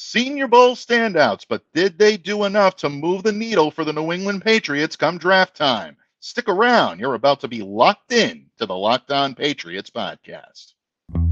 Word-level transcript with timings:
Senior 0.00 0.46
Bowl 0.46 0.76
standouts, 0.76 1.44
but 1.48 1.64
did 1.74 1.98
they 1.98 2.16
do 2.16 2.44
enough 2.44 2.76
to 2.76 2.88
move 2.88 3.24
the 3.24 3.32
needle 3.32 3.72
for 3.72 3.82
the 3.84 3.92
New 3.92 4.12
England 4.12 4.44
Patriots 4.44 4.94
come 4.94 5.18
draft 5.18 5.56
time? 5.56 5.96
Stick 6.20 6.48
around. 6.48 7.00
You're 7.00 7.14
about 7.14 7.40
to 7.40 7.48
be 7.48 7.62
locked 7.62 8.12
in 8.12 8.46
to 8.58 8.66
the 8.66 8.76
Locked 8.76 9.10
On 9.10 9.34
Patriots 9.34 9.90
podcast. 9.90 10.74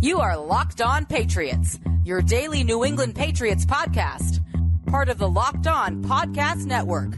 You 0.01 0.19
are 0.19 0.37
Locked 0.37 0.81
On 0.81 1.07
Patriots, 1.07 1.79
your 2.05 2.21
daily 2.21 2.65
New 2.65 2.85
England 2.85 3.15
Patriots 3.15 3.65
podcast, 3.65 4.41
part 4.87 5.11
of 5.11 5.19
the 5.19 5.29
Locked 5.29 5.69
On 5.69 6.03
Podcast 6.03 6.67
Network. 6.67 7.13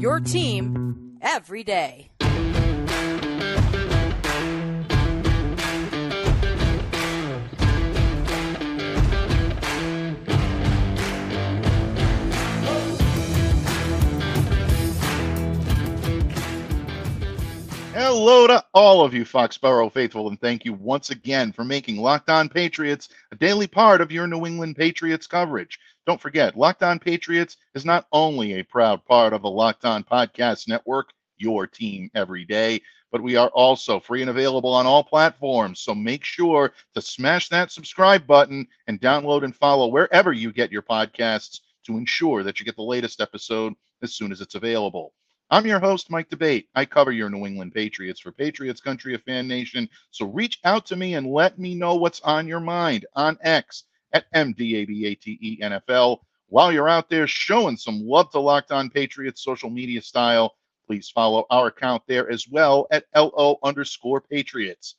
Your 0.00 0.20
team 0.20 1.18
every 1.20 1.64
day. 1.64 2.11
Hello 17.94 18.46
to 18.46 18.64
all 18.72 19.04
of 19.04 19.12
you 19.12 19.22
Foxborough 19.22 19.92
faithful, 19.92 20.28
and 20.28 20.40
thank 20.40 20.64
you 20.64 20.72
once 20.72 21.10
again 21.10 21.52
for 21.52 21.62
making 21.62 21.98
Locked 21.98 22.30
On 22.30 22.48
Patriots 22.48 23.10
a 23.32 23.36
daily 23.36 23.66
part 23.66 24.00
of 24.00 24.10
your 24.10 24.26
New 24.26 24.46
England 24.46 24.76
Patriots 24.76 25.26
coverage. 25.26 25.78
Don't 26.06 26.18
forget, 26.20 26.56
Locked 26.56 26.82
On 26.82 26.98
Patriots 26.98 27.58
is 27.74 27.84
not 27.84 28.06
only 28.10 28.54
a 28.54 28.64
proud 28.64 29.04
part 29.04 29.34
of 29.34 29.42
the 29.42 29.50
Locked 29.50 29.84
On 29.84 30.02
Podcast 30.02 30.68
Network, 30.68 31.10
your 31.36 31.66
team 31.66 32.10
every 32.14 32.46
day, 32.46 32.80
but 33.10 33.22
we 33.22 33.36
are 33.36 33.50
also 33.50 34.00
free 34.00 34.22
and 34.22 34.30
available 34.30 34.72
on 34.72 34.86
all 34.86 35.04
platforms. 35.04 35.80
So 35.80 35.94
make 35.94 36.24
sure 36.24 36.72
to 36.94 37.02
smash 37.02 37.50
that 37.50 37.72
subscribe 37.72 38.26
button 38.26 38.66
and 38.86 39.02
download 39.02 39.44
and 39.44 39.54
follow 39.54 39.88
wherever 39.88 40.32
you 40.32 40.50
get 40.50 40.72
your 40.72 40.80
podcasts 40.80 41.60
to 41.84 41.98
ensure 41.98 42.42
that 42.42 42.58
you 42.58 42.64
get 42.64 42.76
the 42.76 42.82
latest 42.82 43.20
episode 43.20 43.74
as 44.00 44.14
soon 44.14 44.32
as 44.32 44.40
it's 44.40 44.54
available. 44.54 45.12
I'm 45.52 45.66
your 45.66 45.80
host, 45.80 46.10
Mike 46.10 46.30
D'Abate. 46.30 46.68
I 46.74 46.86
cover 46.86 47.12
your 47.12 47.28
New 47.28 47.44
England 47.44 47.74
Patriots 47.74 48.18
for 48.20 48.32
Patriots 48.32 48.80
Country 48.80 49.14
of 49.14 49.22
Fan 49.24 49.46
Nation. 49.46 49.86
So 50.10 50.24
reach 50.24 50.58
out 50.64 50.86
to 50.86 50.96
me 50.96 51.12
and 51.12 51.26
let 51.26 51.58
me 51.58 51.74
know 51.74 51.94
what's 51.94 52.22
on 52.22 52.48
your 52.48 52.58
mind 52.58 53.04
on 53.16 53.36
X 53.42 53.84
at 54.14 54.24
MDABATE 54.32 55.60
NFL. 55.60 56.20
While 56.48 56.72
you're 56.72 56.88
out 56.88 57.10
there 57.10 57.26
showing 57.26 57.76
some 57.76 58.00
love 58.00 58.30
to 58.30 58.40
Locked 58.40 58.72
On 58.72 58.88
Patriots 58.88 59.44
social 59.44 59.68
media 59.68 60.00
style, 60.00 60.54
please 60.86 61.10
follow 61.10 61.44
our 61.50 61.66
account 61.66 62.02
there 62.06 62.30
as 62.30 62.48
well 62.48 62.86
at 62.90 63.04
LO 63.14 63.58
underscore 63.62 64.22
Patriots. 64.22 64.94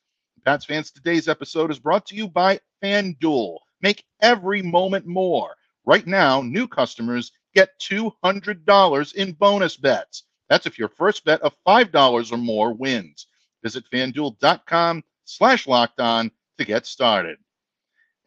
Pats 0.45 0.65
fans, 0.65 0.91
today's 0.91 1.27
episode 1.27 1.71
is 1.71 1.79
brought 1.79 2.05
to 2.05 2.15
you 2.15 2.27
by 2.27 2.59
FanDuel. 2.83 3.57
Make 3.81 4.05
every 4.21 4.61
moment 4.61 5.07
more. 5.07 5.55
Right 5.83 6.05
now, 6.05 6.43
new 6.43 6.67
customers 6.67 7.31
get 7.55 7.71
$200 7.79 9.15
in 9.15 9.31
bonus 9.31 9.77
bets. 9.77 10.25
That's 10.53 10.67
if 10.67 10.77
your 10.77 10.89
first 10.89 11.25
bet 11.25 11.41
of 11.41 11.55
$5 11.67 12.31
or 12.31 12.37
more 12.37 12.73
wins. 12.75 13.25
Visit 13.63 13.85
fanduel.com 13.91 15.03
slash 15.25 15.65
locked 15.65 15.99
on 15.99 16.29
to 16.59 16.63
get 16.63 16.85
started. 16.85 17.39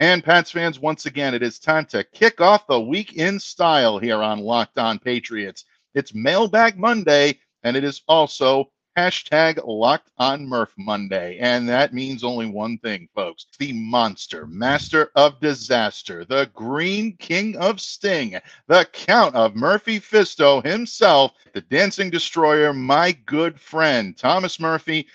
And 0.00 0.24
Pats 0.24 0.50
fans, 0.50 0.80
once 0.80 1.06
again, 1.06 1.34
it 1.34 1.44
is 1.44 1.60
time 1.60 1.86
to 1.86 2.02
kick 2.02 2.40
off 2.40 2.66
the 2.66 2.80
week 2.80 3.12
in 3.14 3.38
style 3.38 4.00
here 4.00 4.24
on 4.24 4.40
Locked 4.40 4.76
On 4.76 4.98
Patriots. 4.98 5.66
It's 5.94 6.14
Mailbag 6.14 6.76
Monday, 6.76 7.38
and 7.62 7.76
it 7.76 7.84
is 7.84 8.02
also 8.08 8.72
Hashtag 8.96 9.60
locked 9.66 10.10
on 10.16 10.46
Murph 10.46 10.72
Monday. 10.78 11.38
And 11.38 11.68
that 11.68 11.92
means 11.92 12.24
only 12.24 12.46
one 12.46 12.78
thing, 12.78 13.08
folks. 13.14 13.46
The 13.58 13.72
monster, 13.74 14.46
master 14.46 15.10
of 15.14 15.38
disaster, 15.38 16.24
the 16.24 16.50
green 16.54 17.14
king 17.18 17.56
of 17.58 17.80
sting, 17.80 18.40
the 18.68 18.86
count 18.92 19.34
of 19.34 19.54
Murphy 19.54 20.00
Fisto 20.00 20.64
himself, 20.64 21.32
the 21.52 21.60
dancing 21.60 22.08
destroyer, 22.08 22.72
my 22.72 23.12
good 23.26 23.60
friend, 23.60 24.16
Thomas 24.16 24.58
Murphy. 24.58 25.06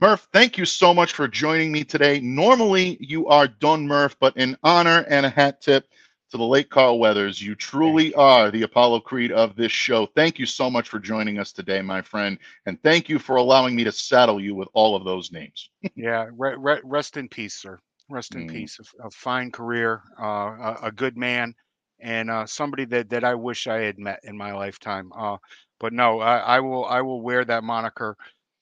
Murph, 0.00 0.28
thank 0.32 0.56
you 0.58 0.64
so 0.64 0.94
much 0.94 1.12
for 1.12 1.26
joining 1.26 1.72
me 1.72 1.82
today. 1.82 2.20
Normally, 2.20 2.96
you 3.00 3.26
are 3.28 3.48
Don 3.48 3.86
Murph, 3.86 4.14
but 4.20 4.36
in 4.36 4.56
honor 4.62 5.04
and 5.08 5.26
a 5.26 5.30
hat 5.30 5.60
tip, 5.60 5.88
to 6.30 6.36
the 6.36 6.44
late 6.44 6.70
Carl 6.70 6.98
Weathers. 6.98 7.40
You 7.40 7.54
truly 7.54 8.14
are 8.14 8.50
the 8.50 8.62
Apollo 8.62 9.00
Creed 9.00 9.32
of 9.32 9.54
this 9.56 9.72
show. 9.72 10.06
Thank 10.06 10.38
you 10.38 10.46
so 10.46 10.68
much 10.68 10.88
for 10.88 10.98
joining 10.98 11.38
us 11.38 11.52
today, 11.52 11.82
my 11.82 12.02
friend. 12.02 12.38
And 12.66 12.82
thank 12.82 13.08
you 13.08 13.18
for 13.18 13.36
allowing 13.36 13.76
me 13.76 13.84
to 13.84 13.92
saddle 13.92 14.40
you 14.40 14.54
with 14.54 14.68
all 14.72 14.96
of 14.96 15.04
those 15.04 15.32
names. 15.32 15.70
yeah, 15.94 16.26
re- 16.32 16.56
re- 16.58 16.80
rest 16.84 17.16
in 17.16 17.28
peace, 17.28 17.54
sir. 17.54 17.78
Rest 18.08 18.34
in 18.34 18.48
mm. 18.48 18.52
peace. 18.52 18.78
A, 18.78 19.06
a, 19.06 19.10
fine 19.10 19.50
career, 19.50 20.02
uh, 20.20 20.24
a, 20.24 20.78
a, 20.84 20.92
good 20.92 21.16
man, 21.16 21.54
and 22.00 22.30
uh, 22.30 22.46
somebody 22.46 22.84
that, 22.86 23.10
that 23.10 23.24
I 23.24 23.34
wish 23.34 23.66
I 23.66 23.80
had 23.80 23.98
met 23.98 24.20
in 24.22 24.36
my 24.36 24.52
lifetime. 24.52 25.10
Uh, 25.16 25.38
but 25.80 25.92
no, 25.92 26.20
I, 26.20 26.38
I, 26.38 26.60
will 26.60 26.84
I 26.84 27.00
will 27.02 27.20
wear 27.20 27.44
that 27.44 27.64
moniker 27.64 28.16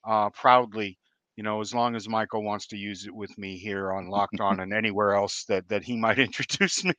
uh, 0.05 0.31
proudly 0.31 0.99
you 1.37 1.43
know, 1.43 1.61
as 1.61 1.75
long 1.75 1.97
as 1.97 2.09
Michael 2.09 2.45
wants 2.45 2.67
to 2.69 2.77
use 2.77 3.07
it 3.07 3.15
with 3.15 3.37
me 3.37 3.57
here 3.57 3.93
on 3.93 4.09
Locked 4.09 4.41
On 4.41 4.61
and 4.61 4.73
anywhere 4.73 5.15
else 5.15 5.45
that 5.45 5.69
that 5.69 5.83
he 5.83 5.97
might 5.97 6.19
introduce 6.19 6.85
me. 6.85 6.95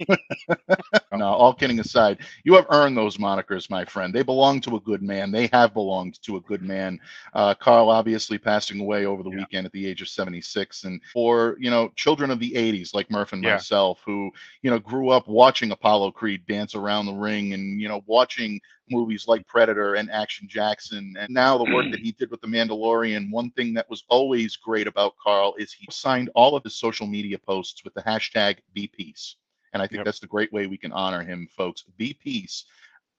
no, 1.14 1.26
all 1.26 1.54
kidding 1.54 1.80
aside, 1.80 2.20
you 2.44 2.54
have 2.56 2.66
earned 2.70 2.98
those 2.98 3.18
monikers, 3.18 3.70
my 3.70 3.86
friend. 3.86 4.14
They 4.14 4.24
belong 4.24 4.62
to 4.62 4.76
a 4.76 4.82
good 4.82 5.02
man. 5.02 5.32
They 5.32 5.50
have 5.54 5.74
belonged 5.74 6.22
to 6.24 6.38
a 6.38 6.42
good 6.42 6.62
man. 6.62 7.00
Uh, 7.34 7.54
Carl 7.54 7.90
obviously 7.90 8.38
passing 8.38 8.80
away 8.82 9.06
over 9.06 9.24
the 9.24 9.30
yeah. 9.30 9.38
weekend 9.38 9.66
at 9.66 9.72
the 9.72 9.88
age 9.88 10.02
of 10.02 10.10
76, 10.10 10.84
and 10.84 11.02
for 11.14 11.56
you 11.60 11.70
know 11.70 11.90
children 11.96 12.32
of 12.32 12.40
the 12.40 12.52
80s 12.52 12.94
like 12.94 13.10
Murph 13.10 13.34
and 13.34 13.44
yeah. 13.44 13.54
myself, 13.54 14.02
who 14.06 14.32
you 14.62 14.70
know 14.70 14.80
grew 14.80 15.10
up 15.10 15.28
watching 15.28 15.72
Apollo 15.72 16.12
Creed 16.12 16.46
dance 16.48 16.76
around 16.76 17.06
the 17.06 17.14
ring 17.14 17.54
and 17.54 17.80
you 17.80 17.88
know 17.88 18.04
watching 18.06 18.60
movies 18.90 19.28
like 19.28 19.48
Predator 19.48 19.96
and 19.96 20.12
Action 20.12 20.48
Jackson, 20.48 21.16
and 21.20 21.34
now 21.34 21.58
the 21.58 21.74
work 21.74 21.92
that 21.92 22.00
he 22.04 22.12
did 22.12 22.32
with 22.32 22.42
The 22.42 22.48
Mandalorian. 22.48 23.32
One 23.32 23.52
thing 23.52 23.74
that 23.74 23.90
was 23.90 24.04
always 24.10 24.56
great 24.56 24.88
about 24.88 25.16
Carl 25.22 25.56
is 25.58 25.74
he 25.74 25.88
signed 25.92 26.30
all 26.36 26.56
of 26.56 26.64
his 26.64 26.76
social 26.76 27.08
media 27.08 27.38
posts 27.38 27.84
with 27.84 27.94
the 27.94 28.02
hashtag 28.02 28.58
BePeace. 28.76 29.36
And 29.74 29.82
I 29.82 29.88
think 29.88 29.98
yep. 29.98 30.06
that's 30.06 30.20
the 30.20 30.28
great 30.28 30.54
way 30.54 30.68
we 30.68 30.78
can 30.78 30.94
honor 30.94 31.22
him, 31.22 31.50
folks. 31.56 31.84
Be 31.98 32.14
peace. 32.14 32.66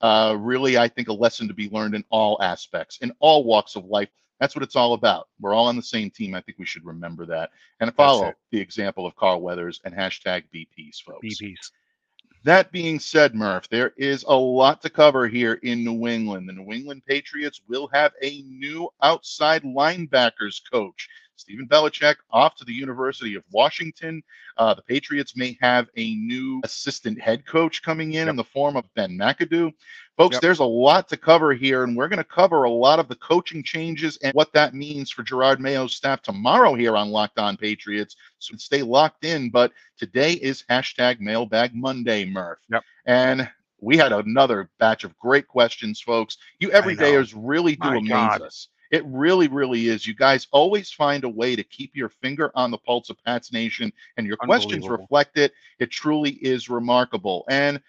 Uh, 0.00 0.36
really, 0.38 0.78
I 0.78 0.88
think 0.88 1.08
a 1.08 1.12
lesson 1.12 1.48
to 1.48 1.54
be 1.54 1.68
learned 1.70 1.94
in 1.94 2.04
all 2.10 2.40
aspects, 2.42 2.98
in 3.02 3.12
all 3.20 3.44
walks 3.44 3.76
of 3.76 3.84
life. 3.86 4.08
That's 4.40 4.54
what 4.54 4.62
it's 4.62 4.76
all 4.76 4.92
about. 4.92 5.28
We're 5.40 5.54
all 5.54 5.66
on 5.66 5.76
the 5.76 5.82
same 5.82 6.10
team. 6.10 6.34
I 6.34 6.40
think 6.42 6.58
we 6.58 6.66
should 6.66 6.84
remember 6.84 7.24
that 7.26 7.50
and 7.80 7.94
follow 7.94 8.32
the 8.52 8.60
example 8.60 9.06
of 9.06 9.16
Carl 9.16 9.40
Weathers 9.40 9.80
and 9.84 9.94
hashtag 9.94 10.44
Be 10.50 10.68
Peace, 10.74 11.00
folks. 11.00 11.20
Be 11.22 11.34
Peace. 11.38 11.70
That 12.46 12.70
being 12.70 13.00
said, 13.00 13.34
Murph, 13.34 13.68
there 13.70 13.92
is 13.96 14.22
a 14.22 14.36
lot 14.36 14.80
to 14.82 14.88
cover 14.88 15.26
here 15.26 15.54
in 15.64 15.82
New 15.82 16.06
England. 16.06 16.48
The 16.48 16.52
New 16.52 16.72
England 16.72 17.02
Patriots 17.04 17.60
will 17.66 17.88
have 17.88 18.12
a 18.22 18.42
new 18.42 18.88
outside 19.02 19.64
linebackers 19.64 20.62
coach. 20.70 21.08
Stephen 21.36 21.68
Belichick 21.68 22.16
off 22.30 22.56
to 22.56 22.64
the 22.64 22.72
University 22.72 23.34
of 23.34 23.44
Washington. 23.52 24.22
Uh, 24.56 24.74
the 24.74 24.82
Patriots 24.82 25.36
may 25.36 25.56
have 25.60 25.88
a 25.96 26.14
new 26.14 26.60
assistant 26.64 27.20
head 27.20 27.46
coach 27.46 27.82
coming 27.82 28.14
in 28.14 28.20
yep. 28.26 28.28
in 28.28 28.36
the 28.36 28.44
form 28.44 28.76
of 28.76 28.92
Ben 28.94 29.16
McAdoo. 29.16 29.72
Folks, 30.16 30.34
yep. 30.34 30.42
there's 30.42 30.60
a 30.60 30.64
lot 30.64 31.08
to 31.10 31.16
cover 31.16 31.52
here, 31.52 31.84
and 31.84 31.94
we're 31.94 32.08
going 32.08 32.16
to 32.16 32.24
cover 32.24 32.64
a 32.64 32.70
lot 32.70 32.98
of 32.98 33.06
the 33.08 33.16
coaching 33.16 33.62
changes 33.62 34.16
and 34.22 34.32
what 34.32 34.52
that 34.54 34.74
means 34.74 35.10
for 35.10 35.22
Jerod 35.22 35.58
Mayo's 35.58 35.94
staff 35.94 36.22
tomorrow 36.22 36.74
here 36.74 36.96
on 36.96 37.10
Locked 37.10 37.38
On 37.38 37.56
Patriots. 37.56 38.16
So 38.38 38.56
stay 38.56 38.82
locked 38.82 39.24
in. 39.24 39.50
But 39.50 39.72
today 39.98 40.32
is 40.32 40.64
hashtag 40.70 41.20
Mailbag 41.20 41.74
Monday, 41.74 42.24
Murph. 42.24 42.58
Yep. 42.70 42.82
And 43.04 43.48
we 43.80 43.98
had 43.98 44.12
another 44.12 44.70
batch 44.78 45.04
of 45.04 45.16
great 45.18 45.46
questions, 45.46 46.00
folks. 46.00 46.38
You 46.60 46.70
everydayers 46.70 47.34
really 47.36 47.76
do 47.76 47.90
My 47.90 47.96
amaze 47.96 48.08
God. 48.10 48.42
us. 48.42 48.68
It 48.90 49.04
really, 49.06 49.48
really 49.48 49.88
is. 49.88 50.06
You 50.06 50.14
guys 50.14 50.46
always 50.52 50.90
find 50.90 51.24
a 51.24 51.28
way 51.28 51.56
to 51.56 51.64
keep 51.64 51.94
your 51.94 52.08
finger 52.08 52.50
on 52.54 52.70
the 52.70 52.78
pulse 52.78 53.10
of 53.10 53.22
Pats 53.24 53.52
Nation, 53.52 53.92
and 54.16 54.26
your 54.26 54.36
questions 54.36 54.88
reflect 54.88 55.38
it. 55.38 55.52
It 55.78 55.90
truly 55.90 56.32
is 56.32 56.68
remarkable. 56.68 57.44
And 57.48 57.80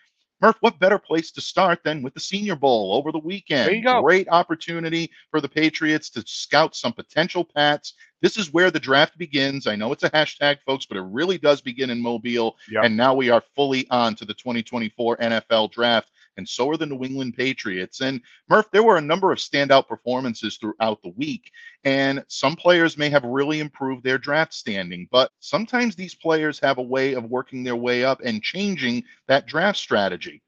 Murph, 0.41 0.57
what 0.59 0.77
better 0.79 0.99
place 0.99 1.31
to 1.31 1.41
start 1.41 1.79
than 1.83 2.03
with 2.03 2.13
the 2.13 2.19
Senior 2.19 2.55
Bowl 2.55 2.93
over 2.93 3.11
the 3.11 3.17
weekend? 3.17 3.67
There 3.67 3.75
you 3.75 3.83
go. 3.83 4.01
Great 4.01 4.27
opportunity 4.29 5.09
for 5.31 5.41
the 5.41 5.49
Patriots 5.49 6.11
to 6.11 6.23
scout 6.27 6.75
some 6.75 6.93
potential 6.93 7.43
Pats. 7.43 7.93
This 8.21 8.37
is 8.37 8.53
where 8.53 8.69
the 8.69 8.79
draft 8.79 9.17
begins. 9.17 9.65
I 9.65 9.75
know 9.75 9.91
it's 9.91 10.03
a 10.03 10.11
hashtag, 10.11 10.57
folks, 10.65 10.85
but 10.85 10.97
it 10.97 11.05
really 11.05 11.39
does 11.39 11.61
begin 11.61 11.89
in 11.89 11.99
Mobile. 11.99 12.55
Yep. 12.69 12.83
And 12.83 12.95
now 12.95 13.15
we 13.15 13.29
are 13.31 13.43
fully 13.55 13.87
on 13.89 14.15
to 14.15 14.25
the 14.25 14.33
2024 14.35 15.17
NFL 15.17 15.71
draft 15.71 16.09
and 16.37 16.47
so 16.47 16.69
are 16.69 16.77
the 16.77 16.85
New 16.85 17.03
England 17.03 17.35
Patriots. 17.35 18.01
And 18.01 18.21
Murph, 18.49 18.71
there 18.71 18.83
were 18.83 18.97
a 18.97 19.01
number 19.01 19.31
of 19.31 19.39
standout 19.39 19.87
performances 19.87 20.57
throughout 20.57 21.01
the 21.03 21.13
week, 21.17 21.51
and 21.83 22.23
some 22.27 22.55
players 22.55 22.97
may 22.97 23.09
have 23.09 23.23
really 23.23 23.59
improved 23.59 24.03
their 24.03 24.17
draft 24.17 24.53
standing, 24.53 25.07
but 25.11 25.31
sometimes 25.39 25.95
these 25.95 26.15
players 26.15 26.59
have 26.59 26.77
a 26.77 26.81
way 26.83 27.13
of 27.13 27.25
working 27.25 27.63
their 27.63 27.75
way 27.75 28.03
up 28.03 28.21
and 28.23 28.43
changing 28.43 29.03
that 29.27 29.47
draft 29.47 29.79
strategy. 29.79 30.41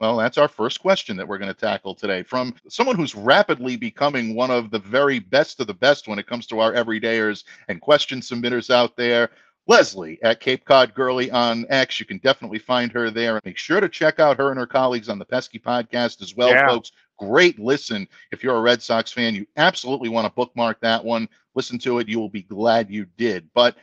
Well, 0.00 0.16
that's 0.16 0.38
our 0.38 0.48
first 0.48 0.80
question 0.80 1.16
that 1.16 1.26
we're 1.26 1.38
going 1.38 1.54
to 1.54 1.58
tackle 1.58 1.94
today 1.94 2.24
from 2.24 2.54
someone 2.68 2.96
who's 2.96 3.14
rapidly 3.14 3.76
becoming 3.76 4.34
one 4.34 4.50
of 4.50 4.70
the 4.70 4.78
very 4.78 5.20
best 5.20 5.60
of 5.60 5.66
the 5.68 5.74
best 5.74 6.08
when 6.08 6.18
it 6.18 6.26
comes 6.26 6.46
to 6.48 6.58
our 6.58 6.72
everydayers 6.72 7.44
and 7.68 7.80
question 7.80 8.20
submitters 8.20 8.70
out 8.70 8.96
there. 8.96 9.30
Leslie 9.66 10.18
at 10.22 10.40
Cape 10.40 10.64
Cod 10.64 10.94
Girly 10.94 11.30
on 11.30 11.64
X. 11.70 11.98
You 11.98 12.06
can 12.06 12.18
definitely 12.18 12.58
find 12.58 12.92
her 12.92 13.10
there. 13.10 13.40
Make 13.44 13.56
sure 13.56 13.80
to 13.80 13.88
check 13.88 14.20
out 14.20 14.36
her 14.38 14.50
and 14.50 14.58
her 14.58 14.66
colleagues 14.66 15.08
on 15.08 15.18
the 15.18 15.24
Pesky 15.24 15.58
podcast 15.58 16.20
as 16.22 16.34
well, 16.36 16.50
Yeah. 16.50 16.66
folks. 16.68 16.92
Great 17.18 17.58
listen. 17.58 18.08
If 18.32 18.42
you're 18.42 18.56
a 18.56 18.60
Red 18.60 18.82
Sox 18.82 19.12
fan, 19.12 19.34
you 19.34 19.46
absolutely 19.56 20.08
want 20.08 20.26
to 20.26 20.32
bookmark 20.34 20.80
that 20.80 21.02
one. 21.04 21.28
Listen 21.54 21.78
to 21.78 21.98
it. 21.98 22.08
You 22.08 22.18
will 22.18 22.28
be 22.28 22.42
glad 22.42 22.90
you 22.90 23.06
did. 23.16 23.48
But 23.54 23.76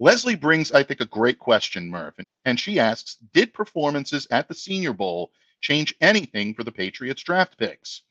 Leslie 0.00 0.36
brings, 0.36 0.72
I 0.72 0.82
think, 0.82 1.00
a 1.00 1.06
great 1.06 1.38
question, 1.38 1.88
Murph. 1.88 2.14
And 2.44 2.58
she 2.58 2.80
asks 2.80 3.16
Did 3.32 3.52
performances 3.52 4.26
at 4.30 4.48
the 4.48 4.54
Senior 4.54 4.92
Bowl 4.92 5.30
change 5.60 5.94
anything 6.00 6.54
for 6.54 6.64
the 6.64 6.72
Patriots 6.72 7.22
draft 7.22 7.58
picks? 7.58 8.02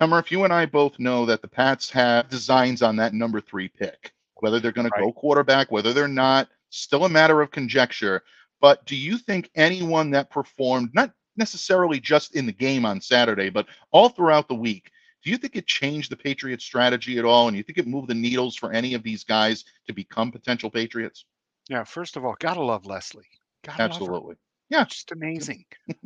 Now, 0.00 0.06
Murph, 0.06 0.30
you 0.30 0.44
and 0.44 0.52
I 0.52 0.66
both 0.66 0.98
know 0.98 1.26
that 1.26 1.42
the 1.42 1.48
Pats 1.48 1.90
have 1.90 2.28
designs 2.28 2.82
on 2.82 2.96
that 2.96 3.14
number 3.14 3.40
three 3.40 3.68
pick. 3.68 4.12
Whether 4.40 4.60
they're 4.60 4.72
going 4.72 4.90
to 4.90 4.98
go 4.98 5.12
quarterback, 5.12 5.70
whether 5.72 5.94
they're 5.94 6.08
not, 6.08 6.48
still 6.78 7.04
a 7.04 7.08
matter 7.08 7.40
of 7.40 7.50
conjecture. 7.50 8.22
But 8.60 8.84
do 8.86 8.96
you 8.96 9.18
think 9.18 9.50
anyone 9.54 10.10
that 10.10 10.30
performed, 10.30 10.90
not 10.94 11.12
necessarily 11.36 12.00
just 12.00 12.34
in 12.34 12.46
the 12.46 12.52
game 12.52 12.86
on 12.86 13.00
Saturday, 13.00 13.50
but 13.50 13.66
all 13.90 14.08
throughout 14.08 14.48
the 14.48 14.54
week, 14.54 14.90
do 15.22 15.30
you 15.30 15.36
think 15.36 15.56
it 15.56 15.66
changed 15.66 16.10
the 16.10 16.16
Patriots' 16.16 16.64
strategy 16.64 17.18
at 17.18 17.24
all? 17.24 17.48
And 17.48 17.56
you 17.56 17.62
think 17.62 17.78
it 17.78 17.86
moved 17.86 18.08
the 18.08 18.14
needles 18.14 18.56
for 18.56 18.72
any 18.72 18.94
of 18.94 19.02
these 19.02 19.24
guys 19.24 19.64
to 19.86 19.92
become 19.92 20.30
potential 20.30 20.70
Patriots? 20.70 21.24
Yeah, 21.68 21.84
first 21.84 22.16
of 22.16 22.24
all, 22.24 22.36
gotta 22.38 22.62
love 22.62 22.86
Leslie. 22.86 23.24
Gotta 23.64 23.82
love. 23.82 23.90
Absolutely. 23.90 24.36
Yeah. 24.68 24.84
just 24.84 25.12
amazing. 25.12 25.64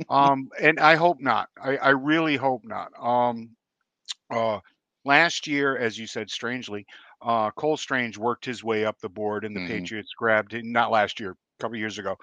um, 0.09 0.49
and 0.61 0.81
I 0.81 0.97
hope 0.97 1.21
not. 1.21 1.49
I, 1.63 1.77
I 1.77 1.91
really 1.91 2.37
hope 2.37 2.65
not. 2.65 2.93
Um, 2.99 3.51
uh, 4.31 4.61
last 5.05 5.47
year, 5.47 5.77
as 5.77 5.99
you 5.99 6.07
said, 6.07 6.31
strangely, 6.31 6.87
uh, 7.23 7.51
Cole 7.53 7.77
Strange 7.77 8.19
worked 8.19 8.45
his 8.45 8.65
way 8.65 8.85
up 8.85 8.99
the 9.01 9.09
board, 9.09 9.45
and 9.45 9.57
the 9.57 9.61
Mhm. 9.61 9.63
Patriots 9.63 10.13
grabbed 10.17 10.55
him. 10.55 10.73
Not 10.73 10.91
last 10.91 11.21
year, 11.21 11.33
a 11.33 11.37
couple 11.63 11.77
years 11.79 11.99
ago. 11.99 12.17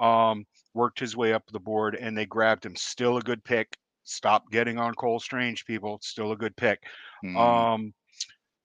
Um, 0.00 0.46
worked 0.74 0.98
his 1.00 1.16
way 1.16 1.32
up 1.32 1.44
the 1.50 1.60
board, 1.60 1.94
and 1.96 2.16
they 2.16 2.26
grabbed 2.26 2.66
him. 2.66 2.76
Still 2.76 3.16
a 3.16 3.22
good 3.22 3.44
pick. 3.44 3.76
Stop 4.04 4.50
getting 4.50 4.78
on 4.78 4.94
Cole 4.94 5.20
Strange, 5.20 5.64
people. 5.64 5.98
Still 6.02 6.32
a 6.32 6.36
good 6.36 6.56
pick. 6.56 6.84
Mm, 7.22 7.64
Um, 7.64 7.94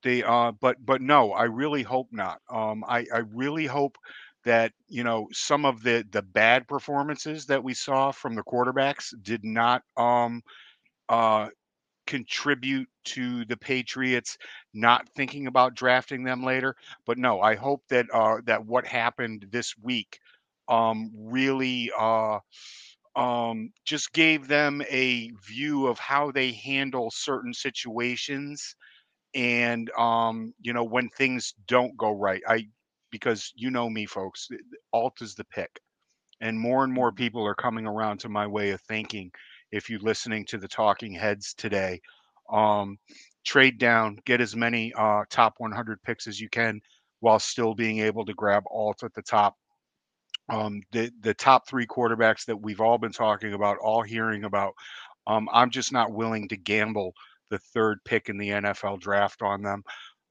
they 0.03 0.23
uh, 0.23 0.51
but 0.53 0.77
but 0.85 1.01
no, 1.01 1.33
I 1.33 1.43
really 1.43 1.83
hope 1.83 2.07
not. 2.11 2.41
Um, 2.49 2.83
I 2.87 3.05
I 3.13 3.19
really 3.33 3.65
hope 3.65 3.97
that 4.45 4.73
you 4.87 5.03
know 5.03 5.27
some 5.33 5.65
of 5.65 5.83
the 5.83 6.05
the 6.11 6.21
bad 6.21 6.67
performances 6.67 7.45
that 7.47 7.63
we 7.63 7.73
saw 7.73 8.11
from 8.11 8.35
the 8.35 8.43
quarterbacks 8.43 9.13
did 9.21 9.43
not 9.43 9.83
um 9.97 10.41
uh 11.09 11.49
contribute 12.09 12.89
to 13.05 13.45
the 13.45 13.57
Patriots 13.57 14.37
not 14.75 15.09
thinking 15.15 15.47
about 15.47 15.75
drafting 15.75 16.25
them 16.25 16.43
later. 16.45 16.75
But 17.07 17.19
no, 17.19 17.41
I 17.41 17.55
hope 17.55 17.83
that 17.89 18.07
uh 18.13 18.39
that 18.47 18.65
what 18.67 18.87
happened 18.87 19.47
this 19.51 19.75
week 19.81 20.19
um 20.69 21.11
really 21.15 21.91
uh 21.99 22.39
um 23.15 23.71
just 23.85 24.13
gave 24.13 24.47
them 24.47 24.81
a 24.89 25.31
view 25.47 25.87
of 25.87 25.99
how 25.99 26.31
they 26.31 26.53
handle 26.53 27.11
certain 27.11 27.53
situations 27.53 28.75
and 29.35 29.91
um 29.97 30.53
you 30.61 30.73
know 30.73 30.83
when 30.83 31.09
things 31.09 31.53
don't 31.67 31.97
go 31.97 32.11
right. 32.11 32.41
I 32.47 32.67
because 33.11 33.53
you 33.55 33.71
know 33.71 33.89
me 33.89 34.05
folks 34.07 34.49
alt 34.93 35.21
is 35.21 35.35
the 35.35 35.45
pick. 35.45 35.79
And 36.41 36.59
more 36.59 36.83
and 36.83 36.93
more 36.93 37.11
people 37.11 37.45
are 37.47 37.55
coming 37.55 37.87
around 37.87 38.19
to 38.21 38.29
my 38.29 38.47
way 38.47 38.71
of 38.71 38.81
thinking 38.81 39.31
if 39.71 39.89
you're 39.89 39.99
listening 39.99 40.45
to 40.45 40.57
the 40.57 40.67
talking 40.67 41.13
heads 41.13 41.53
today 41.53 41.99
um 42.51 42.97
trade 43.45 43.77
down 43.77 44.17
get 44.25 44.41
as 44.41 44.55
many 44.55 44.93
uh 44.97 45.23
top 45.29 45.55
100 45.57 46.01
picks 46.03 46.27
as 46.27 46.39
you 46.39 46.49
can 46.49 46.79
while 47.21 47.39
still 47.39 47.73
being 47.75 47.99
able 47.99 48.25
to 48.25 48.33
grab 48.33 48.63
alt 48.71 49.03
at 49.03 49.13
the 49.13 49.21
top. 49.21 49.55
Um 50.49 50.81
the 50.91 51.11
the 51.21 51.33
top 51.33 51.67
three 51.67 51.85
quarterbacks 51.85 52.45
that 52.45 52.57
we've 52.57 52.81
all 52.81 52.97
been 52.97 53.11
talking 53.11 53.53
about 53.53 53.77
all 53.79 54.01
hearing 54.01 54.43
about 54.45 54.73
um 55.27 55.47
i'm 55.53 55.69
just 55.69 55.91
not 55.91 56.11
willing 56.11 56.47
to 56.49 56.57
gamble 56.57 57.13
the 57.49 57.59
third 57.59 57.99
pick 58.05 58.29
in 58.29 58.37
the 58.37 58.49
nfl 58.49 58.99
draft 58.99 59.41
on 59.41 59.61
them. 59.61 59.83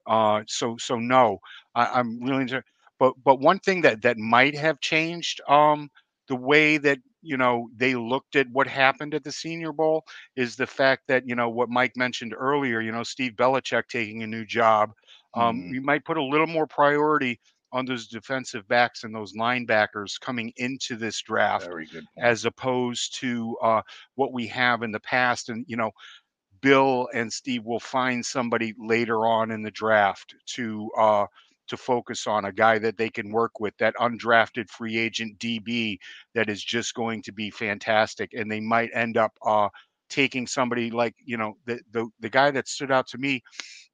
Uh 0.07 0.41
so 0.47 0.75
so 0.77 0.97
no 0.97 1.39
I, 1.75 1.85
i'm 1.99 2.19
willing 2.21 2.47
to 2.47 2.63
but 2.99 3.13
but 3.23 3.39
one 3.39 3.59
thing 3.59 3.81
that 3.81 4.01
that 4.03 4.17
might 4.17 4.55
have 4.57 4.79
changed 4.81 5.41
um 5.47 5.89
the 6.27 6.35
way 6.35 6.77
that 6.77 6.99
you 7.21 7.37
know 7.37 7.69
they 7.75 7.95
looked 7.95 8.35
at 8.35 8.49
what 8.51 8.67
happened 8.67 9.13
at 9.13 9.23
the 9.23 9.31
senior 9.31 9.71
bowl 9.71 10.05
is 10.35 10.55
the 10.55 10.67
fact 10.67 11.03
that 11.07 11.27
you 11.27 11.35
know 11.35 11.49
what 11.49 11.69
mike 11.69 11.95
mentioned 11.95 12.33
earlier 12.37 12.81
you 12.81 12.91
know 12.91 13.03
steve 13.03 13.33
Belichick 13.33 13.87
taking 13.89 14.23
a 14.23 14.27
new 14.27 14.45
job 14.45 14.91
um 15.35 15.65
Mhm. 15.65 15.69
we 15.69 15.79
might 15.79 16.05
put 16.05 16.17
a 16.17 16.23
little 16.23 16.47
more 16.47 16.67
priority 16.67 17.39
on 17.71 17.85
those 17.85 18.07
defensive 18.07 18.67
backs 18.67 19.03
and 19.03 19.13
those 19.13 19.33
linebackers 19.35 20.19
coming 20.19 20.51
into 20.57 20.95
this 20.95 21.21
draft 21.21 21.75
as 22.17 22.45
opposed 22.45 23.15
to 23.19 23.57
uh, 23.61 23.81
what 24.15 24.33
we 24.33 24.47
have 24.47 24.81
in 24.83 24.91
the 24.91 24.99
past. 24.99 25.49
And, 25.49 25.65
you 25.67 25.77
know, 25.77 25.91
Bill 26.61 27.07
and 27.13 27.31
Steve 27.31 27.65
will 27.65 27.79
find 27.79 28.25
somebody 28.25 28.73
later 28.77 29.25
on 29.27 29.51
in 29.51 29.61
the 29.63 29.71
draft 29.71 30.35
to 30.55 30.89
uh, 30.97 31.25
to 31.69 31.77
focus 31.77 32.27
on 32.27 32.45
a 32.45 32.53
guy 32.53 32.79
that 32.79 32.97
they 32.97 33.09
can 33.09 33.31
work 33.31 33.59
with, 33.59 33.77
that 33.77 33.95
undrafted 33.95 34.69
free 34.69 34.97
agent 34.97 35.39
DB 35.39 35.97
that 36.35 36.49
is 36.49 36.63
just 36.63 36.93
going 36.95 37.21
to 37.23 37.31
be 37.33 37.49
fantastic. 37.51 38.33
And 38.33 38.51
they 38.51 38.59
might 38.61 38.91
end 38.93 39.17
up 39.17 39.37
uh, 39.45 39.69
taking 40.09 40.47
somebody 40.47 40.91
like, 40.91 41.15
you 41.25 41.37
know, 41.37 41.57
the, 41.65 41.79
the 41.91 42.07
the 42.19 42.29
guy 42.29 42.51
that 42.51 42.67
stood 42.67 42.91
out 42.91 43.07
to 43.09 43.17
me, 43.17 43.43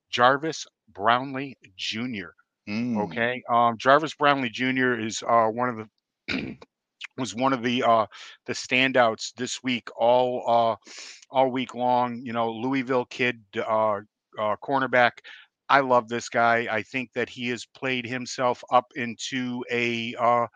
Jarvis 0.10 0.66
Brownlee 0.90 1.58
Jr. 1.76 2.36
Mm, 2.68 2.98
Okay. 2.98 3.44
Um, 3.50 3.78
Jarvis 3.78 4.14
Brownlee 4.16 4.50
Jr. 4.50 4.94
is 5.00 5.24
uh, 5.28 5.48
one 5.48 5.70
of 5.70 5.78
the 6.28 6.58
was 7.18 7.36
one 7.36 7.54
of 7.54 7.64
the 7.64 7.84
uh, 7.84 8.06
the 8.46 8.54
standouts 8.54 9.34
this 9.36 9.64
week, 9.64 9.90
all 9.96 10.44
uh, 10.48 10.76
all 11.30 11.52
week 11.52 11.76
long. 11.76 12.22
You 12.24 12.34
know, 12.34 12.52
Louisville 12.52 13.06
kid, 13.06 13.42
uh, 13.58 14.00
uh, 14.40 14.56
cornerback. 14.64 15.12
I 15.70 15.80
love 15.82 16.08
this 16.10 16.30
guy. 16.30 16.68
I 16.70 16.82
think 16.84 17.14
that 17.14 17.30
he 17.30 17.50
has 17.50 17.66
played 17.66 18.06
himself 18.06 18.64
up 18.72 18.92
into 18.96 19.64
a 19.72 20.16
uh, 20.16 20.48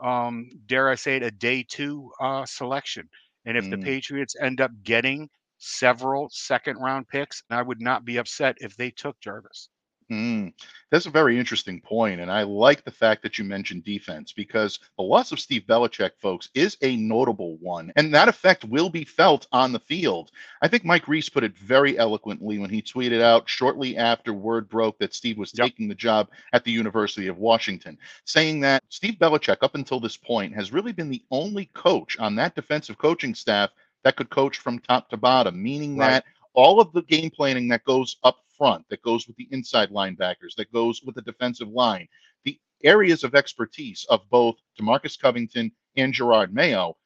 um, 0.00 0.48
dare 0.66 0.88
I 0.90 0.94
say 0.96 1.16
it, 1.16 1.22
a 1.22 1.30
day 1.30 1.64
two 1.68 2.12
uh, 2.20 2.44
selection. 2.46 3.08
And 3.44 3.56
if 3.56 3.68
the 3.68 3.78
Mm. 3.78 3.78
Patriots 3.78 4.36
end 4.40 4.60
up 4.60 4.72
getting 4.82 5.30
several 5.58 6.28
second 6.30 6.76
round 6.78 7.08
picks, 7.08 7.42
and 7.48 7.58
I 7.58 7.62
would 7.62 7.80
not 7.80 8.04
be 8.04 8.16
upset 8.18 8.56
if 8.60 8.76
they 8.76 8.90
took 8.90 9.20
Jarvis. 9.20 9.70
Mm, 10.10 10.52
that's 10.90 11.06
a 11.06 11.10
very 11.10 11.38
interesting 11.38 11.80
point, 11.80 12.20
and 12.20 12.32
I 12.32 12.42
like 12.42 12.84
the 12.84 12.90
fact 12.90 13.22
that 13.22 13.38
you 13.38 13.44
mentioned 13.44 13.84
defense 13.84 14.32
because 14.32 14.80
the 14.98 15.04
loss 15.04 15.30
of 15.30 15.38
Steve 15.38 15.62
Belichick, 15.68 16.10
folks, 16.20 16.48
is 16.52 16.76
a 16.82 16.96
notable 16.96 17.56
one, 17.58 17.92
and 17.94 18.12
that 18.12 18.28
effect 18.28 18.64
will 18.64 18.90
be 18.90 19.04
felt 19.04 19.46
on 19.52 19.70
the 19.72 19.78
field. 19.78 20.32
I 20.62 20.66
think 20.66 20.84
Mike 20.84 21.06
Reiss 21.06 21.28
put 21.28 21.44
it 21.44 21.56
very 21.56 21.96
eloquently 21.96 22.58
when 22.58 22.70
he 22.70 22.82
tweeted 22.82 23.20
out 23.22 23.48
shortly 23.48 23.96
after 23.96 24.32
word 24.32 24.68
broke 24.68 24.98
that 24.98 25.14
Steve 25.14 25.38
was 25.38 25.52
Yep. 25.52 25.70
taking 25.70 25.86
the 25.86 25.94
job 25.94 26.28
at 26.52 26.64
the 26.64 26.72
University 26.72 27.28
of 27.28 27.38
Washington, 27.38 27.96
saying 28.24 28.58
that 28.62 28.82
Steve 28.88 29.14
Belichick, 29.20 29.58
up 29.62 29.76
until 29.76 30.00
this 30.00 30.16
point, 30.16 30.54
has 30.56 30.72
really 30.72 30.92
been 30.92 31.08
the 31.08 31.22
only 31.30 31.66
coach 31.66 32.18
on 32.18 32.34
that 32.34 32.56
defensive 32.56 32.98
coaching 32.98 33.32
staff 33.34 33.70
that 34.02 34.16
could 34.16 34.30
coach 34.30 34.58
from 34.58 34.80
top 34.80 35.08
to 35.10 35.16
bottom, 35.16 35.62
meaning 35.62 35.96
Right. 35.96 36.10
that 36.10 36.24
all 36.52 36.80
of 36.80 36.92
the 36.92 37.02
game 37.02 37.30
planning 37.30 37.68
that 37.68 37.84
goes 37.84 38.16
up 38.24 38.38
front, 38.60 38.84
that 38.90 39.00
goes 39.00 39.26
with 39.26 39.36
the 39.36 39.48
inside 39.52 39.88
linebackers, 39.88 40.54
that 40.58 40.70
goes 40.70 41.02
with 41.02 41.14
the 41.14 41.22
defensive 41.22 41.68
line, 41.68 42.06
the 42.44 42.60
areas 42.84 43.24
of 43.24 43.34
expertise 43.34 44.04
of 44.10 44.20
both 44.28 44.56
DeMarcus 44.78 45.18
Covington 45.18 45.72
and 45.96 46.12
Jerod 46.12 46.52
Mayo 46.52 46.98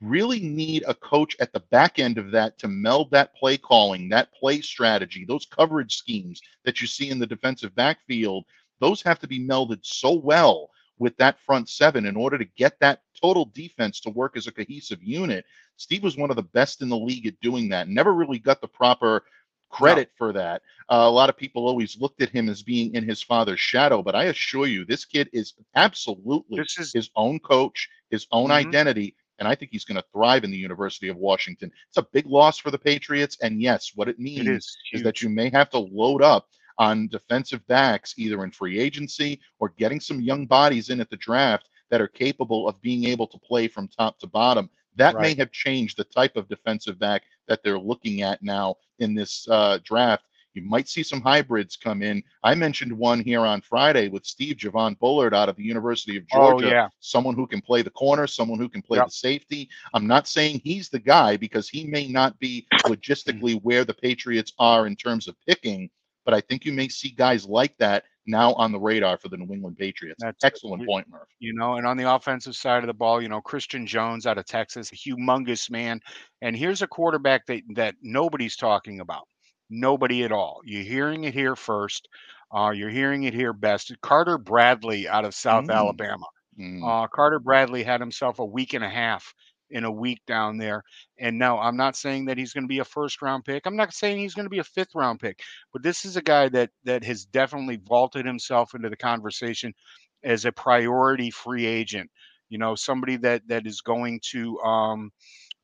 really 0.00 0.40
need 0.40 0.84
a 0.88 0.94
coach 0.94 1.36
at 1.38 1.52
the 1.52 1.60
back 1.70 1.98
end 1.98 2.16
of 2.16 2.30
that 2.30 2.58
to 2.60 2.66
meld 2.66 3.10
that 3.10 3.36
play 3.36 3.58
calling, 3.58 4.08
that 4.08 4.32
play 4.32 4.62
strategy, 4.62 5.26
those 5.26 5.44
coverage 5.44 5.96
schemes 5.96 6.40
that 6.64 6.80
you 6.80 6.86
see 6.86 7.10
in 7.10 7.18
the 7.18 7.26
defensive 7.26 7.74
backfield. 7.74 8.46
Those 8.80 9.02
have 9.02 9.18
to 9.18 9.28
be 9.28 9.38
melded 9.38 9.80
so 9.82 10.14
well 10.14 10.70
with 10.98 11.14
that 11.18 11.38
front 11.44 11.68
seven 11.68 12.06
in 12.06 12.16
order 12.16 12.38
to 12.38 12.46
get 12.56 12.80
that 12.80 13.02
total 13.20 13.50
defense 13.54 14.00
to 14.00 14.10
work 14.10 14.34
as 14.34 14.46
a 14.46 14.52
cohesive 14.52 15.02
unit. 15.02 15.44
Steve 15.76 16.02
was 16.02 16.16
one 16.16 16.30
of 16.30 16.36
the 16.36 16.42
best 16.42 16.80
in 16.80 16.88
the 16.88 16.96
league 16.96 17.26
at 17.26 17.38
doing 17.40 17.68
that. 17.68 17.88
Never 17.88 18.14
really 18.14 18.38
got 18.38 18.62
the 18.62 18.68
proper 18.68 19.24
credit 19.72 20.10
for 20.16 20.32
that. 20.32 20.62
Uh, 20.88 21.04
a 21.06 21.10
lot 21.10 21.28
of 21.30 21.36
people 21.36 21.66
always 21.66 21.98
looked 22.00 22.22
at 22.22 22.28
him 22.30 22.48
as 22.48 22.62
being 22.62 22.94
in 22.94 23.04
his 23.08 23.22
father's 23.22 23.60
shadow, 23.60 24.02
but 24.02 24.14
I 24.14 24.24
assure 24.24 24.66
you, 24.66 24.84
this 24.84 25.04
kid 25.04 25.28
is 25.32 25.54
absolutely 25.74 26.58
This 26.58 26.78
is 26.78 26.92
his 26.92 27.10
own 27.16 27.40
coach, 27.40 27.88
his 28.10 28.26
own 28.32 28.50
Mhm. 28.50 28.52
identity, 28.52 29.16
and 29.38 29.48
I 29.48 29.54
think 29.54 29.70
he's 29.72 29.84
going 29.84 30.00
to 30.00 30.06
thrive 30.12 30.44
in 30.44 30.50
the 30.50 30.58
University 30.58 31.08
of 31.08 31.16
Washington. 31.16 31.72
It's 31.88 31.96
a 31.98 32.06
big 32.12 32.26
loss 32.26 32.58
for 32.58 32.70
the 32.70 32.78
Patriots, 32.78 33.38
and 33.42 33.60
yes, 33.60 33.92
what 33.94 34.08
it 34.08 34.18
means 34.18 34.46
it 34.46 34.52
is 34.56 34.76
is 34.92 35.02
that 35.02 35.22
you 35.22 35.28
may 35.28 35.50
have 35.50 35.70
to 35.70 35.78
load 35.78 36.22
up 36.22 36.48
on 36.78 37.08
defensive 37.08 37.66
backs 37.66 38.14
either 38.18 38.44
in 38.44 38.50
free 38.50 38.78
agency 38.78 39.40
or 39.58 39.70
getting 39.78 40.00
some 40.00 40.20
young 40.20 40.46
bodies 40.46 40.90
in 40.90 41.00
at 41.00 41.10
the 41.10 41.16
draft 41.16 41.68
that 41.90 42.00
are 42.00 42.08
capable 42.08 42.68
of 42.68 42.80
being 42.80 43.04
able 43.04 43.26
to 43.26 43.38
play 43.38 43.68
from 43.68 43.88
top 43.88 44.18
to 44.18 44.26
bottom. 44.26 44.70
That 44.96 45.14
may 45.22 45.34
have 45.34 45.50
changed 45.52 45.96
the 45.96 46.04
type 46.04 46.36
of 46.36 46.48
defensive 46.48 46.98
back 46.98 47.22
that 47.48 47.62
they're 47.62 47.78
looking 47.78 48.22
at 48.22 48.42
now 48.42 48.76
in 48.98 49.14
this 49.14 49.46
uh, 49.50 49.78
draft. 49.84 50.24
You 50.54 50.62
might 50.62 50.86
see 50.86 51.02
some 51.02 51.22
hybrids 51.22 51.76
come 51.76 52.02
in. 52.02 52.22
I 52.44 52.54
mentioned 52.54 52.92
one 52.92 53.20
here 53.20 53.40
on 53.40 53.62
Friday 53.62 54.08
with 54.08 54.26
Steve 54.26 54.56
Javon 54.56 54.98
Bullard 54.98 55.32
out 55.34 55.48
of 55.48 55.56
the 55.56 55.62
University 55.64 56.18
of 56.18 56.26
Georgia. 56.26 56.44
Oh 56.46 56.50
Georgia. 56.60 56.68
yeah, 56.68 56.88
Someone 57.00 57.34
who 57.34 57.46
can 57.46 57.62
play 57.62 57.80
the 57.80 57.90
corner, 57.90 58.26
someone 58.26 58.58
who 58.58 58.68
can 58.68 58.82
play 58.82 58.98
Yep. 58.98 59.06
the 59.06 59.12
safety. 59.12 59.70
I'm 59.94 60.06
not 60.06 60.28
saying 60.28 60.60
he's 60.62 60.90
the 60.90 60.98
guy 60.98 61.38
because 61.38 61.70
he 61.70 61.86
may 61.86 62.06
not 62.06 62.38
be 62.38 62.66
logistically 62.86 63.60
where 63.62 63.84
the 63.86 63.94
Patriots 63.94 64.52
are 64.58 64.86
in 64.86 64.94
terms 64.94 65.26
of 65.26 65.36
picking, 65.46 65.88
but 66.26 66.34
I 66.34 66.40
think 66.42 66.66
you 66.66 66.72
may 66.72 66.88
see 66.88 67.08
guys 67.10 67.46
like 67.46 67.74
that 67.78 68.04
now 68.26 68.52
on 68.54 68.70
the 68.72 68.78
radar 68.80 69.18
for 69.18 69.28
the 69.28 69.36
New 69.36 69.52
England 69.52 69.76
Patriots. 69.78 70.20
That's- 70.22 70.42
Excellent 70.44 70.86
point, 70.86 71.08
Murph. 71.08 71.28
you 71.40 71.52
know, 71.54 71.74
and 71.76 71.86
on 71.86 71.96
the 71.96 72.12
offensive 72.14 72.54
side 72.56 72.82
of 72.82 72.86
the 72.86 72.94
ball, 72.94 73.20
you 73.20 73.28
know, 73.28 73.40
Christian 73.40 73.86
Jones 73.86 74.26
out 74.26 74.38
of 74.38 74.46
Texas, 74.46 74.92
a 74.92 74.94
humongous 74.96 75.70
man. 75.70 76.00
And 76.40 76.56
here's 76.56 76.82
a 76.82 76.86
quarterback 76.86 77.46
that 77.46 77.62
that 77.74 77.94
nobody's 78.02 78.56
talking 78.56 79.00
about. 79.00 79.26
Nobody 79.70 80.22
at 80.24 80.32
all. 80.32 80.60
You're 80.64 80.82
hearing 80.84 81.24
it 81.24 81.34
here 81.34 81.56
first. 81.56 82.08
Uh, 82.54 82.70
you're 82.70 82.90
hearing 82.90 83.24
it 83.24 83.32
here 83.34 83.52
best. 83.54 83.92
Carter 84.02 84.36
Bradley 84.38 85.08
out 85.08 85.24
of 85.24 85.34
South 85.34 85.64
Mm. 85.66 85.74
Alabama. 85.74 86.26
Mm. 86.60 86.86
Uh, 87.04 87.06
Carter 87.08 87.38
Bradley 87.38 87.82
had 87.82 87.98
himself 88.00 88.38
a 88.38 88.44
week 88.44 88.74
and 88.74 88.84
a 88.84 88.88
half 88.90 89.32
in 89.72 89.84
a 89.84 89.90
week 89.90 90.20
down 90.26 90.58
there. 90.58 90.82
And 91.18 91.38
no, 91.38 91.58
I'm 91.58 91.76
not 91.76 91.96
saying 91.96 92.26
that 92.26 92.38
he's 92.38 92.52
going 92.52 92.64
to 92.64 92.68
be 92.68 92.78
a 92.78 92.84
first 92.84 93.22
round 93.22 93.44
pick. 93.44 93.66
I'm 93.66 93.76
not 93.76 93.92
saying 93.92 94.18
he's 94.18 94.34
going 94.34 94.46
to 94.46 94.50
be 94.50 94.60
a 94.60 94.64
fifth 94.64 94.94
round 94.94 95.20
pick. 95.20 95.40
But 95.72 95.82
this 95.82 96.04
is 96.04 96.16
a 96.16 96.22
guy 96.22 96.48
that 96.50 96.70
that 96.84 97.04
has 97.04 97.24
definitely 97.24 97.80
vaulted 97.88 98.24
himself 98.24 98.74
into 98.74 98.88
the 98.88 98.96
conversation 98.96 99.74
as 100.22 100.44
a 100.44 100.52
priority 100.52 101.30
free 101.30 101.66
agent. 101.66 102.10
You 102.48 102.58
know, 102.58 102.74
somebody 102.74 103.16
that 103.16 103.42
that 103.48 103.66
is 103.66 103.80
going 103.80 104.20
to 104.30 104.58
um, 104.60 105.10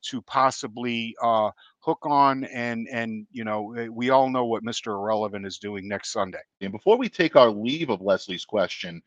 to 0.01 0.21
possibly 0.23 1.15
uh, 1.21 1.51
hook 1.79 1.99
on 2.03 2.45
and 2.45 2.87
and 2.91 3.27
you 3.31 3.43
know 3.43 3.73
eh, 3.75 3.87
we 3.87 4.09
all 4.09 4.29
know 4.29 4.45
what 4.45 4.63
Mr. 4.63 4.87
Irrelevant 4.87 5.45
is 5.45 5.57
doing 5.57 5.87
next 5.87 6.11
Sunday. 6.11 6.41
And 6.61 6.71
before 6.71 6.97
we 6.97 7.09
take 7.09 7.35
our 7.35 7.49
leave 7.49 7.89
of 7.89 8.01
Leslie's 8.01 8.45
question, 8.45 9.01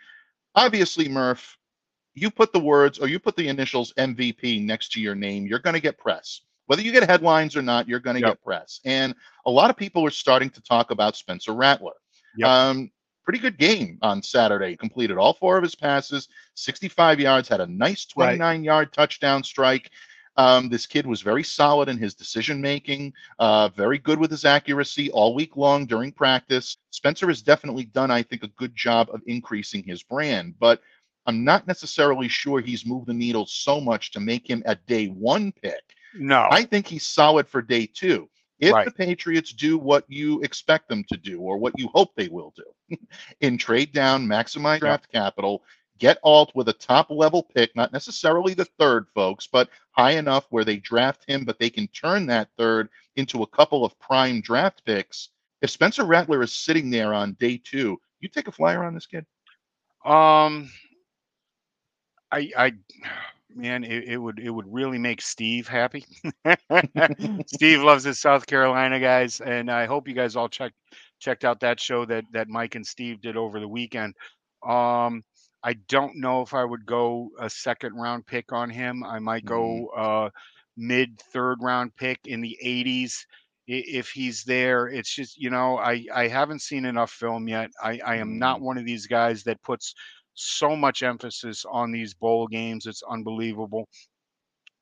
obviously, 0.54 1.08
Murph, 1.08 1.56
you 2.14 2.30
put 2.30 2.52
the 2.52 2.60
words 2.60 2.98
or 2.98 3.08
you 3.08 3.18
put 3.18 3.36
the 3.36 3.48
initials 3.48 3.92
MVP 3.94 4.64
next 4.64 4.92
to 4.92 5.00
your 5.00 5.14
name, 5.14 5.46
you're 5.46 5.58
going 5.58 5.74
to 5.74 5.80
get 5.80 5.98
press. 5.98 6.42
Whether 6.66 6.82
you 6.82 6.92
get 6.92 7.08
headlines 7.08 7.56
or 7.56 7.62
not, 7.62 7.88
you're 7.88 8.00
going 8.00 8.14
to 8.16 8.20
Yep. 8.20 8.30
get 8.30 8.44
press. 8.44 8.80
And 8.84 9.14
a 9.46 9.50
lot 9.50 9.70
of 9.70 9.76
people 9.76 10.04
are 10.06 10.10
starting 10.10 10.50
to 10.50 10.62
talk 10.62 10.90
about 10.90 11.16
Spencer 11.16 11.52
Rattler. 11.54 11.94
Yep. 12.36 12.48
Um, 12.48 12.90
pretty 13.24 13.38
good 13.38 13.58
game 13.58 13.98
on 14.02 14.22
Saturday. 14.22 14.76
Completed 14.76 15.16
all 15.18 15.34
four 15.34 15.56
of 15.56 15.62
his 15.62 15.74
passes, 15.74 16.28
65 16.54 17.20
yards, 17.20 17.48
had 17.48 17.60
a 17.60 17.66
nice 17.66 18.06
Right. 18.16 18.36
29 18.36 18.64
yard 18.64 18.92
touchdown 18.92 19.42
strike. 19.42 19.90
Um, 20.38 20.70
this 20.70 20.86
kid 20.86 21.06
was 21.06 21.20
very 21.20 21.44
solid 21.44 21.90
in 21.90 21.98
his 21.98 22.14
decision 22.14 22.58
making, 22.60 23.12
uh, 23.38 23.68
very 23.68 23.98
good 23.98 24.18
with 24.18 24.30
his 24.30 24.46
accuracy 24.46 25.10
all 25.10 25.34
week 25.34 25.58
long 25.58 25.84
during 25.84 26.10
practice. 26.10 26.78
Spencer 26.90 27.28
has 27.28 27.42
definitely 27.42 27.84
done, 27.84 28.10
I 28.10 28.22
think, 28.22 28.42
a 28.42 28.48
good 28.48 28.74
job 28.74 29.10
of 29.12 29.20
increasing 29.26 29.82
his 29.84 30.02
brand, 30.02 30.54
but 30.58 30.80
I'm 31.26 31.44
not 31.44 31.66
necessarily 31.66 32.28
sure 32.28 32.60
he's 32.60 32.86
moved 32.86 33.06
the 33.06 33.14
needle 33.14 33.46
so 33.46 33.80
much 33.80 34.10
to 34.12 34.20
make 34.20 34.48
him 34.48 34.62
a 34.66 34.74
day 34.74 35.06
one 35.06 35.52
pick. 35.52 35.82
No, 36.14 36.48
I 36.50 36.64
think 36.64 36.86
he's 36.86 37.06
solid 37.06 37.48
for 37.48 37.62
day 37.62 37.86
two. 37.86 38.28
If 38.58 38.72
Right. 38.72 38.84
the 38.84 38.92
Patriots 38.92 39.52
do 39.52 39.76
what 39.78 40.04
you 40.08 40.40
expect 40.42 40.88
them 40.88 41.04
to 41.08 41.16
do 41.16 41.40
or 41.40 41.58
what 41.58 41.78
you 41.78 41.88
hope 41.88 42.14
they 42.14 42.28
will 42.28 42.54
do 42.56 42.96
in 43.40 43.58
trade 43.58 43.92
down, 43.92 44.26
maximize 44.26 44.78
draft 44.78 45.10
capital, 45.10 45.64
get 45.98 46.18
Alt 46.22 46.52
with 46.54 46.68
a 46.68 46.72
top 46.72 47.10
level 47.10 47.42
pick, 47.42 47.74
not 47.74 47.92
necessarily 47.92 48.54
the 48.54 48.64
third, 48.78 49.06
folks, 49.14 49.48
but 49.50 49.68
high 49.92 50.12
enough 50.12 50.46
where 50.50 50.64
they 50.64 50.76
draft 50.76 51.24
him, 51.26 51.44
but 51.44 51.58
they 51.58 51.70
can 51.70 51.88
turn 51.88 52.26
that 52.26 52.50
third 52.56 52.88
into 53.16 53.42
a 53.42 53.46
couple 53.48 53.84
of 53.84 53.98
prime 53.98 54.40
draft 54.40 54.84
picks. 54.84 55.30
If 55.60 55.70
Spencer 55.70 56.04
Rattler 56.04 56.42
is 56.42 56.52
sitting 56.52 56.90
there 56.90 57.14
on 57.14 57.32
day 57.34 57.60
two, 57.62 58.00
you 58.20 58.28
take 58.28 58.48
a 58.48 58.52
flyer 58.52 58.84
on 58.84 58.94
this 58.94 59.06
kid. 59.06 59.26
Um, 60.04 60.70
I, 62.32 62.50
I, 62.56 62.72
man, 63.54 63.84
it, 63.84 64.04
it 64.04 64.16
would, 64.16 64.38
it 64.38 64.50
would 64.50 64.72
really 64.72 64.98
make 64.98 65.20
Steve 65.20 65.68
happy. 65.68 66.04
Steve 67.46 67.82
loves 67.82 68.04
his 68.04 68.18
South 68.18 68.46
Carolina 68.46 68.98
guys, 68.98 69.40
and 69.40 69.70
I 69.70 69.86
hope 69.86 70.08
you 70.08 70.14
guys 70.14 70.36
all 70.36 70.48
checked 70.48 70.76
checked 71.20 71.44
out 71.44 71.60
that 71.60 71.78
show 71.78 72.04
that 72.06 72.24
that 72.32 72.48
Mike 72.48 72.74
and 72.74 72.84
Steve 72.86 73.20
did 73.20 73.36
over 73.36 73.60
the 73.60 73.68
weekend. 73.68 74.14
Um, 74.66 75.22
I 75.62 75.74
don't 75.88 76.16
know 76.16 76.42
if 76.42 76.54
I 76.54 76.64
would 76.64 76.84
go 76.84 77.30
a 77.38 77.48
second 77.48 77.94
round 77.94 78.26
pick 78.26 78.52
on 78.52 78.70
him. 78.70 79.04
I 79.04 79.20
might 79.20 79.44
go 79.44 79.86
uh, 79.88 80.30
mid 80.76 81.20
third 81.32 81.58
round 81.62 81.94
pick 81.96 82.18
in 82.24 82.40
the 82.40 82.58
80s 82.64 83.24
if 83.68 84.10
he's 84.10 84.42
there. 84.44 84.88
It's 84.88 85.14
just 85.14 85.38
you 85.38 85.50
know 85.50 85.78
I 85.78 86.04
I 86.12 86.28
haven't 86.28 86.62
seen 86.62 86.84
enough 86.84 87.12
film 87.12 87.48
yet. 87.48 87.70
I 87.82 88.00
I 88.04 88.16
am 88.16 88.38
not 88.38 88.60
one 88.60 88.78
of 88.78 88.84
these 88.84 89.06
guys 89.06 89.44
that 89.44 89.62
puts 89.62 89.94
so 90.34 90.76
much 90.76 91.02
emphasis 91.02 91.64
on 91.70 91.92
these 91.92 92.14
bowl 92.14 92.46
games. 92.46 92.86
It's 92.86 93.02
unbelievable. 93.08 93.88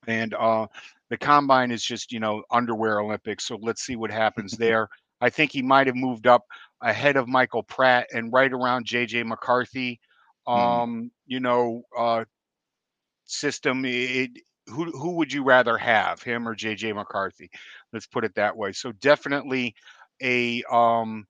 And 0.07 0.35
uh, 0.35 0.67
the 1.11 1.19
combine 1.19 1.71
is 1.71 1.85
just, 1.85 2.13
you 2.13 2.21
know, 2.21 2.43
underwear 2.51 3.01
Olympics. 3.01 3.47
So 3.47 3.59
let's 3.61 3.83
see 3.83 3.97
what 3.97 4.11
happens 4.11 4.53
there. 4.59 4.89
I 5.21 5.31
think 5.31 5.53
he 5.53 5.63
might 5.63 5.87
have 5.87 5.97
moved 5.97 6.27
up 6.27 6.45
ahead 6.81 7.17
of 7.17 7.29
Michael 7.29 7.63
Pratt 7.63 8.07
and 8.13 8.33
right 8.33 8.53
around 8.53 8.87
JJ 8.87 9.27
McCarthy. 9.27 10.01
Hmm. 10.47 10.53
Um, 10.53 11.11
you 11.27 11.41
know, 11.41 11.83
uh, 11.97 12.25
system. 13.27 13.85
It, 13.85 14.31
who 14.67 14.85
who 14.91 15.13
would 15.17 15.33
you 15.33 15.43
rather 15.43 15.77
have, 15.77 16.23
him 16.23 16.49
or 16.49 16.55
JJ 16.55 16.95
McCarthy? 16.95 17.51
Let's 17.93 18.07
put 18.07 18.25
it 18.25 18.35
that 18.37 18.57
way. 18.57 18.73
So 18.73 18.93
definitely 18.93 19.75
a 20.23 20.63
um 20.71 21.27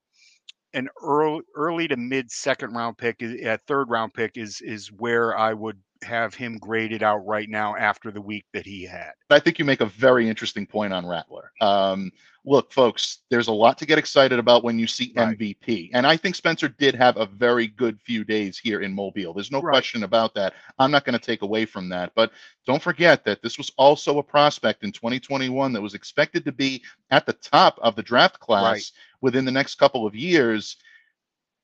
an 0.74 0.88
early 1.02 1.40
early 1.54 1.88
to 1.88 1.96
mid 1.96 2.30
second 2.30 2.72
round 2.74 2.96
pick 2.98 3.22
a 3.22 3.58
third 3.66 3.90
round 3.90 4.14
pick 4.14 4.36
is 4.36 4.60
is 4.60 4.92
where 4.92 5.36
I 5.36 5.52
would 5.52 5.78
have 6.02 6.34
him 6.34 6.56
graded 6.58 7.02
out 7.02 7.26
right 7.26 7.48
now 7.48 7.76
after 7.76 8.10
the 8.10 8.22
week 8.22 8.46
that 8.54 8.64
he 8.64 8.84
had. 8.84 9.12
I 9.28 9.38
think 9.38 9.58
you 9.58 9.64
make 9.66 9.82
a 9.82 9.86
very 9.86 10.28
interesting 10.28 10.66
point 10.66 10.92
on 10.94 11.06
Rattler. 11.06 11.52
Um, 11.60 12.10
look, 12.44 12.72
folks, 12.72 13.18
there's 13.28 13.48
a 13.48 13.52
lot 13.52 13.76
to 13.78 13.84
get 13.86 13.98
excited 13.98 14.38
about 14.38 14.64
when 14.64 14.78
you 14.78 14.86
see 14.86 15.12
Right. 15.14 15.36
MVP. 15.38 15.90
And 15.92 16.06
I 16.06 16.16
think 16.16 16.36
Spencer 16.36 16.68
did 16.68 16.94
have 16.94 17.18
a 17.18 17.26
very 17.26 17.66
good 17.66 18.00
few 18.00 18.24
days 18.24 18.58
here 18.58 18.80
in 18.80 18.94
Mobile. 18.94 19.34
There's 19.34 19.50
no 19.50 19.60
Right. 19.60 19.72
question 19.72 20.04
about 20.04 20.34
that. 20.36 20.54
I'm 20.78 20.90
not 20.90 21.04
going 21.04 21.18
to 21.18 21.24
take 21.24 21.42
away 21.42 21.66
from 21.66 21.90
that. 21.90 22.12
But 22.14 22.32
don't 22.66 22.82
forget 22.82 23.22
that 23.24 23.42
this 23.42 23.58
was 23.58 23.70
also 23.76 24.18
a 24.18 24.22
prospect 24.22 24.84
in 24.84 24.92
2021 24.92 25.74
that 25.74 25.82
was 25.82 25.92
expected 25.94 26.46
to 26.46 26.52
be 26.52 26.82
at 27.10 27.26
the 27.26 27.34
top 27.34 27.78
of 27.82 27.94
the 27.94 28.02
draft 28.02 28.40
class 28.40 28.62
Right. 28.64 28.90
Within 29.20 29.44
the 29.44 29.50
next 29.50 29.76
couple 29.76 30.06
of 30.06 30.14
years. 30.14 30.76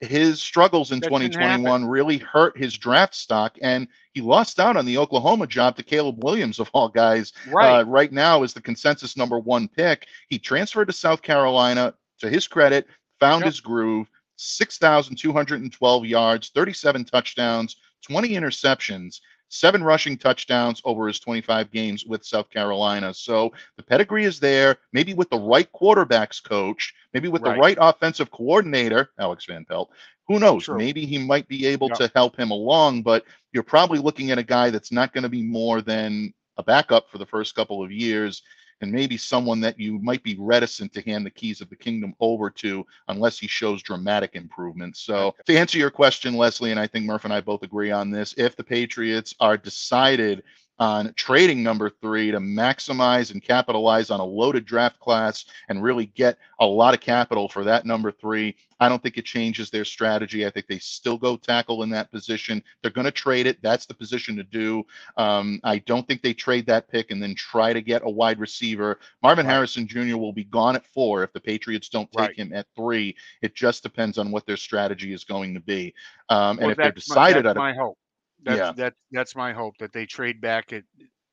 His 0.01 0.43
struggles 0.43 0.93
in 0.93 1.01
That 1.01 1.09
2021 1.09 1.87
really 1.87 2.19
hurt 2.19 2.59
his 2.59 2.77
draft 2.77 3.15
stock, 3.15 3.57
and 3.63 3.89
he 4.13 4.21
lost 4.21 4.61
out 4.61 4.77
on 4.77 4.85
the 4.85 4.99
Oklahoma 4.99 5.47
job 5.47 5.75
to 5.77 5.83
Caleb 5.83 6.23
Williams, 6.23 6.59
of 6.61 6.71
all 6.75 6.89
guys, 6.91 7.33
Right. 7.51 7.81
uh, 7.81 7.85
right 7.85 8.13
now 8.13 8.43
is 8.43 8.53
the 8.53 8.61
consensus 8.61 9.17
number 9.17 9.39
one 9.39 9.69
pick. 9.69 10.07
He 10.29 10.39
transferred 10.39 10.87
to 10.89 10.93
South 10.93 11.23
Carolina. 11.23 11.95
To 12.21 12.31
his 12.31 12.49
credit, 12.49 12.87
found 13.21 13.41
Yep. 13.43 13.47
his 13.53 13.61
groove. 13.61 14.09
6,212 14.37 16.07
yards, 16.07 16.51
37 16.55 17.05
touchdowns, 17.05 17.77
20 18.07 18.31
interceptions, 18.31 19.21
seven 19.49 19.83
rushing 19.83 20.17
touchdowns 20.19 20.81
over 20.85 21.07
his 21.07 21.21
25 21.21 21.71
games 21.71 22.05
with 22.05 22.25
South 22.25 22.51
Carolina. 22.51 23.15
So 23.15 23.53
the 23.77 23.83
pedigree 23.83 24.25
is 24.25 24.41
there. 24.41 24.77
Maybe 24.93 25.15
with 25.15 25.31
the 25.31 25.39
right 25.39 25.69
quarterbacks 25.73 26.43
coach, 26.43 26.95
maybe 27.15 27.29
with 27.29 27.43
Right. 27.43 27.55
the 27.55 27.61
right 27.61 27.79
offensive 27.81 28.31
coordinator, 28.31 29.11
Alex 29.19 29.45
Van 29.47 29.65
Pelt. 29.65 29.91
Who 30.29 30.39
knows? 30.41 30.65
True. 30.65 30.77
Maybe 30.79 31.07
he 31.07 31.19
might 31.19 31.47
be 31.47 31.67
able 31.67 31.89
Yep. 31.89 31.99
to 31.99 32.11
help 32.15 32.37
him 32.37 32.51
along, 32.51 33.03
but 33.03 33.25
you're 33.53 33.63
probably 33.63 33.99
looking 34.01 34.31
at 34.33 34.39
a 34.39 34.43
guy 34.43 34.71
that's 34.71 34.91
not 34.91 35.13
going 35.13 35.23
to 35.23 35.29
be 35.29 35.43
more 35.43 35.81
than 35.81 36.33
a 36.57 36.63
backup 36.63 37.09
for 37.11 37.19
the 37.19 37.27
first 37.27 37.55
couple 37.55 37.83
of 37.83 37.93
years 37.93 38.43
and 38.81 38.93
maybe 38.93 39.17
someone 39.17 39.61
that 39.61 39.79
you 39.79 39.99
might 39.99 40.23
be 40.23 40.37
reticent 40.39 40.93
to 40.93 41.03
hand 41.03 41.25
the 41.25 41.31
keys 41.31 41.61
of 41.61 41.71
the 41.71 41.77
kingdom 41.77 42.15
over 42.21 42.51
to 42.51 42.87
unless 43.09 43.39
he 43.39 43.47
shows 43.47 43.83
dramatic 43.83 44.35
improvements. 44.35 45.01
So, 45.01 45.35
to 45.47 45.57
answer 45.57 45.79
your 45.79 45.91
question, 45.91 46.37
Leslie, 46.37 46.71
and 46.71 46.81
I 46.81 46.87
think 46.87 47.07
Murph 47.07 47.25
and 47.25 47.33
I 47.33 47.41
both 47.41 47.63
agree 47.63 47.91
on 47.91 48.11
this, 48.11 48.35
if 48.37 48.57
the 48.57 48.65
Patriots 48.65 49.35
are 49.41 49.57
decided 49.57 50.43
on 50.79 51.13
trading 51.15 51.63
number 51.63 51.89
three 51.89 52.31
to 52.31 52.39
maximize 52.39 53.31
and 53.33 53.43
capitalize 53.43 54.11
on 54.11 54.21
a 54.21 54.25
loaded 54.25 54.65
draft 54.67 54.99
class 55.01 55.47
and 55.69 55.83
really 55.83 56.07
get 56.07 56.39
a 56.61 56.67
lot 56.67 56.93
of 56.95 57.01
capital 57.01 57.49
for 57.49 57.65
that 57.65 57.87
number 57.87 58.13
three. 58.13 58.55
I 58.79 58.91
don't 58.91 59.03
think 59.03 59.17
it 59.17 59.25
changes 59.25 59.71
their 59.71 59.87
strategy. 59.87 60.45
I 60.45 60.51
think 60.51 60.67
they 60.67 60.79
still 60.79 61.17
go 61.17 61.37
tackle 61.39 61.83
in 61.83 61.89
that 61.91 62.13
position. 62.13 62.63
They're 62.83 62.91
going 62.91 63.07
to 63.07 63.11
trade 63.11 63.47
it. 63.47 63.63
That's 63.63 63.87
the 63.87 63.95
position 63.95 64.37
to 64.37 64.43
do. 64.43 64.85
Um, 65.17 65.61
I 65.65 65.79
don't 65.79 66.07
think 66.07 66.21
they 66.21 66.35
trade 66.35 66.67
that 66.67 66.89
pick 66.91 67.11
and 67.11 67.23
then 67.23 67.35
try 67.35 67.73
to 67.73 67.81
get 67.81 68.03
a 68.05 68.11
wide 68.11 68.39
receiver. 68.39 68.99
Marvin 69.23 69.47
Right. 69.47 69.53
Harrison 69.55 69.87
Jr. 69.89 70.19
will 70.19 70.33
be 70.35 70.45
gone 70.45 70.77
at 70.77 70.85
four 70.87 71.23
if 71.23 71.33
the 71.33 71.41
Patriots 71.41 71.89
don't 71.89 72.11
take 72.13 72.21
Right. 72.21 72.37
him 72.39 72.53
at 72.53 72.67
three. 72.77 73.17
It 73.41 73.55
just 73.55 73.83
depends 73.83 74.19
on 74.19 74.31
what 74.31 74.45
their 74.45 74.59
strategy 74.59 75.15
is 75.15 75.25
going 75.25 75.55
to 75.55 75.61
be. 75.61 75.95
Um, 76.29 76.59
and 76.59 76.71
if 76.71 76.77
they're 76.77 76.87
my- 76.87 76.91
decided 76.91 77.47
that's 77.47 77.57
my 77.57 77.73
hope. 77.73 77.97
That's 78.45 78.59
Yeah. 78.59 78.73
that 78.73 78.95
that's 79.11 79.35
my 79.37 79.53
hope 79.53 79.77
that 79.79 79.93
they 79.93 80.07
trade 80.07 80.41
back 80.41 80.73
at 80.73 80.85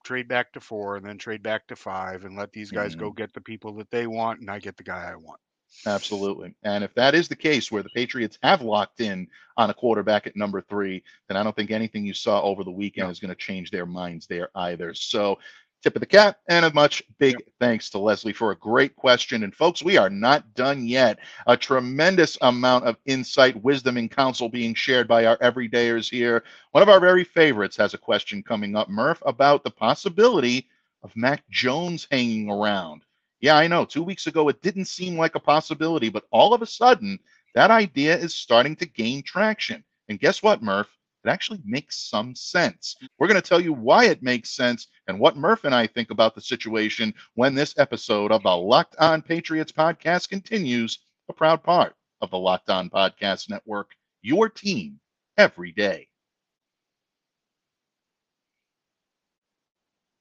trade 0.03 0.27
back 0.27 0.51
to 0.53 0.59
four 0.59 0.97
and 0.97 1.05
then 1.05 1.17
trade 1.17 1.43
back 1.43 1.67
to 1.67 1.75
five 1.75 2.25
and 2.25 2.35
let 2.37 2.51
these 2.51 2.71
guys 2.71 2.95
Mm-hmm. 2.95 2.99
go 2.99 3.11
get 3.11 3.33
the 3.33 3.41
people 3.41 3.73
that 3.75 3.89
they 3.91 4.07
want 4.07 4.39
and 4.41 4.49
I 4.49 4.59
get 4.59 4.77
the 4.77 4.83
guy 4.83 5.11
I 5.11 5.15
want. 5.15 5.39
Absolutely. 5.85 6.53
And 6.63 6.83
if 6.83 6.93
that 6.95 7.15
is 7.15 7.27
the 7.27 7.35
case 7.35 7.71
where 7.71 7.83
the 7.83 7.89
Patriots 7.89 8.37
have 8.43 8.61
locked 8.61 9.01
in 9.01 9.27
on 9.57 9.69
a 9.69 9.73
quarterback 9.73 10.27
at 10.27 10.35
number 10.35 10.61
three, 10.61 11.03
then 11.27 11.35
I 11.37 11.43
don't 11.43 11.55
think 11.55 11.71
anything 11.71 12.05
you 12.05 12.13
saw 12.13 12.41
over 12.41 12.63
the 12.63 12.71
weekend 12.71 13.09
is 13.11 13.19
going 13.19 13.29
to 13.29 13.35
change 13.35 13.71
their 13.71 13.85
minds 13.85 14.27
there 14.27 14.49
either. 14.55 14.93
So 14.93 15.39
tip 15.83 15.95
of 15.95 15.99
the 15.99 16.05
cap 16.05 16.39
and 16.47 16.65
a 16.65 16.73
much 16.73 17.03
big 17.19 17.33
yep. 17.33 17.47
thanks 17.59 17.89
to 17.89 17.99
Leslie 17.99 18.33
for 18.33 18.51
a 18.51 18.57
great 18.57 18.95
question. 18.95 19.43
And 19.43 19.53
folks, 19.53 19.83
we 19.83 19.97
are 19.97 20.09
not 20.09 20.53
done 20.55 20.87
yet. 20.87 21.19
A 21.45 21.57
tremendous 21.57 22.37
amount 22.41 22.85
of 22.85 22.97
insight, 23.05 23.61
wisdom, 23.61 23.97
and 23.97 24.09
counsel 24.09 24.47
being 24.49 24.73
shared 24.73 25.07
by 25.07 25.25
our 25.25 25.37
everydayers 25.37 26.09
here. 26.09 26.43
One 26.71 26.81
of 26.81 26.89
our 26.89 27.01
very 27.01 27.25
favorites 27.25 27.77
has 27.77 27.93
a 27.93 27.97
question 27.97 28.41
coming 28.41 28.75
up, 28.75 28.89
Murph, 28.89 29.21
about 29.25 29.63
the 29.63 29.71
possibility 29.71 30.69
of 31.03 31.15
Mac 31.15 31.43
Jones 31.49 32.07
hanging 32.09 32.49
around. 32.49 33.03
Yeah, 33.41 33.57
I 33.57 33.67
know. 33.67 33.83
Two 33.83 34.03
weeks 34.03 34.27
ago, 34.27 34.47
it 34.47 34.61
didn't 34.61 34.85
seem 34.85 35.17
like 35.17 35.35
a 35.35 35.39
possibility, 35.39 36.07
but 36.07 36.23
all 36.31 36.53
of 36.53 36.61
a 36.61 36.65
sudden, 36.65 37.19
that 37.55 37.71
idea 37.71 38.17
is 38.17 38.33
starting 38.33 38.75
to 38.77 38.85
gain 38.85 39.21
traction. 39.21 39.83
And 40.07 40.19
guess 40.19 40.41
what, 40.41 40.63
Murph? 40.63 40.87
It 41.23 41.29
actually 41.29 41.61
makes 41.63 41.97
some 42.09 42.35
sense. 42.35 42.97
We're 43.17 43.27
going 43.27 43.41
to 43.41 43.47
tell 43.47 43.61
you 43.61 43.71
why 43.71 44.05
it 44.05 44.21
makes 44.21 44.49
sense 44.49 44.87
and 45.07 45.19
what 45.19 45.37
Murph 45.37 45.63
and 45.63 45.73
I 45.73 45.87
think 45.87 46.11
about 46.11 46.35
the 46.35 46.41
situation 46.41 47.13
when 47.35 47.55
this 47.55 47.73
episode 47.77 48.31
of 48.31 48.43
the 48.43 48.55
Locked 48.55 48.97
On 48.99 49.21
Patriots 49.21 49.71
podcast 49.71 50.27
continues, 50.29 50.99
a 51.29 51.33
proud 51.33 51.63
part 51.63 51.95
of 52.21 52.29
the 52.29 52.37
Locked 52.37 52.69
On 52.69 52.89
Podcast 52.89 53.49
Network, 53.49 53.91
your 54.21 54.49
team 54.49 54.99
every 55.37 55.71
day. 55.71 56.09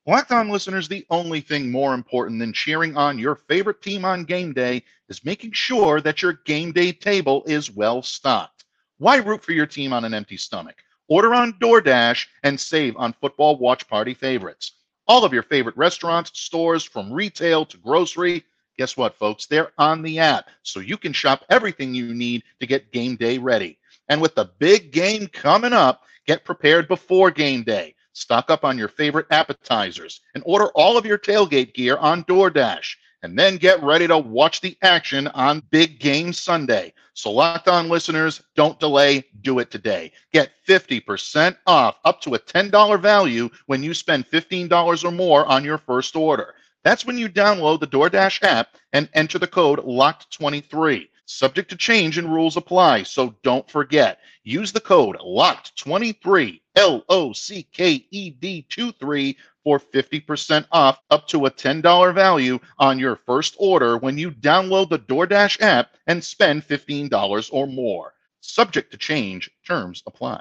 Locked 0.06 0.32
On 0.32 0.48
listeners, 0.48 0.88
the 0.88 1.06
only 1.10 1.40
thing 1.40 1.70
more 1.70 1.94
important 1.94 2.38
than 2.40 2.52
cheering 2.52 2.96
on 2.96 3.18
your 3.18 3.36
favorite 3.36 3.82
team 3.82 4.04
on 4.04 4.24
game 4.24 4.52
day 4.52 4.82
is 5.08 5.24
making 5.24 5.52
sure 5.52 6.00
that 6.00 6.22
your 6.22 6.34
game 6.44 6.72
day 6.72 6.92
table 6.92 7.42
is 7.46 7.70
well 7.70 8.02
stocked. 8.02 8.64
Why 8.98 9.16
root 9.16 9.42
for 9.42 9.52
your 9.52 9.66
team 9.66 9.92
on 9.92 10.04
an 10.04 10.14
empty 10.14 10.36
stomach? 10.36 10.76
Order 11.08 11.34
on 11.34 11.54
DoorDash 11.54 12.26
and 12.42 12.58
save 12.58 12.96
on 12.96 13.12
football 13.12 13.56
watch 13.56 13.86
party 13.88 14.14
favorites. 14.14 14.72
All 15.08 15.24
of 15.24 15.32
your 15.32 15.42
favorite 15.42 15.76
restaurants, 15.76 16.30
stores, 16.34 16.84
from 16.84 17.12
retail 17.12 17.66
to 17.66 17.76
grocery, 17.76 18.44
guess 18.78 18.96
what, 18.96 19.16
folks? 19.16 19.46
They're 19.46 19.72
on 19.78 20.02
the 20.02 20.18
app, 20.18 20.48
so 20.62 20.80
you 20.80 20.96
can 20.96 21.12
shop 21.12 21.44
everything 21.50 21.94
you 21.94 22.14
need 22.14 22.44
to 22.60 22.66
get 22.66 22.92
game 22.92 23.16
day 23.16 23.38
ready. 23.38 23.78
And 24.08 24.20
with 24.20 24.34
the 24.34 24.50
big 24.58 24.92
game 24.92 25.26
coming 25.26 25.72
up, 25.72 26.04
get 26.26 26.44
prepared 26.44 26.88
before 26.88 27.30
game 27.30 27.62
day 27.62 27.94
Stock 28.14 28.50
up 28.50 28.64
on 28.64 28.76
your 28.76 28.88
favorite 28.88 29.26
appetizers 29.30 30.20
and 30.34 30.42
order 30.46 30.66
all 30.74 30.98
of 30.98 31.06
your 31.06 31.16
tailgate 31.16 31.72
gear 31.72 31.96
on 31.96 32.24
DoorDash. 32.24 32.96
And 33.22 33.38
then 33.38 33.56
get 33.56 33.82
ready 33.82 34.08
to 34.08 34.18
watch 34.18 34.60
the 34.60 34.76
action 34.82 35.28
on 35.28 35.62
Big 35.70 36.00
Game 36.00 36.32
Sunday. 36.32 36.92
So, 37.14 37.30
locked 37.30 37.68
on 37.68 37.88
listeners, 37.88 38.42
don't 38.56 38.80
delay, 38.80 39.24
do 39.42 39.60
it 39.60 39.70
today. 39.70 40.12
Get 40.32 40.50
50% 40.66 41.56
off 41.66 41.96
up 42.04 42.20
to 42.22 42.34
a 42.34 42.38
$10 42.38 43.00
value 43.00 43.48
when 43.66 43.82
you 43.82 43.94
spend 43.94 44.28
$15 44.28 45.04
or 45.04 45.10
more 45.12 45.46
on 45.46 45.64
your 45.64 45.78
first 45.78 46.16
order. 46.16 46.54
That's 46.82 47.06
when 47.06 47.16
you 47.16 47.28
download 47.28 47.78
the 47.78 47.86
DoorDash 47.86 48.42
app 48.42 48.76
and 48.92 49.08
enter 49.14 49.38
the 49.38 49.46
code 49.46 49.78
LOCKED23. 49.80 51.08
Subject 51.26 51.70
to 51.70 51.76
change 51.76 52.18
and 52.18 52.32
rules 52.32 52.56
apply, 52.56 53.04
so 53.04 53.34
don't 53.44 53.70
forget. 53.70 54.18
Use 54.42 54.72
the 54.72 54.80
code 54.80 55.16
LOCKED23, 55.18 56.60
L 56.74 57.04
O 57.08 57.32
C 57.32 57.62
K 57.72 58.04
E 58.10 58.30
D 58.30 58.66
23 58.68 59.36
for 59.64 59.78
50% 59.78 60.66
off 60.72 61.00
up 61.10 61.26
to 61.28 61.46
a 61.46 61.50
$10 61.50 62.14
value 62.14 62.58
on 62.78 62.98
your 62.98 63.16
first 63.16 63.56
order 63.58 63.96
when 63.96 64.18
you 64.18 64.30
download 64.30 64.88
the 64.88 64.98
DoorDash 64.98 65.60
app 65.60 65.94
and 66.06 66.22
spend 66.22 66.66
$15 66.66 67.50
or 67.52 67.66
more. 67.66 68.14
Subject 68.40 68.90
to 68.90 68.96
change, 68.96 69.50
terms 69.66 70.02
apply. 70.06 70.40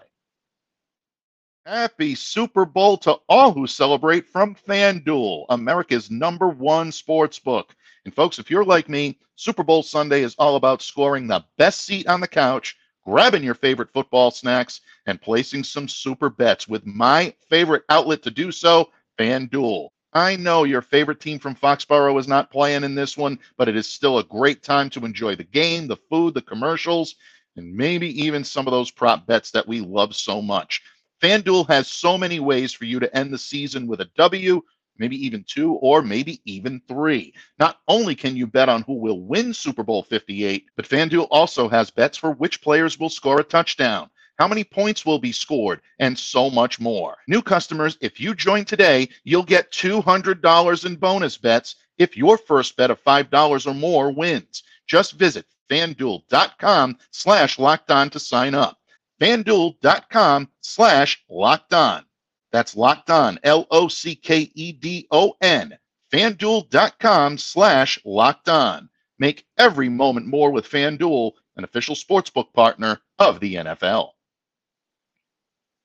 Happy 1.66 2.16
Super 2.16 2.66
Bowl 2.66 2.98
to 2.98 3.20
all 3.30 3.51
who 3.51 3.68
celebrate 3.68 4.28
from 4.28 4.56
FanDuel, 4.56 5.46
America's 5.50 6.10
number 6.10 6.50
one 6.50 6.92
sports 6.92 7.38
book. 7.38 7.75
And 8.04 8.16
folks, 8.16 8.40
if 8.40 8.50
you're 8.50 8.66
like 8.66 8.90
me, 8.90 9.20
Super 9.36 9.62
Bowl 9.62 9.84
Sunday 9.84 10.24
is 10.24 10.36
all 10.40 10.55
about 10.55 10.81
scoring 10.81 11.27
the 11.27 11.46
best 11.57 11.81
seat 11.81 12.07
on 12.07 12.20
the 12.20 12.27
couch, 12.27 12.75
grabbing 13.05 13.44
your 13.44 13.53
favorite 13.53 13.94
football 13.94 14.31
snacks, 14.31 14.81
and 15.05 15.22
placing 15.22 15.64
some 15.64 15.88
super 15.88 16.29
bets 16.29 16.68
with 16.68 16.86
my 16.86 17.34
favorite 17.48 17.84
outlet 17.90 18.24
to 18.24 18.31
do 18.31 18.51
so, 18.51 18.90
FanDuel. 19.18 19.90
I 20.14 20.36
know 20.36 20.64
your 20.66 20.82
favorite 20.82 21.20
team 21.20 21.40
from 21.40 21.56
Foxborough 21.56 22.20
is 22.20 22.28
not 22.28 22.52
playing 22.52 22.84
in 22.84 22.96
this 22.96 23.18
one, 23.18 23.40
but 23.58 23.70
it 23.70 23.76
is 23.76 23.88
still 23.88 24.20
a 24.20 24.24
great 24.24 24.62
time 24.62 24.90
to 24.92 25.06
enjoy 25.06 25.36
the 25.36 25.44
game, 25.44 25.88
the 25.88 25.98
food, 26.10 26.34
the 26.34 26.42
commercials, 26.42 27.16
and 27.56 27.74
maybe 27.74 28.22
even 28.22 28.44
some 28.44 28.68
of 28.68 28.72
those 28.72 28.92
prop 28.92 29.26
bets 29.26 29.52
that 29.52 29.68
we 29.68 29.80
love 29.80 30.16
so 30.16 30.42
much. 30.42 30.82
FanDuel 31.22 31.68
has 31.70 31.88
so 31.88 32.18
many 32.18 32.40
ways 32.40 32.74
for 32.74 32.86
you 32.86 33.00
to 33.00 33.16
end 33.16 33.34
the 33.34 33.38
season 33.38 33.88
with 33.88 34.02
a 34.02 34.10
W 34.18 34.62
maybe 35.02 35.26
even 35.26 35.44
two, 35.44 35.74
or 35.74 36.02
maybe 36.04 36.40
even 36.46 36.80
three. 36.88 37.34
Not 37.60 37.80
only 37.88 38.16
can 38.16 38.36
you 38.36 38.46
bet 38.46 38.70
on 38.70 38.84
who 38.84 38.94
will 38.94 39.20
win 39.20 39.54
Super 39.54 39.84
Bowl 39.84 40.04
58, 40.04 40.68
but 40.76 40.88
FanDuel 40.88 41.28
also 41.32 41.68
has 41.68 41.90
bets 41.90 42.18
for 42.18 42.32
which 42.34 42.62
players 42.62 43.00
will 43.00 43.10
score 43.10 43.40
a 43.40 43.44
touchdown, 43.44 44.10
how 44.42 44.48
many 44.48 44.64
points 44.64 45.06
will 45.06 45.20
be 45.20 45.32
scored, 45.32 45.82
and 46.00 46.18
so 46.18 46.50
much 46.50 46.80
more. 46.80 47.16
New 47.27 47.44
customers, 47.44 47.96
if 48.01 48.20
you 48.20 48.34
join 48.34 48.66
today, 48.66 49.08
you'll 49.24 49.44
get 49.44 49.72
$200 49.72 50.84
in 50.84 50.96
bonus 50.96 51.38
bets 51.38 51.75
if 52.00 52.18
your 52.18 52.40
first 52.40 52.75
bet 52.75 52.90
of 52.90 53.00
$5 53.04 53.68
or 53.68 53.74
more 53.75 54.12
wins. 54.12 54.64
Just 54.88 55.14
visit 55.14 55.46
fanduel.com 55.70 56.98
slash 57.12 57.60
locked 57.60 57.92
on 57.92 58.10
to 58.10 58.20
sign 58.20 58.56
up. 58.56 58.80
fanduel.com 59.22 60.50
slash 60.62 61.24
locked 61.30 61.75
on. 61.75 62.04
That's 62.51 62.75
locked 62.75 63.12
on, 63.12 63.38
L 63.44 63.68
O 63.70 63.90
C 63.90 64.16
K 64.16 64.51
E 64.56 64.72
D 64.72 65.06
O 65.12 65.36
N, 65.40 65.77
fanduel.com 66.12 67.38
slash 67.38 68.00
locked 68.04 68.50
on. 68.50 68.90
Make 69.20 69.46
every 69.60 69.90
moment 69.90 70.25
more 70.25 70.50
with 70.50 70.68
FanDuel, 70.68 71.34
an 71.58 71.64
official 71.64 71.94
sportsbook 71.94 72.51
partner 72.54 73.00
of 73.20 73.40
the 73.40 73.54
NFL. 73.54 74.14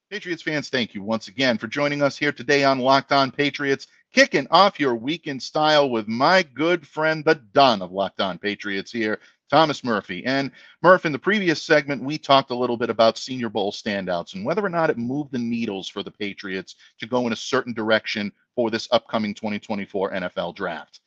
Patriots 0.09 0.43
fans, 0.43 0.69
thank 0.69 0.95
you 0.95 1.03
once 1.03 1.27
again 1.27 1.59
for 1.59 1.67
joining 1.67 2.01
us 2.01 2.17
here 2.17 2.31
today 2.31 2.63
on 2.63 2.79
Locked 2.79 3.11
On 3.11 3.33
Patriots, 3.33 3.89
kicking 4.13 4.47
off 4.53 4.79
your 4.79 4.95
week 4.95 5.27
in 5.27 5.41
style 5.41 5.91
with 5.91 6.07
my 6.07 6.45
good 6.45 6.87
friend, 6.87 7.25
the 7.25 7.35
Don 7.35 7.83
of 7.83 7.91
Locked 7.91 8.21
On 8.21 8.39
Patriots 8.39 8.93
here. 8.93 9.19
Thomas 9.51 9.85
Murphy. 9.85 10.25
And 10.25 10.51
Murph, 10.83 11.07
in 11.07 11.13
the 11.13 11.19
previous 11.19 11.63
segment, 11.63 12.03
we 12.03 12.19
talked 12.19 12.51
a 12.51 12.57
little 12.57 12.77
bit 12.77 12.91
about 12.91 13.19
Senior 13.19 13.49
Bowl 13.49 13.71
standouts 13.73 14.35
and 14.35 14.45
whether 14.45 14.65
or 14.65 14.69
not 14.69 14.91
it 14.91 14.99
moved 14.99 15.33
the 15.33 15.39
needles 15.39 15.89
for 15.89 16.03
the 16.03 16.11
Patriots 16.11 16.75
to 16.99 17.07
go 17.07 17.27
in 17.27 17.33
a 17.33 17.37
certain 17.37 17.73
direction 17.73 18.33
for 18.57 18.71
this 18.71 18.89
upcoming 18.91 19.35
2024 19.35 20.13
NFL 20.13 20.55
draft. 20.57 21.01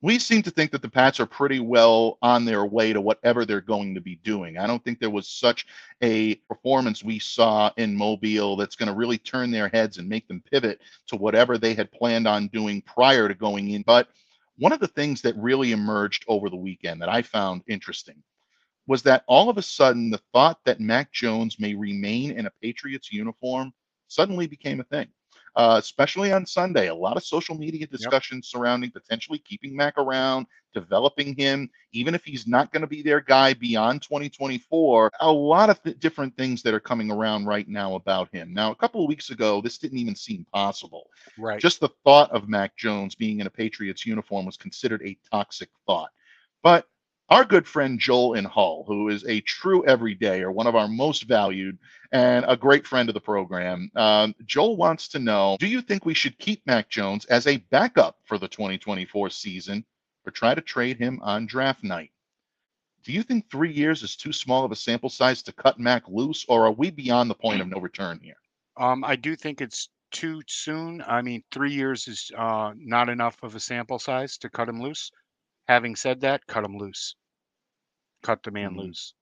We 0.00 0.20
seem 0.20 0.42
to 0.42 0.50
think 0.52 0.70
that 0.70 0.82
the 0.82 0.88
Pats 0.88 1.18
are 1.18 1.26
pretty 1.26 1.58
well 1.58 2.18
on 2.22 2.44
their 2.44 2.64
way 2.64 2.92
to 2.92 3.00
whatever 3.00 3.44
they're 3.44 3.60
going 3.60 3.96
to 3.96 4.00
be 4.00 4.14
doing. 4.16 4.56
I 4.56 4.68
don't 4.68 4.82
think 4.84 5.00
there 5.00 5.10
was 5.10 5.26
such 5.28 5.66
a 6.02 6.36
performance 6.48 7.02
we 7.02 7.18
saw 7.18 7.72
in 7.76 7.96
Mobile 7.96 8.54
that's 8.54 8.76
going 8.76 8.88
to 8.88 8.94
really 8.94 9.18
turn 9.18 9.50
their 9.50 9.68
heads 9.68 9.98
and 9.98 10.08
make 10.08 10.28
them 10.28 10.42
pivot 10.52 10.80
to 11.08 11.16
whatever 11.16 11.58
they 11.58 11.74
had 11.74 11.90
planned 11.90 12.28
on 12.28 12.46
doing 12.48 12.80
prior 12.82 13.26
to 13.26 13.34
going 13.34 13.70
in. 13.70 13.82
But 13.82 14.08
one 14.56 14.72
of 14.72 14.78
the 14.78 14.86
things 14.86 15.20
that 15.22 15.36
really 15.36 15.72
emerged 15.72 16.24
over 16.28 16.48
the 16.48 16.56
weekend 16.56 17.02
that 17.02 17.08
I 17.08 17.22
found 17.22 17.62
interesting 17.66 18.22
was 18.86 19.02
that 19.02 19.24
all 19.26 19.50
of 19.50 19.58
a 19.58 19.62
sudden 19.62 20.10
the 20.10 20.20
thought 20.32 20.60
that 20.64 20.78
Mac 20.78 21.12
Jones 21.12 21.58
may 21.58 21.74
remain 21.74 22.30
in 22.30 22.46
a 22.46 22.52
Patriots 22.62 23.12
uniform 23.12 23.72
suddenly 24.06 24.46
became 24.46 24.78
a 24.78 24.84
thing. 24.84 25.08
Uh, 25.56 25.76
especially 25.78 26.32
on 26.32 26.46
Sunday, 26.46 26.88
a 26.88 26.94
lot 26.94 27.16
of 27.16 27.24
social 27.24 27.56
media 27.56 27.86
discussions 27.86 28.50
yep. 28.52 28.58
surrounding 28.60 28.90
potentially 28.90 29.38
keeping 29.38 29.74
Mac 29.74 29.98
around, 29.98 30.46
developing 30.74 31.34
him, 31.34 31.68
even 31.92 32.14
if 32.14 32.24
he's 32.24 32.46
not 32.46 32.72
going 32.72 32.80
to 32.82 32.86
be 32.86 33.02
their 33.02 33.20
guy 33.20 33.54
beyond 33.54 34.02
2024. 34.02 35.10
A 35.20 35.32
lot 35.32 35.70
of 35.70 35.82
th- 35.82 35.98
different 35.98 36.36
things 36.36 36.62
that 36.62 36.74
are 36.74 36.80
coming 36.80 37.10
around 37.10 37.46
right 37.46 37.68
now 37.68 37.94
about 37.94 38.28
him. 38.32 38.52
Now, 38.52 38.70
a 38.70 38.76
couple 38.76 39.02
of 39.02 39.08
weeks 39.08 39.30
ago, 39.30 39.60
this 39.60 39.78
didn't 39.78 39.98
even 39.98 40.14
seem 40.14 40.46
possible. 40.52 41.08
Right. 41.38 41.60
Just 41.60 41.80
the 41.80 41.90
thought 42.04 42.30
of 42.30 42.48
Mac 42.48 42.76
Jones 42.76 43.14
being 43.14 43.40
in 43.40 43.46
a 43.46 43.50
Patriots 43.50 44.06
uniform 44.06 44.46
was 44.46 44.56
considered 44.56 45.02
a 45.02 45.16
toxic 45.30 45.70
thought. 45.86 46.10
But 46.62 46.86
our 47.28 47.44
good 47.44 47.66
friend 47.66 47.98
Joel 47.98 48.34
in 48.34 48.44
Hull, 48.44 48.84
who 48.86 49.08
is 49.08 49.24
a 49.26 49.40
true 49.42 49.84
everydayer, 49.86 50.52
one 50.52 50.66
of 50.66 50.74
our 50.74 50.88
most 50.88 51.24
valued 51.24 51.78
and 52.12 52.44
a 52.48 52.56
great 52.56 52.86
friend 52.86 53.08
of 53.08 53.14
the 53.14 53.20
program. 53.20 53.90
Um, 53.94 54.34
Joel 54.46 54.76
wants 54.76 55.08
to 55.08 55.18
know 55.18 55.56
Do 55.60 55.66
you 55.66 55.82
think 55.82 56.06
we 56.06 56.14
should 56.14 56.38
keep 56.38 56.66
Mac 56.66 56.88
Jones 56.88 57.24
as 57.26 57.46
a 57.46 57.58
backup 57.70 58.16
for 58.24 58.38
the 58.38 58.48
2024 58.48 59.30
season 59.30 59.84
or 60.26 60.32
try 60.32 60.54
to 60.54 60.60
trade 60.60 60.98
him 60.98 61.20
on 61.22 61.46
draft 61.46 61.84
night? 61.84 62.10
Do 63.04 63.12
you 63.12 63.22
think 63.22 63.50
three 63.50 63.72
years 63.72 64.02
is 64.02 64.16
too 64.16 64.32
small 64.32 64.64
of 64.64 64.72
a 64.72 64.76
sample 64.76 65.08
size 65.08 65.42
to 65.44 65.52
cut 65.52 65.78
Mac 65.78 66.08
loose, 66.08 66.44
or 66.48 66.66
are 66.66 66.72
we 66.72 66.90
beyond 66.90 67.30
the 67.30 67.34
point 67.34 67.60
of 67.60 67.68
no 67.68 67.78
return 67.78 68.20
here? 68.22 68.36
Um, 68.76 69.04
I 69.04 69.16
do 69.16 69.36
think 69.36 69.60
it's 69.60 69.88
too 70.10 70.42
soon. 70.46 71.02
I 71.06 71.22
mean, 71.22 71.42
three 71.52 71.72
years 71.72 72.08
is 72.08 72.30
uh, 72.36 72.72
not 72.76 73.08
enough 73.08 73.36
of 73.42 73.54
a 73.54 73.60
sample 73.60 73.98
size 73.98 74.36
to 74.38 74.50
cut 74.50 74.68
him 74.68 74.80
loose. 74.82 75.10
Having 75.68 75.96
said 75.96 76.20
that, 76.22 76.46
cut 76.46 76.64
him 76.64 76.76
loose. 76.76 77.14
cut 78.22 78.42
the 78.42 78.50
man 78.50 78.74
Mhm. 78.74 78.76
loose. 78.76 79.14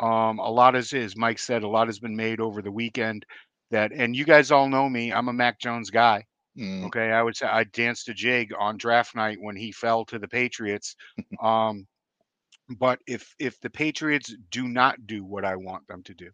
Um, 0.00 0.38
a 0.38 0.50
lot 0.50 0.76
is, 0.76 0.92
as 0.94 1.16
Mike 1.16 1.38
said, 1.38 1.62
a 1.62 1.68
lot 1.68 1.88
has 1.88 1.98
been 2.00 2.16
made 2.16 2.40
over 2.40 2.62
the 2.62 2.72
weekend. 2.72 3.24
That 3.70 3.92
and 3.92 4.14
you 4.16 4.24
guys 4.24 4.50
all 4.50 4.68
know 4.68 4.88
me. 4.88 5.12
I'm 5.12 5.28
a 5.28 5.32
Mac 5.32 5.58
Jones 5.60 5.90
guy. 5.90 6.24
Mm, 6.56 6.84
Okay, 6.86 7.10
I 7.12 7.22
would 7.22 7.36
say 7.36 7.46
I 7.46 7.64
danced 7.64 8.08
a 8.08 8.14
jig 8.14 8.52
on 8.58 8.76
draft 8.78 9.14
night 9.14 9.38
when 9.40 9.56
he 9.56 9.72
fell 9.72 10.04
to 10.06 10.18
the 10.18 10.28
Patriots. 10.28 10.96
Um, 11.42 11.86
but 12.78 13.00
if 13.06 13.34
if 13.38 13.60
the 13.60 13.70
Patriots 13.70 14.34
do 14.50 14.68
not 14.68 15.06
do 15.06 15.24
what 15.24 15.44
I 15.44 15.56
want 15.56 15.86
them 15.88 16.02
to 16.04 16.14
do, 16.14 16.30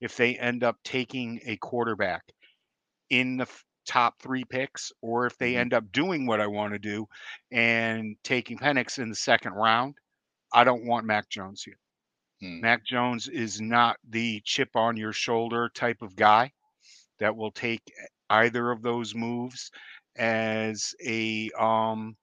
if 0.00 0.16
they 0.16 0.36
end 0.38 0.64
up 0.64 0.76
taking 0.84 1.40
a 1.46 1.56
quarterback 1.58 2.24
in 3.10 3.36
the 3.38 3.46
top 3.86 4.20
three 4.20 4.44
picks, 4.44 4.92
or 5.02 5.26
if 5.26 5.38
they 5.38 5.56
Mhm. 5.56 5.58
end 5.58 5.74
up 5.74 5.92
doing 5.92 6.26
what 6.26 6.40
I 6.40 6.46
want 6.46 6.74
to 6.74 6.78
do 6.78 7.06
and 7.52 8.16
taking 8.24 8.58
Penix 8.58 8.98
in 8.98 9.08
the 9.08 9.16
second 9.16 9.52
round, 9.54 9.96
I 10.52 10.64
don't 10.64 10.86
want 10.86 11.06
Mac 11.06 11.28
Jones 11.30 11.62
here. 11.64 11.78
Mm. 12.42 12.62
Mac 12.62 12.84
Jones 12.84 13.28
is 13.28 13.60
not 13.60 13.98
the 14.08 14.40
chip 14.44 14.76
on 14.76 14.96
your 14.96 15.12
shoulder 15.12 15.70
type 15.74 16.02
of 16.02 16.16
guy 16.16 16.52
that 17.18 17.36
will 17.36 17.52
take 17.52 17.82
either 18.30 18.70
of 18.70 18.82
those 18.82 19.14
moves 19.14 19.70
as 20.16 20.94
a 21.04 21.50
um 21.58 22.16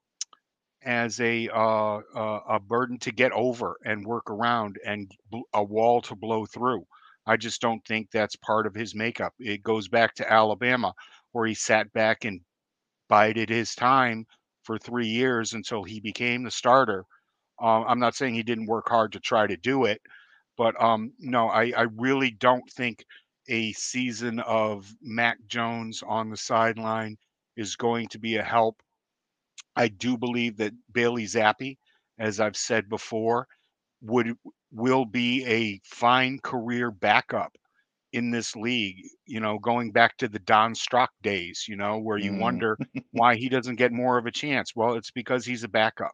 as 0.84 1.19
a 1.21 1.49
uh, 1.49 1.97
uh 2.15 2.41
a 2.49 2.60
burden 2.60 2.97
to 2.99 3.12
get 3.12 3.32
over 3.32 3.78
and 3.86 4.06
work 4.06 4.30
around 4.30 4.78
and 4.86 5.12
a 5.54 5.63
wall 5.63 6.02
to 6.02 6.15
blow 6.15 6.45
through. 6.45 6.86
I 7.26 7.38
just 7.38 7.62
don't 7.62 7.84
think 7.86 8.12
that's 8.12 8.36
part 8.36 8.67
of 8.67 8.76
his 8.76 8.93
makeup. 8.95 9.34
It 9.39 9.63
goes 9.63 9.88
back 9.88 10.13
to 10.15 10.32
Alabama 10.32 10.93
where 11.34 11.48
he 11.48 11.56
sat 11.56 11.93
back 11.93 12.26
and 12.26 12.41
bided 13.10 13.50
his 13.50 13.76
time 13.76 14.26
for 14.63 14.78
3 14.78 15.08
years 15.08 15.54
until 15.54 15.84
he 15.84 16.00
became 16.02 16.43
the 16.43 16.52
starter. 16.52 17.06
Um, 17.62 17.86
I'm 17.88 18.00
not 18.00 18.15
saying 18.15 18.36
he 18.36 18.43
didn't 18.43 18.67
work 18.67 18.89
hard 18.89 19.13
to 19.13 19.19
try 19.22 19.48
to 19.48 19.58
do 19.58 19.86
it, 19.86 20.02
but 20.58 20.82
um, 20.82 21.13
no, 21.19 21.50
I, 21.50 21.74
I 21.78 21.84
really 21.98 22.32
don't 22.32 22.69
think 22.72 23.06
a 23.50 23.74
season 23.74 24.39
of 24.41 24.91
Mac 25.02 25.38
Jones 25.48 26.04
on 26.08 26.30
the 26.30 26.38
sideline 26.38 27.17
is 27.58 27.76
going 27.76 28.08
to 28.10 28.19
be 28.19 28.38
a 28.38 28.43
help. 28.43 28.82
I 29.76 29.88
do 29.89 30.17
believe 30.17 30.58
that 30.58 30.74
Bailey 30.91 31.26
Zappe, 31.26 31.78
as 32.19 32.39
I've 32.39 32.58
said 32.58 32.89
before, 32.89 33.48
would 34.02 34.38
will 34.72 35.06
be 35.06 35.46
a 35.46 35.80
fine 35.86 36.39
career 36.39 36.91
backup 36.91 37.58
in 38.13 38.32
this 38.32 38.56
league. 38.56 38.97
You 39.28 39.41
know, 39.41 39.60
going 39.60 39.91
back 39.91 40.17
to 40.17 40.30
the 40.30 40.39
Don 40.39 40.76
Strock 40.76 41.12
days, 41.23 41.65
you 41.69 41.76
know, 41.78 41.99
where 41.99 42.17
you 42.19 42.34
Mm. 42.34 42.39
wonder 42.39 42.80
why 43.12 43.36
he 43.36 43.49
doesn't 43.49 43.76
get 43.78 43.91
more 43.93 44.17
of 44.17 44.28
a 44.28 44.32
chance. 44.32 44.73
Well, 44.76 44.95
it's 44.95 45.12
because 45.12 45.45
he's 45.45 45.63
a 45.63 45.69
backup 45.69 46.13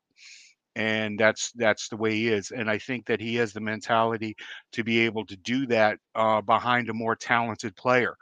and 0.76 1.20
that's 1.20 1.52
that's 1.54 1.90
the 1.90 1.98
way 1.98 2.12
he 2.12 2.30
is 2.30 2.52
and 2.52 2.70
i 2.70 2.78
think 2.78 3.06
that 3.06 3.20
he 3.20 3.36
has 3.36 3.54
the 3.54 3.60
mentality 3.60 4.36
to 4.72 4.84
be 4.84 5.00
able 5.00 5.26
to 5.26 5.36
do 5.38 5.66
that 5.68 5.98
uh, 6.16 6.42
behind 6.42 6.90
a 6.90 6.94
more 6.94 7.16
talented 7.16 7.76
player 7.76 8.16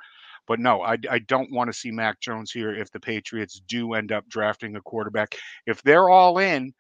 but 0.48 0.60
no 0.60 0.82
I, 0.82 0.98
I 1.10 1.20
don't 1.20 1.52
want 1.52 1.70
to 1.72 1.78
see 1.78 1.92
mac 1.92 2.20
jones 2.22 2.52
here 2.52 2.74
if 2.74 2.92
the 2.92 3.00
patriots 3.00 3.62
do 3.68 3.94
end 3.94 4.12
up 4.12 4.28
drafting 4.30 4.76
a 4.76 4.82
quarterback 4.82 5.36
if 5.66 5.82
they're 5.84 6.10
all 6.10 6.40
in 6.40 6.74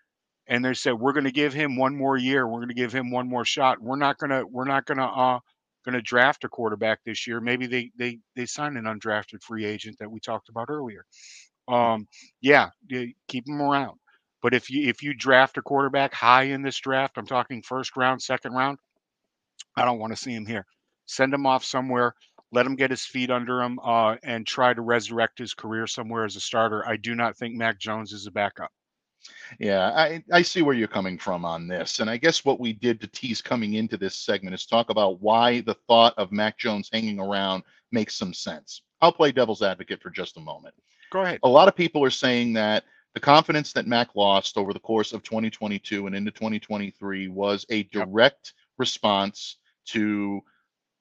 and 0.47 0.63
they 0.63 0.73
said 0.73 0.93
we're 0.93 1.13
going 1.13 1.25
to 1.25 1.31
give 1.31 1.53
him 1.53 1.75
one 1.77 1.95
more 1.95 2.17
year 2.17 2.47
we're 2.47 2.59
going 2.59 2.69
to 2.69 2.73
give 2.73 2.93
him 2.93 3.11
one 3.11 3.27
more 3.29 3.45
shot 3.45 3.81
we're 3.81 3.97
not 3.97 4.17
going 4.17 4.31
to 4.31 4.45
we're 4.47 4.65
not 4.65 4.85
going 4.85 4.97
to 4.97 5.05
uh 5.05 5.39
going 5.87 5.95
to 5.95 6.03
draft 6.03 6.43
a 6.43 6.49
quarterback 6.49 6.99
this 7.05 7.27
year 7.27 7.41
maybe 7.41 7.67
they 7.67 7.91
they 7.97 8.19
they 8.35 8.45
sign 8.45 8.77
an 8.77 8.85
undrafted 8.85 9.41
free 9.41 9.65
agent 9.65 9.97
that 9.99 10.11
we 10.11 10.19
talked 10.19 10.49
about 10.49 10.69
earlier 10.69 11.05
um 11.69 12.07
yeah 12.41 12.69
keep 13.27 13.47
him 13.47 13.61
around 13.61 13.97
but 14.41 14.53
if 14.53 14.69
you 14.69 14.87
if 14.87 15.03
you 15.03 15.13
draft 15.13 15.57
a 15.57 15.61
quarterback 15.61 16.13
high 16.13 16.43
in 16.43 16.61
this 16.61 16.77
draft, 16.79 17.17
I'm 17.17 17.25
talking 17.25 17.61
first 17.63 17.97
round, 17.97 18.21
second 18.21 18.53
round, 18.53 18.77
I 19.75 19.85
don't 19.85 19.99
want 19.99 20.13
to 20.13 20.17
see 20.17 20.33
him 20.33 20.45
here. 20.45 20.65
Send 21.05 21.33
him 21.33 21.45
off 21.45 21.65
somewhere, 21.65 22.13
let 22.51 22.65
him 22.65 22.75
get 22.75 22.91
his 22.91 23.05
feet 23.05 23.31
under 23.31 23.61
him, 23.61 23.79
uh, 23.83 24.15
and 24.23 24.45
try 24.47 24.73
to 24.73 24.81
resurrect 24.81 25.39
his 25.39 25.53
career 25.53 25.87
somewhere 25.87 26.25
as 26.25 26.35
a 26.35 26.39
starter. 26.41 26.87
I 26.87 26.97
do 26.97 27.15
not 27.15 27.37
think 27.37 27.55
Mac 27.55 27.79
Jones 27.79 28.13
is 28.13 28.27
a 28.27 28.31
backup. 28.31 28.71
Yeah, 29.59 29.89
I, 29.89 30.23
I 30.31 30.41
see 30.41 30.61
where 30.61 30.75
you're 30.75 30.87
coming 30.87 31.17
from 31.17 31.45
on 31.45 31.67
this. 31.67 31.99
And 31.99 32.09
I 32.09 32.17
guess 32.17 32.45
what 32.45 32.59
we 32.59 32.73
did 32.73 32.99
to 33.01 33.07
tease 33.07 33.41
coming 33.41 33.75
into 33.75 33.97
this 33.97 34.15
segment 34.15 34.53
is 34.53 34.65
talk 34.65 34.89
about 34.89 35.21
why 35.21 35.61
the 35.61 35.75
thought 35.87 36.13
of 36.17 36.31
Mac 36.31 36.57
Jones 36.57 36.89
hanging 36.91 37.19
around 37.19 37.63
makes 37.91 38.15
some 38.15 38.33
sense. 38.33 38.81
I'll 39.01 39.11
play 39.11 39.31
devil's 39.31 39.61
advocate 39.61 40.01
for 40.01 40.09
just 40.09 40.37
a 40.37 40.41
moment. 40.41 40.75
Go 41.11 41.21
ahead. 41.21 41.39
A 41.43 41.49
lot 41.49 41.67
of 41.67 41.75
people 41.75 42.03
are 42.03 42.09
saying 42.09 42.53
that 42.53 42.83
the 43.13 43.19
confidence 43.19 43.73
that 43.73 43.87
Mac 43.87 44.15
lost 44.15 44.57
over 44.57 44.73
the 44.73 44.79
course 44.79 45.13
of 45.13 45.23
2022 45.23 46.07
and 46.07 46.15
into 46.15 46.31
2023 46.31 47.29
was 47.29 47.65
a 47.69 47.83
direct 47.83 48.53
response 48.77 49.57
to 49.85 50.41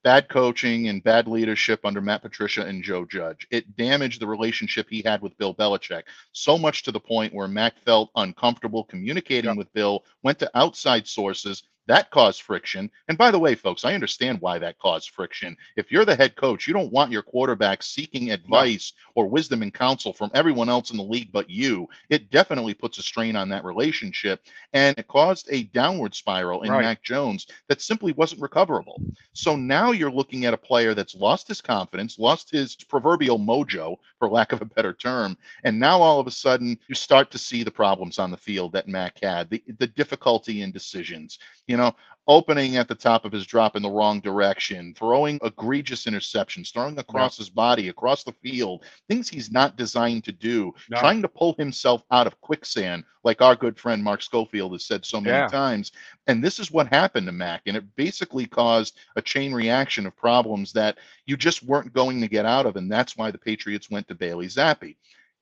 bad 0.07 0.29
coaching 0.29 0.87
and 0.87 1.03
bad 1.03 1.27
leadership 1.27 1.85
under 1.85 2.01
Matt 2.01 2.23
Patricia 2.23 2.64
and 2.64 2.81
Joe 2.81 3.05
Judge. 3.05 3.45
It 3.51 3.77
damaged 3.77 4.21
the 4.21 4.29
relationship 4.29 4.87
he 4.88 5.03
had 5.05 5.21
with 5.21 5.37
Bill 5.37 5.53
Belichick 5.53 6.05
so 6.31 6.57
much 6.57 6.85
to 6.85 6.92
the 6.92 7.01
point 7.01 7.35
where 7.35 7.49
Mac 7.49 7.77
felt 7.85 8.12
uncomfortable 8.14 8.85
communicating 8.85 9.51
Yep. 9.51 9.57
with 9.57 9.73
Bill, 9.73 10.05
went 10.23 10.38
to 10.38 10.51
outside 10.55 11.09
sources. 11.09 11.64
That 11.87 12.11
caused 12.11 12.42
friction. 12.42 12.90
And 13.09 13.16
by 13.16 13.31
the 13.31 13.38
way, 13.38 13.55
folks, 13.55 13.85
I 13.85 13.94
understand 13.94 14.40
why 14.40 14.59
that 14.59 14.79
caused 14.79 15.11
friction. 15.11 15.57
If 15.77 15.90
you're 15.92 16.05
the 16.05 16.16
head 16.16 16.37
coach, 16.37 16.66
you 16.66 16.75
don't 16.75 16.92
want 16.92 17.12
your 17.12 17.22
quarterback 17.22 17.83
seeking 17.83 18.31
advice 18.33 18.92
or 19.14 19.29
wisdom 19.29 19.62
and 19.62 19.72
counsel 19.72 20.12
from 20.12 20.31
everyone 20.35 20.68
else 20.68 20.90
in 20.90 20.96
the 20.96 21.03
league 21.03 21.31
but 21.33 21.49
you. 21.49 21.88
It 22.11 22.31
definitely 22.31 22.75
puts 22.75 22.99
a 22.99 23.03
strain 23.03 23.37
on 23.37 23.49
that 23.51 23.64
relationship. 23.64 24.42
And 24.72 24.99
it 24.99 25.09
caused 25.09 25.49
a 25.51 25.64
downward 25.64 26.14
spiral 26.14 26.62
in 26.62 26.70
Right. 26.70 26.83
Mac 26.83 27.03
Jones 27.03 27.46
that 27.68 27.81
simply 27.81 28.12
wasn't 28.12 28.42
recoverable. 28.42 29.01
So 29.33 29.57
now 29.57 29.92
you're 29.92 30.11
looking 30.11 30.44
at 30.44 30.55
a 30.55 30.59
player 30.59 30.94
that's 30.94 31.14
lost 31.14 31.49
his 31.49 31.61
confidence, 31.61 32.18
lost 32.18 32.51
his 32.51 32.75
proverbial 32.77 33.38
mojo, 33.38 33.96
for 34.18 34.29
lack 34.29 34.53
of 34.53 34.62
a 34.62 34.66
better 34.66 34.92
term. 34.92 35.37
And 35.64 35.79
now 35.79 36.01
all 36.03 36.20
of 36.20 36.27
a 36.27 36.31
sudden 36.31 36.79
you 36.88 36.94
start 36.94 37.31
to 37.31 37.38
see 37.38 37.62
the 37.62 37.70
problems 37.70 38.18
on 38.18 38.31
the 38.31 38.37
field 38.37 38.72
that 38.72 38.88
Mac 38.88 39.18
had, 39.22 39.49
the, 39.51 39.62
the 39.79 39.87
difficulty 39.87 40.62
in 40.62 40.72
decisions, 40.72 41.38
you 41.66 41.76
know, 41.77 41.95
opening 42.29 42.77
at 42.77 42.89
the 42.89 42.95
top 42.95 43.25
of 43.25 43.31
his 43.31 43.47
drop 43.47 43.77
in 43.77 43.83
the 43.83 43.91
wrong 43.91 44.21
direction, 44.21 44.93
throwing 44.99 45.39
egregious 45.45 46.07
interceptions, 46.07 46.73
throwing 46.73 46.99
across 46.99 47.37
his 47.37 47.49
body, 47.49 47.89
across 47.89 48.25
the 48.25 48.33
field, 48.43 48.85
things 49.09 49.29
he's 49.29 49.53
not 49.53 49.77
designed 49.77 50.25
to 50.25 50.33
do, 50.33 50.75
No. 50.91 50.99
trying 50.99 51.23
to 51.23 51.29
pull 51.29 51.55
himself 51.57 52.03
out 52.11 52.27
of 52.27 52.41
quicksand, 52.41 53.05
like 53.23 53.43
our 53.43 53.55
good 53.55 53.79
friend 53.79 54.03
Mark 54.03 54.23
Schofield 54.23 54.73
has 54.73 54.85
said 54.85 55.05
so 55.07 55.21
many 55.21 55.37
Yeah. 55.37 55.47
times. 55.47 55.93
And 56.27 56.43
this 56.43 56.59
is 56.59 56.73
what 56.73 56.89
happened 56.89 57.27
to 57.27 57.33
Mac. 57.33 57.62
And 57.67 57.77
it 57.77 57.85
basically 57.95 58.47
caused 58.47 58.99
a 59.15 59.23
chain 59.23 59.53
reaction 59.53 60.05
of 60.05 60.17
problems 60.17 60.73
that 60.73 60.99
you 61.27 61.37
just 61.37 61.62
weren't 61.62 61.93
going 61.93 62.21
to 62.21 62.29
get 62.29 62.45
out 62.45 62.67
of. 62.67 62.75
And 62.75 62.91
that's 62.91 63.17
why 63.17 63.31
the 63.31 63.39
Patriots 63.39 63.89
went 63.89 64.09
to 64.09 64.17
Bailey 64.17 64.47
Zappe. 64.47 64.97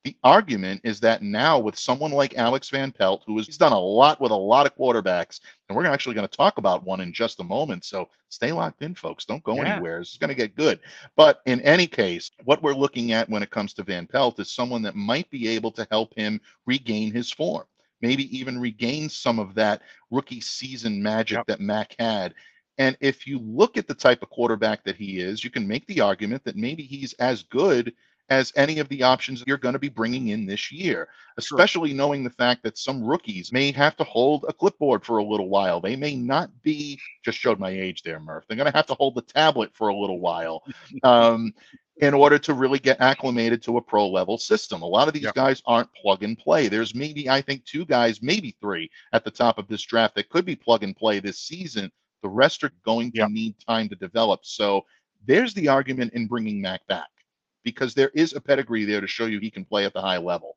The 0.05 0.15
argument 0.23 0.81
is 0.83 0.99
that 0.99 1.23
now 1.23 1.57
with 1.57 1.79
someone 1.79 2.11
like 2.11 2.37
Alex 2.37 2.69
Van 2.69 2.91
Pelt, 2.91 3.23
who 3.25 3.35
has 3.37 3.47
done 3.47 3.71
a 3.71 3.79
lot 3.79 4.21
with 4.21 4.31
a 4.31 4.35
lot 4.35 4.67
of 4.67 4.75
quarterbacks, 4.77 5.39
and 5.67 5.75
we're 5.75 5.87
actually 5.87 6.13
going 6.13 6.27
to 6.27 6.37
talk 6.37 6.59
about 6.59 6.83
one 6.83 7.01
in 7.01 7.11
just 7.11 7.39
a 7.39 7.43
moment. 7.43 7.83
So 7.83 8.09
stay 8.29 8.51
locked 8.51 8.83
in, 8.83 8.93
folks. 8.93 9.25
Don't 9.25 9.41
go 9.43 9.55
Yeah. 9.55 9.71
anywhere. 9.73 9.97
This 9.97 10.11
is 10.11 10.19
going 10.19 10.29
to 10.29 10.35
get 10.35 10.55
good. 10.55 10.79
But 11.15 11.41
in 11.47 11.59
any 11.61 11.87
case, 11.87 12.29
what 12.43 12.61
we're 12.61 12.75
looking 12.75 13.13
at 13.13 13.27
when 13.29 13.41
it 13.41 13.49
comes 13.49 13.73
to 13.73 13.83
Van 13.83 14.05
Pelt 14.05 14.39
is 14.39 14.51
someone 14.51 14.83
that 14.83 14.93
might 14.95 15.27
be 15.31 15.47
able 15.47 15.71
to 15.71 15.87
help 15.89 16.13
him 16.13 16.39
regain 16.67 17.11
his 17.11 17.31
form, 17.31 17.65
maybe 17.99 18.37
even 18.37 18.61
regain 18.61 19.09
some 19.09 19.39
of 19.39 19.55
that 19.55 19.81
rookie 20.11 20.39
season 20.41 21.01
magic 21.01 21.37
Yep. 21.37 21.47
that 21.47 21.59
Mac 21.61 21.95
had. 21.97 22.35
And 22.77 22.95
if 22.99 23.25
you 23.25 23.39
look 23.39 23.75
at 23.75 23.87
the 23.87 23.95
type 23.95 24.21
of 24.21 24.29
quarterback 24.29 24.83
that 24.83 24.97
he 24.97 25.19
is, 25.19 25.43
you 25.43 25.49
can 25.49 25.67
make 25.67 25.87
the 25.87 26.01
argument 26.01 26.43
that 26.43 26.57
maybe 26.57 26.83
he's 26.83 27.13
as 27.13 27.41
good 27.41 27.91
as 28.29 28.51
any 28.55 28.79
of 28.79 28.89
the 28.89 29.03
options 29.03 29.43
you're 29.45 29.57
going 29.57 29.73
to 29.73 29.79
be 29.79 29.89
bringing 29.89 30.29
in 30.29 30.45
this 30.45 30.71
year, 30.71 31.07
especially 31.37 31.93
knowing 31.93 32.23
the 32.23 32.29
fact 32.29 32.63
that 32.63 32.77
some 32.77 33.03
rookies 33.03 33.51
may 33.51 33.71
have 33.71 33.95
to 33.97 34.03
hold 34.03 34.45
a 34.47 34.53
clipboard 34.53 35.05
for 35.05 35.17
a 35.19 35.23
little 35.23 35.49
while. 35.49 35.79
They 35.79 35.95
may 35.95 36.15
not 36.15 36.49
be, 36.63 36.99
just 37.23 37.37
showed 37.37 37.59
my 37.59 37.69
age 37.69 38.01
there, 38.03 38.19
Murph. 38.19 38.45
They're 38.47 38.57
going 38.57 38.71
to 38.71 38.77
have 38.77 38.87
to 38.87 38.95
hold 38.95 39.15
the 39.15 39.21
tablet 39.21 39.71
for 39.73 39.89
a 39.89 39.95
little 39.95 40.19
while. 40.19 40.63
Um, 41.03 41.53
in 42.01 42.13
order 42.13 42.37
to 42.37 42.53
really 42.53 42.79
get 42.79 42.99
acclimated 42.99 43.63
to 43.63 43.77
a 43.77 43.81
pro 43.81 44.07
level 44.07 44.37
system. 44.37 44.81
A 44.81 44.85
lot 44.85 45.07
of 45.07 45.13
these 45.13 45.31
guys 45.31 45.61
aren't 45.65 45.93
plug 45.93 46.23
and 46.23 46.37
play. 46.37 46.67
There's 46.67 46.93
maybe, 46.93 47.29
I 47.29 47.41
think, 47.41 47.63
two 47.63 47.85
guys, 47.85 48.21
maybe 48.21 48.53
three 48.59 48.89
at 49.13 49.23
the 49.23 49.31
top 49.31 49.57
of 49.57 49.67
this 49.69 49.81
draft 49.81 50.15
that 50.15 50.27
could 50.29 50.43
be 50.43 50.57
plug 50.57 50.83
and 50.83 50.95
play 50.95 51.21
this 51.21 51.39
season. 51.39 51.89
The 52.21 52.27
rest 52.27 52.65
are 52.65 52.71
going 52.83 53.13
to 53.13 53.29
need 53.29 53.55
time 53.65 53.87
to 53.89 53.95
develop. 53.95 54.41
So 54.43 54.83
there's 55.25 55.53
the 55.53 55.69
argument 55.69 56.13
in 56.13 56.27
bringing 56.27 56.61
Mac 56.61 56.85
back 56.87 57.07
because 57.65 57.93
there 57.93 58.11
is 58.13 58.33
a 58.33 58.39
pedigree 58.39 58.85
there 58.85 59.01
to 59.01 59.07
show 59.07 59.25
you 59.25 59.39
he 59.41 59.51
can 59.51 59.65
play 59.65 59.83
at 59.83 59.93
the 59.93 60.01
high 60.01 60.17
level. 60.19 60.55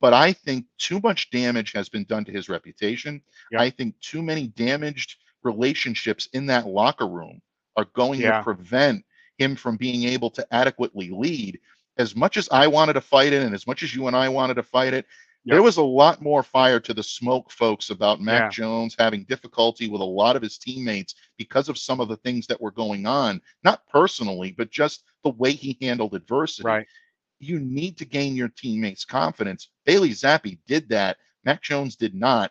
But 0.00 0.12
I 0.12 0.32
think 0.34 0.66
too 0.76 1.00
much 1.02 1.30
damage 1.30 1.72
has 1.72 1.88
been 1.88 2.04
done 2.04 2.24
to 2.26 2.32
his 2.32 2.48
reputation. 2.50 3.22
Yep. 3.52 3.60
I 3.60 3.70
think 3.70 3.98
too 4.00 4.22
many 4.22 4.48
damaged 4.48 5.16
relationships 5.42 6.28
in 6.34 6.46
that 6.46 6.66
locker 6.66 7.08
room 7.08 7.40
are 7.76 7.86
going 7.94 8.20
Yeah. 8.20 8.38
to 8.38 8.44
prevent 8.44 9.04
him 9.38 9.56
from 9.56 9.76
being 9.76 10.04
able 10.04 10.30
to 10.30 10.46
adequately 10.52 11.10
lead. 11.10 11.58
As 11.96 12.14
much 12.14 12.36
as 12.36 12.48
I 12.50 12.66
wanted 12.66 12.92
to 12.94 13.00
fight 13.00 13.32
it, 13.32 13.42
and 13.42 13.54
as 13.54 13.66
much 13.66 13.82
as 13.82 13.94
you 13.94 14.06
and 14.08 14.16
I 14.16 14.28
wanted 14.28 14.54
to 14.54 14.62
fight 14.62 14.94
it, 14.94 15.06
There 15.54 15.62
was 15.62 15.76
a 15.78 15.82
lot 15.82 16.22
more 16.22 16.42
fire 16.42 16.80
to 16.80 16.94
the 16.94 17.02
smoke, 17.02 17.50
folks, 17.50 17.90
about 17.90 18.20
Mac 18.20 18.42
Yeah. 18.42 18.48
Jones 18.50 18.94
having 18.98 19.24
difficulty 19.24 19.88
with 19.88 20.00
a 20.00 20.04
lot 20.04 20.36
of 20.36 20.42
his 20.42 20.58
teammates 20.58 21.14
because 21.36 21.68
of 21.68 21.78
some 21.78 22.00
of 22.00 22.08
the 22.08 22.16
things 22.18 22.46
that 22.46 22.60
were 22.60 22.70
going 22.70 23.06
on, 23.06 23.40
not 23.64 23.86
personally, 23.88 24.52
but 24.52 24.70
just 24.70 25.04
the 25.24 25.30
way 25.30 25.52
he 25.52 25.78
handled 25.80 26.14
adversity. 26.14 26.66
Right. 26.66 26.86
You 27.40 27.60
need 27.60 27.96
to 27.98 28.04
gain 28.04 28.36
your 28.36 28.48
teammates' 28.48 29.04
confidence. 29.04 29.68
Bailey 29.86 30.10
Zappe 30.10 30.58
did 30.66 30.88
that. 30.90 31.18
Mac 31.44 31.62
Jones 31.62 31.96
did 31.96 32.14
not. 32.14 32.50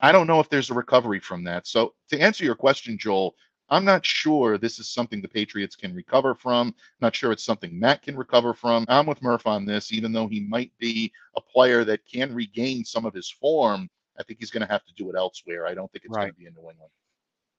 I 0.00 0.12
don't 0.12 0.26
know 0.26 0.40
if 0.40 0.48
there's 0.48 0.70
a 0.70 0.74
recovery 0.74 1.20
from 1.20 1.44
that. 1.44 1.66
So, 1.66 1.94
to 2.10 2.18
answer 2.18 2.44
your 2.44 2.56
question, 2.56 2.98
Joel, 2.98 3.34
I'm 3.70 3.84
not 3.84 4.04
sure 4.04 4.58
this 4.58 4.78
is 4.78 4.88
something 4.88 5.22
the 5.22 5.28
Patriots 5.28 5.76
can 5.76 5.94
recover 5.94 6.34
from. 6.34 6.74
Not 7.00 7.16
sure 7.16 7.32
it's 7.32 7.44
something 7.44 7.78
Matt 7.78 8.02
can 8.02 8.16
recover 8.16 8.54
from. 8.54 8.84
I'm 8.88 9.06
with 9.06 9.22
Murph 9.22 9.46
on 9.46 9.64
this, 9.64 9.92
even 9.92 10.12
though 10.12 10.26
he 10.28 10.40
might 10.40 10.72
be 10.78 11.12
a 11.36 11.40
player 11.40 11.84
that 11.84 12.06
can 12.06 12.34
regain 12.34 12.84
some 12.84 13.06
of 13.06 13.14
his 13.14 13.30
form. 13.30 13.88
I 14.18 14.22
think 14.22 14.38
he's 14.38 14.50
going 14.50 14.66
to 14.66 14.72
have 14.72 14.84
to 14.84 14.94
do 14.94 15.10
it 15.10 15.16
elsewhere. 15.16 15.66
I 15.66 15.74
don't 15.74 15.90
think 15.90 16.04
it's 16.04 16.14
going 16.14 16.28
to 16.28 16.34
be 16.34 16.46
in 16.46 16.54
New 16.54 16.70
England. 16.70 16.90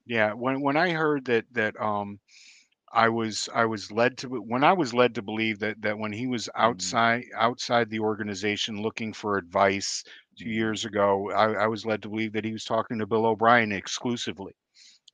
Yeah, 0.06 0.34
when 0.34 0.62
when 0.62 0.78
I 0.78 0.92
heard 0.92 1.26
that 1.26 1.46
that 1.54 1.80
um 1.82 2.20
I 2.94 3.10
was 3.10 3.50
I 3.54 3.66
was 3.66 3.92
led 3.92 4.18
to 4.20 4.30
when 4.30 4.64
I 4.64 4.74
was 4.74 4.94
led 4.94 5.16
to 5.16 5.22
believe 5.22 5.60
that 5.60 5.82
that 5.82 5.98
when 5.98 6.14
he 6.14 6.28
was 6.28 6.50
outside 6.56 7.26
outside 7.36 7.90
the 7.90 8.00
organization 8.00 8.82
looking 8.82 9.12
for 9.14 9.38
advice 9.38 10.04
two 10.38 10.50
years 10.50 10.86
ago, 10.86 11.32
I, 11.32 11.64
I 11.64 11.68
was 11.68 11.86
led 11.86 12.02
to 12.04 12.10
believe 12.10 12.34
that 12.34 12.46
he 12.46 12.54
was 12.54 12.64
talking 12.64 13.00
to 13.00 13.08
Bill 13.08 13.26
O'Brien 13.26 13.72
exclusively, 13.72 14.56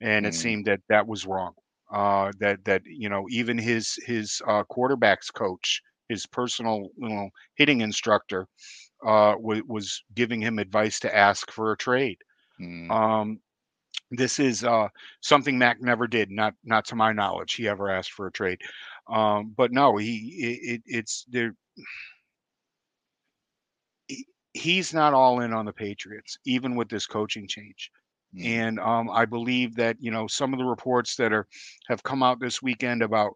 and 0.02 0.26
it 0.26 0.34
Mm. 0.34 0.36
seemed 0.36 0.66
that 0.68 0.82
that 0.90 1.08
was 1.08 1.26
wrong. 1.26 1.54
Uh, 1.92 2.32
that 2.40 2.66
that 2.66 2.82
you 2.86 3.10
know 3.10 3.26
even 3.30 3.58
his 3.58 3.96
his 4.06 4.42
uh, 4.48 4.64
quarterbacks 4.72 5.34
coach, 5.34 5.82
his 6.10 6.26
personal 6.28 6.90
you 6.98 7.10
know 7.10 7.30
hitting 7.56 7.82
instructor, 7.82 8.48
uh, 9.06 9.36
was 9.40 9.62
was 9.68 10.04
giving 10.16 10.42
him 10.42 10.60
advice 10.60 11.00
to 11.00 11.16
ask 11.16 11.52
for 11.52 11.72
a 11.72 11.78
trade. 11.78 12.18
Mm. 12.60 12.92
Um, 12.92 13.40
this 14.12 14.40
is 14.40 14.64
uh, 14.64 14.88
something 15.22 15.58
Mac 15.58 15.82
never 15.82 16.08
did, 16.08 16.32
not 16.32 16.54
not 16.64 16.86
to 16.86 16.96
my 16.96 17.14
knowledge. 17.14 17.54
He 17.54 17.68
ever 17.68 17.90
asked 17.90 18.12
for 18.14 18.28
a 18.28 18.32
trade, 18.32 18.60
um, 19.10 19.54
but 19.56 19.72
no, 19.72 19.98
he 19.98 20.18
it, 20.40 20.76
it, 20.76 20.82
it's 20.86 21.26
there. 21.30 21.56
He's 24.54 24.94
not 24.94 25.14
all 25.14 25.40
in 25.42 25.54
on 25.54 25.66
the 25.66 25.74
Patriots, 25.74 26.38
even 26.46 26.76
with 26.76 26.90
this 26.90 27.08
coaching 27.08 27.48
change. 27.48 27.92
Mm. 28.36 28.46
And 28.46 28.80
um, 28.80 29.10
I 29.10 29.26
believe 29.26 29.76
that 29.76 29.98
you 30.00 30.12
know 30.12 30.28
some 30.28 30.54
of 30.54 30.60
the 30.60 30.66
reports 30.66 31.16
that 31.18 31.34
are 31.34 31.48
have 31.90 32.04
come 32.04 32.24
out 32.24 32.40
this 32.40 32.62
weekend 32.62 33.02
about 33.02 33.34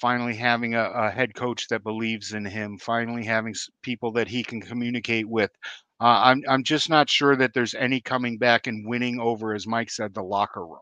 finally 0.00 0.34
having 0.34 0.74
a, 0.74 0.84
a 0.94 1.10
head 1.10 1.34
coach 1.34 1.68
that 1.68 1.82
believes 1.82 2.32
in 2.32 2.44
him, 2.44 2.78
finally 2.78 3.24
having 3.24 3.54
people 3.82 4.10
that 4.12 4.28
he 4.28 4.42
can 4.42 4.60
communicate 4.60 5.28
with. 5.28 5.50
Uh, 6.00 6.20
I'm 6.24 6.42
I'm 6.48 6.62
just 6.64 6.88
not 6.88 7.10
sure 7.10 7.36
that 7.36 7.52
there's 7.52 7.74
any 7.74 8.00
coming 8.00 8.38
back 8.38 8.66
and 8.66 8.86
winning 8.88 9.20
over, 9.20 9.54
as 9.54 9.66
Mike 9.66 9.90
said, 9.90 10.14
the 10.14 10.22
locker 10.22 10.66
room. 10.66 10.78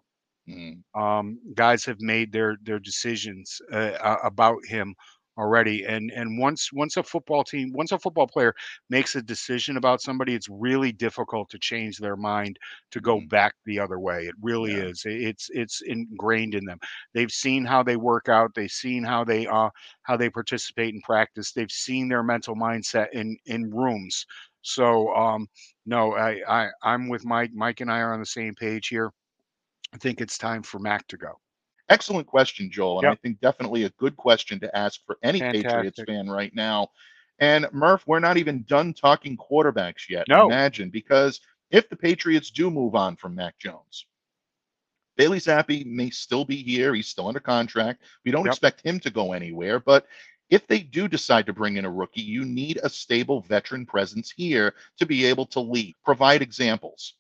Mm. 0.49 1.01
Um, 1.01 1.39
guys 1.55 1.85
have 1.85 2.01
made 2.01 2.33
their 2.33 2.57
their 2.63 2.79
decisions 2.79 3.61
uh, 3.73 4.17
about 4.23 4.65
him 4.67 4.95
already, 5.39 5.85
and 5.85 6.11
and 6.13 6.39
once 6.39 6.73
once 6.73 6.97
a 6.97 7.03
football 7.03 7.45
team, 7.45 7.73
once 7.73 7.93
a 7.93 7.99
football 7.99 8.27
player 8.27 8.55
makes 8.91 9.17
a 9.17 9.23
decision 9.23 9.77
about 9.77 10.01
somebody, 10.03 10.35
it's 10.35 10.49
really 10.51 10.93
difficult 10.93 11.51
to 11.51 11.59
change 11.59 11.99
their 11.99 12.17
mind 12.17 12.59
to 12.91 13.01
go 13.01 13.21
Mhm. 13.21 13.29
back 13.31 13.55
the 13.65 13.79
other 13.79 13.99
way. 14.01 14.27
It 14.27 14.35
really 14.43 14.77
Yeah. 14.77 14.79
is. 14.79 15.03
It's 15.07 15.49
it's 15.53 15.81
ingrained 15.83 16.55
in 16.55 16.65
them. 16.65 16.79
They've 17.15 17.31
seen 17.33 17.65
how 17.65 17.83
they 17.83 17.97
work 17.97 18.29
out. 18.29 18.55
They've 18.55 18.71
seen 18.71 19.05
how 19.05 19.25
they 19.25 19.47
uh 19.47 19.71
how 20.03 20.17
they 20.17 20.31
participate 20.31 20.95
in 20.95 21.01
practice. 21.03 21.53
They've 21.53 21.71
seen 21.71 22.09
their 22.09 22.23
mental 22.23 22.57
mindset 22.57 23.09
in 23.13 23.37
in 23.47 23.71
rooms. 23.71 24.27
So 24.63 25.15
um 25.15 25.49
no, 25.87 26.15
I 26.15 26.43
I 26.49 26.71
I'm 26.83 27.09
with 27.09 27.25
Mike. 27.25 27.53
Mike 27.55 27.81
and 27.81 27.91
I 27.91 28.01
are 28.01 28.13
on 28.13 28.21
the 28.21 28.27
same 28.27 28.55
page 28.55 28.89
here. 28.89 29.11
I 29.95 29.99
think 29.99 30.21
it's 30.21 30.39
time 30.39 30.63
for 30.63 30.79
Mac 30.79 31.07
to 31.09 31.17
go. 31.19 31.41
Excellent 31.89 32.27
question, 32.27 32.71
Joel. 32.71 32.99
And 32.99 33.05
Yep. 33.05 33.13
I 33.13 33.17
think 33.17 33.41
definitely 33.41 33.85
a 33.85 33.91
good 33.91 34.17
question 34.17 34.61
to 34.61 34.77
ask 34.77 35.01
for 35.07 35.19
any 35.23 35.41
Patriots 35.41 36.01
fan 36.07 36.29
right 36.29 36.55
now. 36.55 36.89
And 37.39 37.67
Murph, 37.73 38.05
we're 38.07 38.19
not 38.19 38.37
even 38.37 38.65
done 38.65 38.93
talking 38.93 39.37
quarterbacks 39.37 40.09
yet. 40.09 40.27
No. 40.29 40.47
Imagine, 40.47 40.91
because 40.91 41.41
if 41.71 41.89
the 41.89 41.97
Patriots 41.97 42.51
do 42.51 42.71
move 42.71 42.95
on 42.95 43.17
from 43.17 43.35
Mac 43.35 43.59
Jones, 43.59 44.07
Bailey 45.17 45.39
Zappe 45.39 45.85
may 45.87 46.11
still 46.11 46.45
be 46.45 46.63
here. 46.63 46.95
He's 46.95 47.09
still 47.09 47.27
under 47.29 47.41
contract. 47.41 48.03
We 48.25 48.31
don't 48.31 48.45
Yep. 48.45 48.53
expect 48.53 48.81
him 48.87 49.01
to 49.01 49.11
go 49.11 49.33
anywhere. 49.33 49.81
But 49.81 50.07
if 50.51 50.67
they 50.67 50.81
do 50.81 51.09
decide 51.09 51.47
to 51.47 51.53
bring 51.53 51.77
in 51.77 51.85
a 51.85 51.91
rookie, 51.91 52.23
you 52.23 52.45
need 52.45 52.79
a 52.83 52.89
stable 52.89 53.43
veteran 53.43 53.85
presence 53.85 54.31
here 54.31 54.75
to 54.99 55.07
be 55.07 55.25
able 55.27 55.47
to 55.47 55.61
lead, 55.61 55.95
provide 56.05 56.41
examples. 56.43 57.15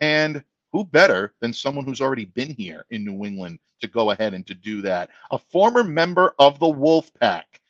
And 0.00 0.44
who 0.72 0.84
better 0.84 1.34
than 1.40 1.52
someone 1.52 1.84
who's 1.84 2.00
already 2.00 2.26
been 2.26 2.54
here 2.54 2.84
in 2.90 3.04
New 3.04 3.24
England 3.24 3.58
to 3.80 3.88
go 3.88 4.10
ahead 4.10 4.34
and 4.34 4.46
to 4.46 4.54
do 4.54 4.82
that? 4.82 5.10
A 5.30 5.38
former 5.38 5.84
member 5.84 6.34
of 6.38 6.58
the 6.58 6.68
Wolf 6.68 7.10
Pack. 7.20 7.60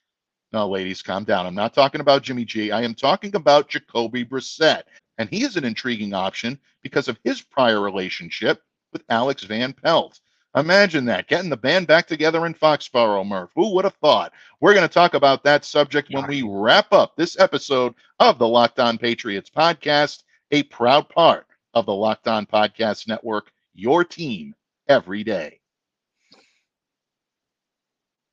Now, 0.53 0.67
ladies, 0.67 1.03
calm 1.03 1.25
down. 1.25 1.47
I'm 1.47 1.55
not 1.55 1.75
talking 1.75 2.01
about 2.01 2.23
Jimmy 2.23 2.45
G. 2.45 2.73
I 2.73 2.83
am 2.83 2.95
talking 2.95 3.37
about 3.37 3.69
Jacoby 3.69 4.25
Brissett. 4.25 4.83
And 5.19 5.29
he 5.29 5.45
is 5.45 5.57
an 5.57 5.65
intriguing 5.65 6.15
option 6.15 6.59
because 6.83 7.07
of 7.09 7.19
his 7.25 7.43
prior 7.43 7.81
relationship 7.81 8.63
with 8.93 9.05
Alex 9.09 9.45
Van 9.45 9.73
Pelt. 9.73 10.21
Imagine 10.57 11.05
that, 11.05 11.29
getting 11.29 11.51
the 11.51 11.57
band 11.57 11.87
back 11.87 12.09
together 12.09 12.45
in 12.45 12.55
Foxborough, 12.55 13.25
Murph. 13.25 13.51
Who 13.55 13.73
would 13.75 13.85
have 13.85 13.95
thought? 13.95 14.33
We're 14.61 14.75
going 14.75 14.89
to 14.89 14.93
talk 14.93 15.15
about 15.15 15.45
that 15.45 15.65
subject 15.65 16.09
when 16.11 16.27
we 16.27 16.43
wrap 16.43 16.93
up 16.93 17.15
this 17.15 17.39
episode 17.39 17.95
of 18.19 18.39
the 18.39 18.49
Locked 18.49 18.81
On 18.81 18.99
Patriots 18.99 19.49
podcast, 19.49 20.25
a 20.51 20.65
proud 20.65 21.09
part 21.09 21.47
of 21.75 21.87
the 21.87 21.95
Locked 21.95 22.29
On 22.29 22.47
Podcast 22.47 23.09
Network, 23.09 23.51
your 23.75 24.05
team 24.05 24.55
every 24.89 25.25
day. 25.25 25.61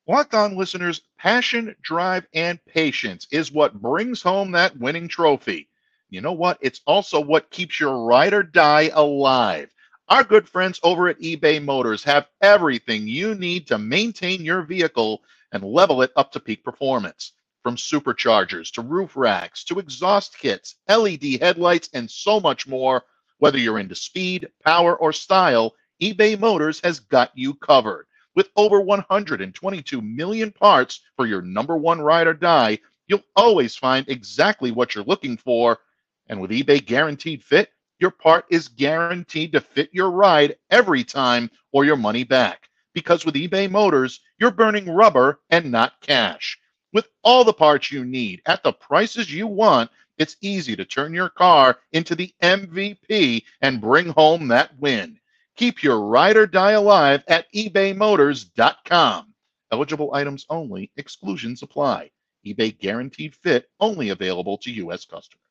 Locked 0.07 0.33
On 0.33 0.55
listeners, 0.57 1.01
passion, 1.17 1.75
drive, 1.81 2.25
and 2.33 2.63
patience 2.65 3.27
is 3.31 3.51
what 3.51 3.81
brings 3.81 4.21
home 4.21 4.51
that 4.51 4.77
winning 4.77 5.07
trophy. 5.07 5.69
You 6.09 6.21
know 6.21 6.31
what? 6.31 6.57
It's 6.61 6.81
also 6.87 7.19
what 7.19 7.51
keeps 7.51 7.79
your 7.79 8.05
ride 8.05 8.33
or 8.33 8.43
die 8.43 8.89
alive. 8.93 9.69
Our 10.07 10.23
good 10.23 10.47
friends 10.47 10.79
over 10.83 11.09
at 11.09 11.19
eBay 11.19 11.61
Motors 11.63 12.03
have 12.05 12.29
everything 12.41 13.07
you 13.07 13.35
need 13.35 13.67
to 13.67 13.77
maintain 13.77 14.45
your 14.45 14.61
vehicle 14.61 15.21
and 15.51 15.63
level 15.63 16.01
it 16.01 16.11
up 16.15 16.31
to 16.31 16.39
peak 16.39 16.63
performance. 16.63 17.33
From 17.61 17.75
superchargers 17.75 18.71
to 18.73 18.81
roof 18.81 19.17
racks 19.17 19.65
to 19.65 19.79
exhaust 19.79 20.37
kits, 20.37 20.75
LED 20.87 21.37
headlights, 21.41 21.89
and 21.93 22.09
so 22.09 22.39
much 22.39 22.65
more. 22.65 23.03
Whether 23.39 23.59
you're 23.59 23.79
into 23.79 23.95
speed, 23.95 24.47
power, 24.63 24.95
or 24.95 25.13
style, 25.13 25.75
eBay 26.01 26.39
Motors 26.39 26.81
has 26.83 26.99
got 26.99 27.31
you 27.35 27.53
covered. 27.53 28.07
With 28.35 28.49
over 28.55 28.81
122 28.81 30.01
million 30.01 30.51
parts 30.51 31.01
for 31.15 31.25
your 31.25 31.41
number 31.41 31.75
one 31.75 32.01
ride 32.01 32.27
or 32.27 32.33
die, 32.33 32.79
you'll 33.07 33.23
always 33.35 33.75
find 33.75 34.07
exactly 34.07 34.71
what 34.71 34.93
you're 34.93 35.03
looking 35.03 35.37
for. 35.37 35.79
And 36.27 36.39
with 36.39 36.51
eBay 36.51 36.85
Guaranteed 36.85 37.43
Fit, 37.43 37.71
your 37.99 38.11
part 38.11 38.45
is 38.49 38.67
guaranteed 38.67 39.53
to 39.53 39.61
fit 39.61 39.89
your 39.91 40.11
ride 40.11 40.57
every 40.69 41.03
time 41.03 41.49
or 41.71 41.83
your 41.85 41.95
money 41.95 42.23
back. 42.23 42.69
Because 42.93 43.25
with 43.25 43.35
eBay 43.35 43.69
Motors, 43.69 44.19
you're 44.39 44.51
burning 44.51 44.89
rubber 44.89 45.39
and 45.49 45.71
not 45.71 45.99
cash. 46.01 46.59
With 46.93 47.07
all 47.23 47.43
the 47.43 47.53
parts 47.53 47.91
you 47.91 48.05
need 48.05 48.41
at 48.45 48.63
the 48.63 48.73
prices 48.73 49.33
you 49.33 49.47
want, 49.47 49.89
it's 50.17 50.37
easy 50.41 50.75
to 50.75 50.85
turn 50.85 51.13
your 51.13 51.29
car 51.29 51.77
into 51.91 52.15
the 52.15 52.33
MVP 52.41 53.43
and 53.61 53.81
bring 53.81 54.09
home 54.09 54.47
that 54.49 54.77
win. 54.79 55.19
Keep 55.55 55.83
your 55.83 56.01
ride 56.01 56.37
or 56.37 56.45
die 56.45 56.71
alive 56.71 57.23
at 57.27 57.51
ebaymotors.com. 57.53 59.33
Eligible 59.71 60.13
items 60.13 60.45
only, 60.49 60.91
exclusions 60.97 61.63
apply. 61.63 62.11
eBay 62.45 62.77
guaranteed 62.77 63.35
fit 63.35 63.69
only 63.79 64.09
available 64.09 64.57
to 64.59 64.71
U.S. 64.71 65.05
customers. 65.05 65.41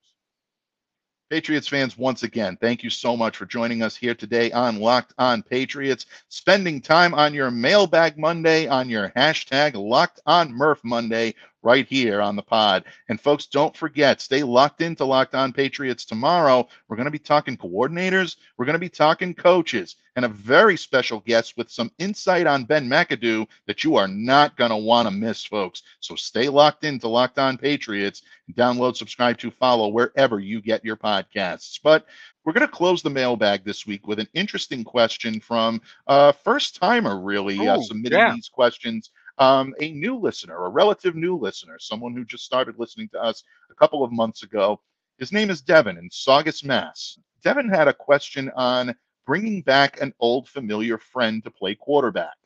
Patriots 1.29 1.66
fans, 1.66 1.98
once 1.98 2.22
again, 2.22 2.57
thank 2.61 2.85
you 2.85 2.90
so 2.90 3.16
much 3.16 3.37
for 3.37 3.46
joining 3.46 3.83
us 3.83 3.96
here 3.96 4.14
today 4.14 4.52
on 4.52 4.79
Locked 4.79 5.12
On 5.18 5.42
Patriots, 5.42 6.07
spending 6.29 6.81
time 6.81 7.14
on 7.14 7.35
your 7.35 7.50
mailbag 7.50 8.16
Monday, 8.16 8.68
on 8.68 8.88
your 8.88 9.11
hashtag 9.16 9.74
Locked 9.74 10.20
On 10.26 10.52
Murph 10.52 10.81
Monday, 10.85 11.35
right 11.66 11.87
here 11.88 12.22
on 12.22 12.37
the 12.37 12.42
pod. 12.42 12.85
And 13.09 13.20
folks, 13.20 13.46
don't 13.46 13.76
forget, 13.76 14.20
stay 14.20 14.44
locked 14.44 14.81
into 14.83 15.05
Locked 15.05 15.35
On 15.35 15.52
Patriots 15.52 16.05
tomorrow. 16.05 16.68
We're 16.87 16.96
going 16.96 17.07
to 17.07 17.11
be 17.11 17.18
talking 17.18 17.57
coordinators, 17.57 18.37
we're 18.57 18.66
going 18.66 18.74
to 18.74 18.79
be 18.79 18.88
talking 18.88 19.35
coaches, 19.35 19.96
and 20.14 20.24
a 20.24 20.29
very 20.29 20.76
special 20.76 21.18
guest 21.20 21.57
with 21.57 21.68
some 21.68 21.90
insight 21.98 22.46
on 22.46 22.64
Ben 22.64 22.88
McAdoo 22.88 23.48
that 23.66 23.83
you 23.83 23.96
are 23.96 24.07
not 24.07 24.57
going 24.57 24.70
to 24.70 24.76
want 24.76 25.09
to 25.09 25.14
miss, 25.14 25.44
folks. 25.44 25.83
So 25.98 26.14
stay 26.14 26.48
locked 26.48 26.85
into 26.85 27.09
Locked 27.09 27.40
On 27.40 27.59
Patriots 27.59 28.22
download, 28.55 28.96
subscribe 28.96 29.38
to, 29.38 29.50
follow 29.50 29.88
wherever 29.88 30.38
you 30.38 30.61
get 30.61 30.85
your 30.85 30.96
podcasts. 30.96 31.81
But 31.83 32.07
we're 32.44 32.52
going 32.52 32.66
to 32.66 32.72
close 32.72 33.02
the 33.02 33.11
mailbag 33.11 33.64
this 33.64 33.87
week 33.87 34.07
with 34.07 34.20
an 34.20 34.29
interesting 34.35 34.85
question 34.85 35.40
from 35.40 35.81
a 36.07 36.33
first 36.33 36.76
timer, 36.76 37.20
really, 37.20 37.66
uh, 37.66 37.81
submitting 37.81 38.18
yeah. 38.18 38.33
these 38.35 38.48
questions. 38.48 39.11
Um, 39.38 39.75
a 39.81 39.92
new 39.92 40.16
listener, 40.16 40.64
a 40.64 40.70
relative 40.70 41.14
new 41.14 41.37
listener, 41.37 41.77
someone 41.79 42.14
who 42.14 42.25
just 42.25 42.44
started 42.44 42.79
listening 42.79 43.09
to 43.11 43.22
us 43.22 43.42
a 43.70 43.75
couple 43.75 44.03
of 44.03 44.12
months 44.12 44.42
ago. 44.42 44.81
His 45.18 45.33
name 45.33 45.51
is 45.51 45.61
Devin 45.61 45.99
in 45.99 46.11
Saugus, 46.11 46.64
Mass. 46.64 47.18
Devin 47.42 47.68
had 47.68 47.88
a 47.88 47.92
question 47.92 48.51
on 48.57 48.94
bringing 49.27 49.62
back 49.62 50.01
an 50.01 50.14
old 50.20 50.49
familiar 50.49 50.99
friend 50.99 51.44
to 51.44 51.51
play 51.51 51.75
quarterback. 51.75 52.37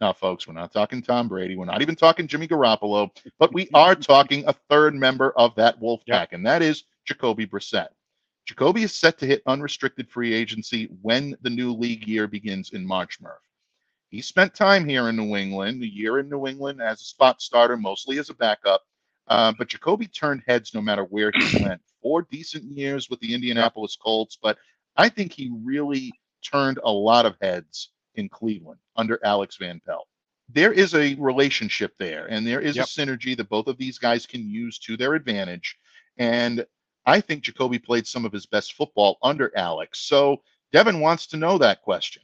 Now, 0.00 0.12
folks, 0.12 0.46
we're 0.46 0.54
not 0.54 0.72
talking 0.72 1.00
Tom 1.02 1.28
Brady. 1.28 1.56
We're 1.56 1.64
not 1.64 1.80
even 1.80 1.96
talking 1.96 2.26
Jimmy 2.26 2.46
Garoppolo, 2.46 3.10
but 3.38 3.52
we 3.54 3.68
are 3.72 3.94
talking 3.94 4.44
a 4.46 4.54
third 4.68 4.94
member 4.94 5.32
of 5.32 5.54
that 5.56 5.80
wolf 5.80 6.02
pack, 6.08 6.32
and 6.32 6.44
that 6.46 6.62
is 6.62 6.84
Jacoby 7.06 7.46
Brissett. 7.46 7.88
Jacoby 8.46 8.82
is 8.82 8.94
set 8.94 9.18
to 9.18 9.26
hit 9.26 9.42
unrestricted 9.46 10.08
free 10.08 10.34
agency 10.34 10.88
when 11.02 11.36
the 11.42 11.50
new 11.50 11.72
league 11.72 12.06
year 12.06 12.28
begins 12.28 12.70
in 12.72 12.86
March, 12.86 13.20
Murph. 13.20 13.45
He 14.10 14.22
spent 14.22 14.54
time 14.54 14.88
here 14.88 15.08
in 15.08 15.16
New 15.16 15.36
England, 15.36 15.82
a 15.82 15.88
year 15.92 16.18
in 16.20 16.28
New 16.30 16.46
England 16.46 16.82
as 16.82 17.00
a 17.02 17.04
spot 17.04 17.42
starter, 17.42 17.76
mostly 17.76 18.18
as 18.18 18.30
a 18.30 18.34
backup. 18.34 18.82
Uh, 19.28 19.52
but 19.58 19.68
Jacoby 19.68 20.08
turned 20.08 20.42
heads 20.46 20.74
no 20.74 20.82
matter 20.82 21.04
where 21.04 21.32
he 21.32 21.58
went. 21.64 21.82
Four 22.02 22.22
decent 22.22 22.64
years 22.76 23.10
with 23.10 23.20
the 23.20 23.34
Indianapolis 23.34 23.96
Colts, 23.96 24.38
but 24.42 24.58
I 24.96 25.08
think 25.10 25.32
he 25.32 25.52
really 25.64 26.12
turned 26.42 26.80
a 26.84 26.92
lot 26.92 27.26
of 27.26 27.36
heads 27.42 27.90
in 28.14 28.28
Cleveland 28.30 28.80
under 28.96 29.20
Alex 29.24 29.56
Van 29.58 29.80
Pelt. 29.86 30.08
There 30.50 30.72
is 30.72 30.94
a 30.94 31.16
relationship 31.16 31.94
there, 31.98 32.26
and 32.28 32.46
there 32.46 32.60
is 32.60 32.76
Yep. 32.76 32.84
a 32.84 32.88
synergy 32.88 33.36
that 33.36 33.48
both 33.50 33.66
of 33.66 33.78
these 33.78 33.98
guys 33.98 34.26
can 34.26 34.48
use 34.48 34.78
to 34.80 34.96
their 34.96 35.14
advantage. 35.14 35.76
And 36.18 36.64
I 37.06 37.20
think 37.20 37.44
Jacoby 37.44 37.80
played 37.80 38.06
some 38.06 38.24
of 38.24 38.32
his 38.32 38.46
best 38.46 38.74
football 38.74 39.18
under 39.22 39.52
Alex. 39.58 40.00
So 40.00 40.42
Devin 40.72 41.00
wants 41.00 41.26
to 41.28 41.36
know 41.38 41.58
that 41.58 41.82
question. 41.82 42.22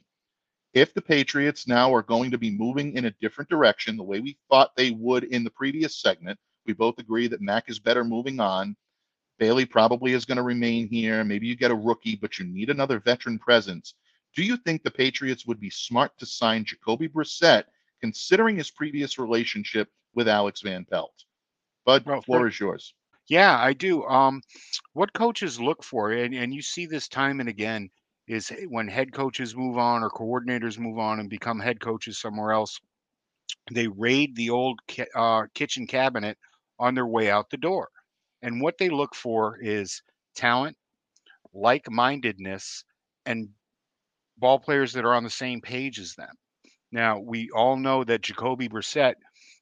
If 0.73 0.93
the 0.93 1.01
Patriots 1.01 1.67
now 1.67 1.93
are 1.93 2.01
going 2.01 2.31
to 2.31 2.37
be 2.37 2.49
moving 2.49 2.97
in 2.97 3.05
a 3.05 3.15
different 3.21 3.49
direction, 3.49 3.95
the 3.95 4.03
way 4.03 4.19
we 4.19 4.37
thought 4.49 4.75
they 4.75 4.91
would 4.91 5.25
in 5.25 5.43
the 5.43 5.51
previous 5.51 6.01
segment, 6.01 6.39
we 6.65 6.73
both 6.73 6.97
agree 6.97 7.27
that 7.27 7.41
Mac 7.41 7.69
is 7.69 7.79
better 7.79 8.03
moving 8.03 8.39
on. 8.39 8.75
Bailey 9.37 9.65
probably 9.65 10.13
is 10.13 10.25
going 10.25 10.37
to 10.37 10.43
remain 10.43 10.87
here. 10.87 11.23
Maybe 11.23 11.47
you 11.47 11.55
get 11.55 11.71
a 11.71 11.75
rookie, 11.75 12.15
but 12.15 12.39
you 12.39 12.45
need 12.45 12.69
another 12.69 12.99
veteran 12.99 13.37
presence. 13.37 13.93
Do 14.35 14.43
you 14.43 14.57
think 14.57 14.81
the 14.81 14.91
Patriots 14.91 15.45
would 15.45 15.59
be 15.59 15.69
smart 15.69 16.17
to 16.17 16.25
sign 16.25 16.65
Jacoby 16.65 17.07
Brissett, 17.07 17.65
considering 18.01 18.55
his 18.55 18.71
previous 18.71 19.19
relationship 19.19 19.89
with 20.15 20.27
Alex 20.27 20.61
Van 20.61 20.85
Pelt? 20.85 21.13
Bud, 21.85 22.03
Well, 22.05 22.21
floor 22.21 22.47
is 22.47 22.59
yours. 22.59 22.93
Yeah, 23.27 23.57
I 23.59 23.73
do. 23.73 24.03
Um, 24.05 24.41
what 24.93 25.13
coaches 25.13 25.59
look 25.59 25.83
for, 25.83 26.11
and, 26.11 26.33
and 26.33 26.53
you 26.53 26.61
see 26.61 26.85
this 26.85 27.07
time 27.07 27.39
and 27.39 27.49
again, 27.49 27.89
is 28.27 28.51
when 28.67 28.87
head 28.87 29.13
coaches 29.13 29.55
move 29.55 29.77
on 29.77 30.03
or 30.03 30.09
coordinators 30.09 30.77
move 30.79 30.97
on 30.99 31.19
and 31.19 31.29
become 31.29 31.59
head 31.59 31.79
coaches 31.79 32.19
somewhere 32.19 32.51
else, 32.51 32.79
they 33.71 33.87
raid 33.87 34.35
the 34.35 34.49
old 34.49 34.79
ki- 34.87 35.05
uh, 35.15 35.43
kitchen 35.53 35.87
cabinet 35.87 36.37
on 36.79 36.95
their 36.95 37.07
way 37.07 37.29
out 37.29 37.49
the 37.49 37.57
door. 37.57 37.89
And 38.41 38.61
what 38.61 38.77
they 38.77 38.89
look 38.89 39.15
for 39.15 39.57
is 39.61 40.01
talent, 40.35 40.77
like 41.53 41.89
mindedness, 41.89 42.83
and 43.25 43.49
ball 44.37 44.59
players 44.59 44.93
that 44.93 45.05
are 45.05 45.13
on 45.13 45.23
the 45.23 45.29
same 45.29 45.61
page 45.61 45.99
as 45.99 46.15
them. 46.15 46.35
Now, 46.91 47.19
we 47.19 47.49
all 47.55 47.77
know 47.77 48.03
that 48.03 48.21
Jacoby 48.21 48.69
Brissett 48.69 49.15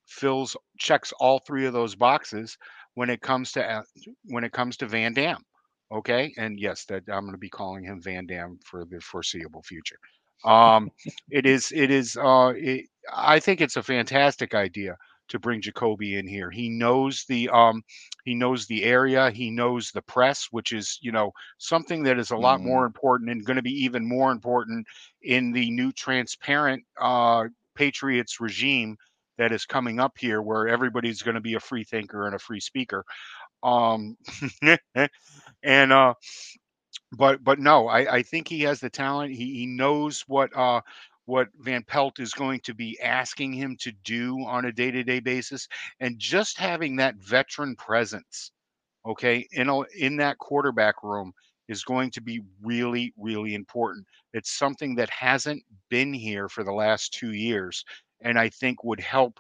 fills 0.08 0.58
checks 0.78 1.14
all 1.20 1.40
three 1.40 1.66
of 1.66 1.74
those 1.74 1.96
boxes 1.96 2.58
when 2.96 3.10
it 3.10 3.22
comes 3.22 3.54
to 3.54 3.84
when 4.26 4.44
it 4.44 4.52
comes 4.54 4.78
to 4.78 4.88
Van 4.88 5.14
Dam. 5.14 5.44
Okay, 5.92 6.34
and 6.38 6.60
yes, 6.60 6.86
that 6.86 7.04
I'm 7.10 7.22
going 7.22 7.34
to 7.34 7.38
be 7.38 7.50
calling 7.50 7.84
him 7.84 8.02
Van 8.02 8.26
Dam 8.26 8.60
for 8.64 8.86
the 8.86 9.00
foreseeable 9.02 9.62
future. 9.64 9.98
Um, 10.46 10.92
it 11.30 11.46
is 11.46 11.72
it 11.76 11.92
is 11.92 12.18
uh, 12.18 12.54
it, 12.56 12.86
I 13.14 13.40
think 13.40 13.62
it's 13.62 13.76
a 13.76 13.84
fantastic 13.84 14.56
idea 14.56 14.98
to 15.30 15.40
bring 15.40 15.62
Jacoby 15.62 16.16
in 16.18 16.28
here. 16.28 16.50
He 16.50 16.70
knows 16.70 17.26
the 17.28 17.50
um, 17.50 17.84
he 18.24 18.36
knows 18.36 18.66
the 18.68 18.84
area, 18.86 19.32
he 19.32 19.52
knows 19.52 19.92
the 19.92 20.02
press, 20.02 20.48
which 20.52 20.72
is 20.72 20.98
you 21.02 21.12
know 21.12 21.32
something 21.58 22.04
that 22.04 22.20
is 22.20 22.32
a 22.32 22.38
lot 22.38 22.62
Mhm. 22.62 22.64
more 22.64 22.86
important 22.86 23.30
and 23.30 23.46
going 23.46 23.58
to 23.58 23.62
be 23.62 23.84
even 23.84 24.08
more 24.08 24.32
important 24.32 24.88
in 25.22 25.52
the 25.52 25.70
new 25.72 25.92
transparent 25.92 26.84
uh, 27.00 27.46
Patriots 27.76 28.40
regime 28.40 28.98
that 29.38 29.52
is 29.52 29.66
coming 29.66 30.00
up 30.00 30.18
here, 30.18 30.42
where 30.42 30.68
everybody's 30.70 31.22
going 31.22 31.36
to 31.36 31.42
be 31.42 31.56
a 31.56 31.60
free 31.60 31.84
thinker 31.84 32.26
and 32.26 32.36
a 32.36 32.40
free 32.40 32.60
speaker. 32.62 33.04
Um, 33.64 34.18
and 35.64 35.92
uh, 35.94 36.14
but 37.18 37.44
but 37.44 37.60
no, 37.60 37.88
I, 37.88 38.16
I 38.16 38.24
think 38.24 38.48
he 38.48 38.62
has 38.62 38.80
the 38.80 38.90
talent. 38.90 39.34
He, 39.34 39.54
he 39.56 39.66
knows 39.66 40.22
what 40.28 40.56
uh, 40.56 40.82
what 41.26 41.48
Van 41.60 41.84
Pelt 41.84 42.20
is 42.20 42.34
going 42.34 42.60
to 42.62 42.74
be 42.74 43.00
asking 43.02 43.54
him 43.54 43.78
to 43.82 43.92
do 44.04 44.40
on 44.46 44.66
a 44.66 44.72
day 44.72 44.92
to 44.92 45.04
day 45.04 45.20
basis, 45.20 45.68
and 46.00 46.18
just 46.20 46.58
having 46.58 46.96
that 46.98 47.16
veteran 47.18 47.76
presence, 47.76 48.52
okay, 49.06 49.48
in 49.52 49.70
a, 49.70 49.82
in 49.98 50.18
that 50.18 50.38
quarterback 50.38 51.04
room 51.04 51.34
is 51.68 51.84
going 51.84 52.12
to 52.12 52.22
be 52.22 52.42
really 52.62 53.14
really 53.18 53.54
important. 53.56 54.06
It's 54.34 54.52
something 54.52 54.96
that 54.96 55.10
hasn't 55.10 55.64
been 55.90 56.14
here 56.14 56.50
for 56.50 56.64
the 56.64 56.74
last 56.74 57.14
two 57.14 57.34
years, 57.34 57.84
and 58.22 58.40
I 58.40 58.50
think 58.50 58.84
would 58.84 59.02
help 59.02 59.40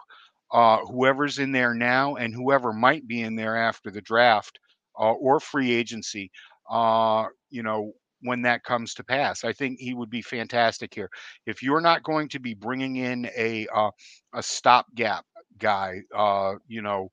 uh, 0.51 0.79
whoever's 0.85 1.39
in 1.39 1.51
there 1.53 1.73
now 1.73 2.15
and 2.15 2.33
whoever 2.33 2.73
might 2.73 3.07
be 3.07 3.21
in 3.21 3.35
there 3.35 3.55
after 3.55 3.89
the 3.89 4.01
draft 4.01 4.59
uh, 4.99 5.13
or 5.13 5.39
free 5.39 5.71
agency. 5.71 6.31
Uh, 6.69 7.25
you 7.49 7.63
know, 7.63 7.91
when 8.21 8.41
that 8.43 8.63
comes 8.63 8.93
to 8.95 9.03
pass, 9.03 9.43
I 9.43 9.53
think 9.53 9.79
he 9.79 9.93
would 9.93 10.09
be 10.09 10.21
fantastic 10.21 10.93
here. 10.93 11.09
If 11.45 11.63
you're 11.63 11.81
not 11.81 12.03
going 12.03 12.29
to 12.29 12.39
be 12.39 12.53
bringing 12.53 12.97
in 12.97 13.29
a 13.35 13.67
uh, 13.73 13.91
a 14.33 14.43
stopgap 14.43 15.25
guy, 15.57 16.01
uh, 16.15 16.55
you 16.67 16.81
know, 16.81 17.09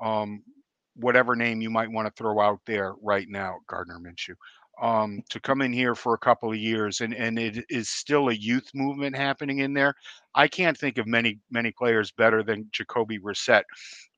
um, 0.00 0.42
whatever 0.96 1.34
name 1.34 1.60
you 1.60 1.70
might 1.70 1.90
want 1.90 2.06
to 2.06 2.12
throw 2.16 2.40
out 2.40 2.60
there 2.66 2.94
right 3.02 3.26
now, 3.28 3.56
Gardner 3.68 3.98
Minshew, 3.98 4.34
um, 4.80 5.22
to 5.28 5.40
come 5.40 5.62
in 5.62 5.72
here 5.72 5.94
for 5.94 6.14
a 6.14 6.18
couple 6.18 6.50
of 6.50 6.56
years, 6.56 7.00
and 7.00 7.14
and 7.14 7.38
it 7.38 7.64
is 7.68 7.88
still 7.88 8.28
a 8.28 8.34
youth 8.34 8.70
movement 8.74 9.16
happening 9.16 9.58
in 9.58 9.74
there. 9.74 9.94
I 10.34 10.48
can't 10.48 10.78
think 10.78 10.98
of 10.98 11.06
many 11.06 11.40
many 11.50 11.72
players 11.72 12.10
better 12.10 12.42
than 12.42 12.68
Jacoby 12.72 13.18
Brissett 13.18 13.64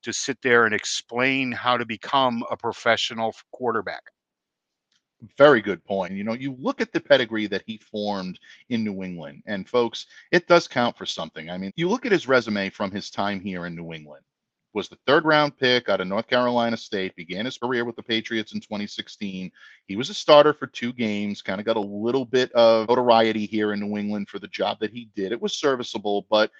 to 0.03 0.13
sit 0.13 0.37
there 0.41 0.65
and 0.65 0.73
explain 0.73 1.51
how 1.51 1.77
to 1.77 1.85
become 1.85 2.43
a 2.49 2.57
professional 2.57 3.33
quarterback. 3.51 4.03
Very 5.37 5.61
good 5.61 5.83
point. 5.83 6.13
You 6.13 6.23
know, 6.23 6.33
you 6.33 6.55
look 6.59 6.81
at 6.81 6.91
the 6.91 6.99
pedigree 6.99 7.47
that 7.47 7.63
he 7.65 7.77
formed 7.77 8.39
in 8.69 8.83
New 8.83 9.03
England, 9.03 9.43
and 9.47 9.67
folks, 9.67 10.05
it 10.31 10.47
does 10.47 10.67
count 10.67 10.97
for 10.97 11.05
something. 11.05 11.49
I 11.49 11.57
mean, 11.57 11.71
you 11.75 11.89
look 11.89 12.05
at 12.05 12.11
his 12.11 12.27
resume 12.27 12.69
from 12.69 12.91
his 12.91 13.09
time 13.09 13.39
here 13.39 13.65
in 13.65 13.75
New 13.75 13.93
England. 13.93 14.23
Was 14.75 14.89
the 14.89 14.97
third 15.07 15.23
round 15.23 15.57
pick 15.57 15.87
out 15.87 16.01
of 16.01 16.07
North 16.07 16.27
Carolina 16.27 16.75
State, 16.75 17.15
began 17.15 17.45
his 17.45 17.57
career 17.57 17.85
with 17.85 17.95
the 17.95 18.03
Patriots 18.03 18.53
in 18.53 18.59
2016. 18.59 19.49
He 19.87 19.95
was 19.95 20.09
a 20.09 20.13
starter 20.13 20.53
for 20.53 20.67
two 20.67 20.91
games, 20.91 21.41
kind 21.41 21.61
of 21.61 21.65
got 21.65 21.77
a 21.77 21.79
little 21.79 22.25
bit 22.25 22.51
of 22.51 22.89
notoriety 22.89 23.45
here 23.45 23.71
in 23.71 23.79
New 23.79 23.97
England 23.97 24.27
for 24.27 24.37
the 24.37 24.49
job 24.49 24.81
that 24.81 24.91
he 24.91 25.09
did. 25.15 25.31
It 25.31 25.41
was 25.41 25.57
serviceable, 25.57 26.27
but 26.29 26.51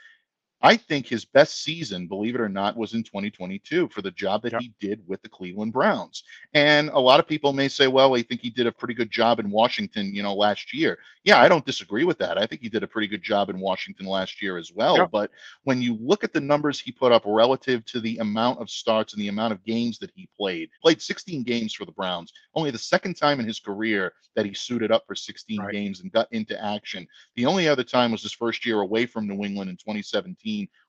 I 0.61 0.77
think 0.77 1.05
his 1.05 1.25
best 1.25 1.61
season, 1.63 2.07
believe 2.07 2.33
it 2.33 2.41
or 2.41 2.49
not, 2.49 2.75
was 2.75 2.93
in 2.93 3.03
2022 3.03 3.89
for 3.89 4.01
the 4.01 4.09
job 4.11 4.41
that 4.43 4.59
he 4.59 4.73
did 4.79 5.01
with 5.05 5.21
the 5.21 5.29
Cleveland 5.29 5.73
Browns. 5.73 6.23
And 6.53 6.89
a 6.89 6.99
lot 6.99 7.19
of 7.19 7.27
people 7.27 7.53
may 7.53 7.67
say, 7.67 7.87
well, 7.87 8.15
I 8.15 8.23
think 8.23 8.41
he 8.41 8.49
did 8.49 8.65
a 8.65 8.71
pretty 8.71 8.93
good 8.93 9.11
job 9.11 9.39
in 9.39 9.51
Washington, 9.51 10.15
you 10.15 10.23
know, 10.23 10.33
last 10.33 10.73
year. 10.73 10.97
Yeah, 11.23 11.39
I 11.41 11.49
don't 11.49 11.65
disagree 11.65 12.03
with 12.03 12.17
that. 12.19 12.37
I 12.37 12.45
think 12.47 12.61
he 12.61 12.69
did 12.69 12.83
a 12.83 12.87
pretty 12.87 13.07
good 13.07 13.21
job 13.21 13.49
in 13.49 13.59
Washington 13.59 14.05
last 14.05 14.41
year 14.41 14.57
as 14.57 14.71
well. 14.73 15.07
But 15.07 15.29
when 15.63 15.81
you 15.81 15.97
look 15.99 16.23
at 16.23 16.33
the 16.33 16.41
numbers 16.41 16.79
he 16.79 16.91
put 16.91 17.11
up 17.11 17.23
relative 17.25 17.83
to 17.85 17.99
the 17.99 18.17
amount 18.19 18.59
of 18.59 18.69
starts 18.69 19.13
and 19.13 19.21
the 19.21 19.27
amount 19.27 19.53
of 19.53 19.63
games 19.65 19.99
that 19.99 20.11
he 20.15 20.29
played, 20.37 20.69
played 20.81 21.01
16 21.01 21.43
games 21.43 21.73
for 21.73 21.85
the 21.85 21.91
Browns, 21.91 22.31
only 22.55 22.71
the 22.71 22.77
second 22.77 23.15
time 23.15 23.39
in 23.39 23.47
his 23.47 23.59
career 23.59 24.13
that 24.35 24.45
he 24.45 24.53
suited 24.53 24.91
up 24.91 25.03
for 25.07 25.15
16 25.15 25.59
Right. 25.59 25.71
games 25.71 26.01
and 26.01 26.11
got 26.11 26.27
into 26.31 26.61
action. 26.63 27.07
The 27.35 27.45
only 27.45 27.67
other 27.67 27.83
time 27.83 28.11
was 28.11 28.21
his 28.23 28.33
first 28.33 28.65
year 28.65 28.81
away 28.81 29.05
from 29.05 29.27
New 29.27 29.43
England 29.43 29.69
in 29.69 29.77
2017 29.77 30.44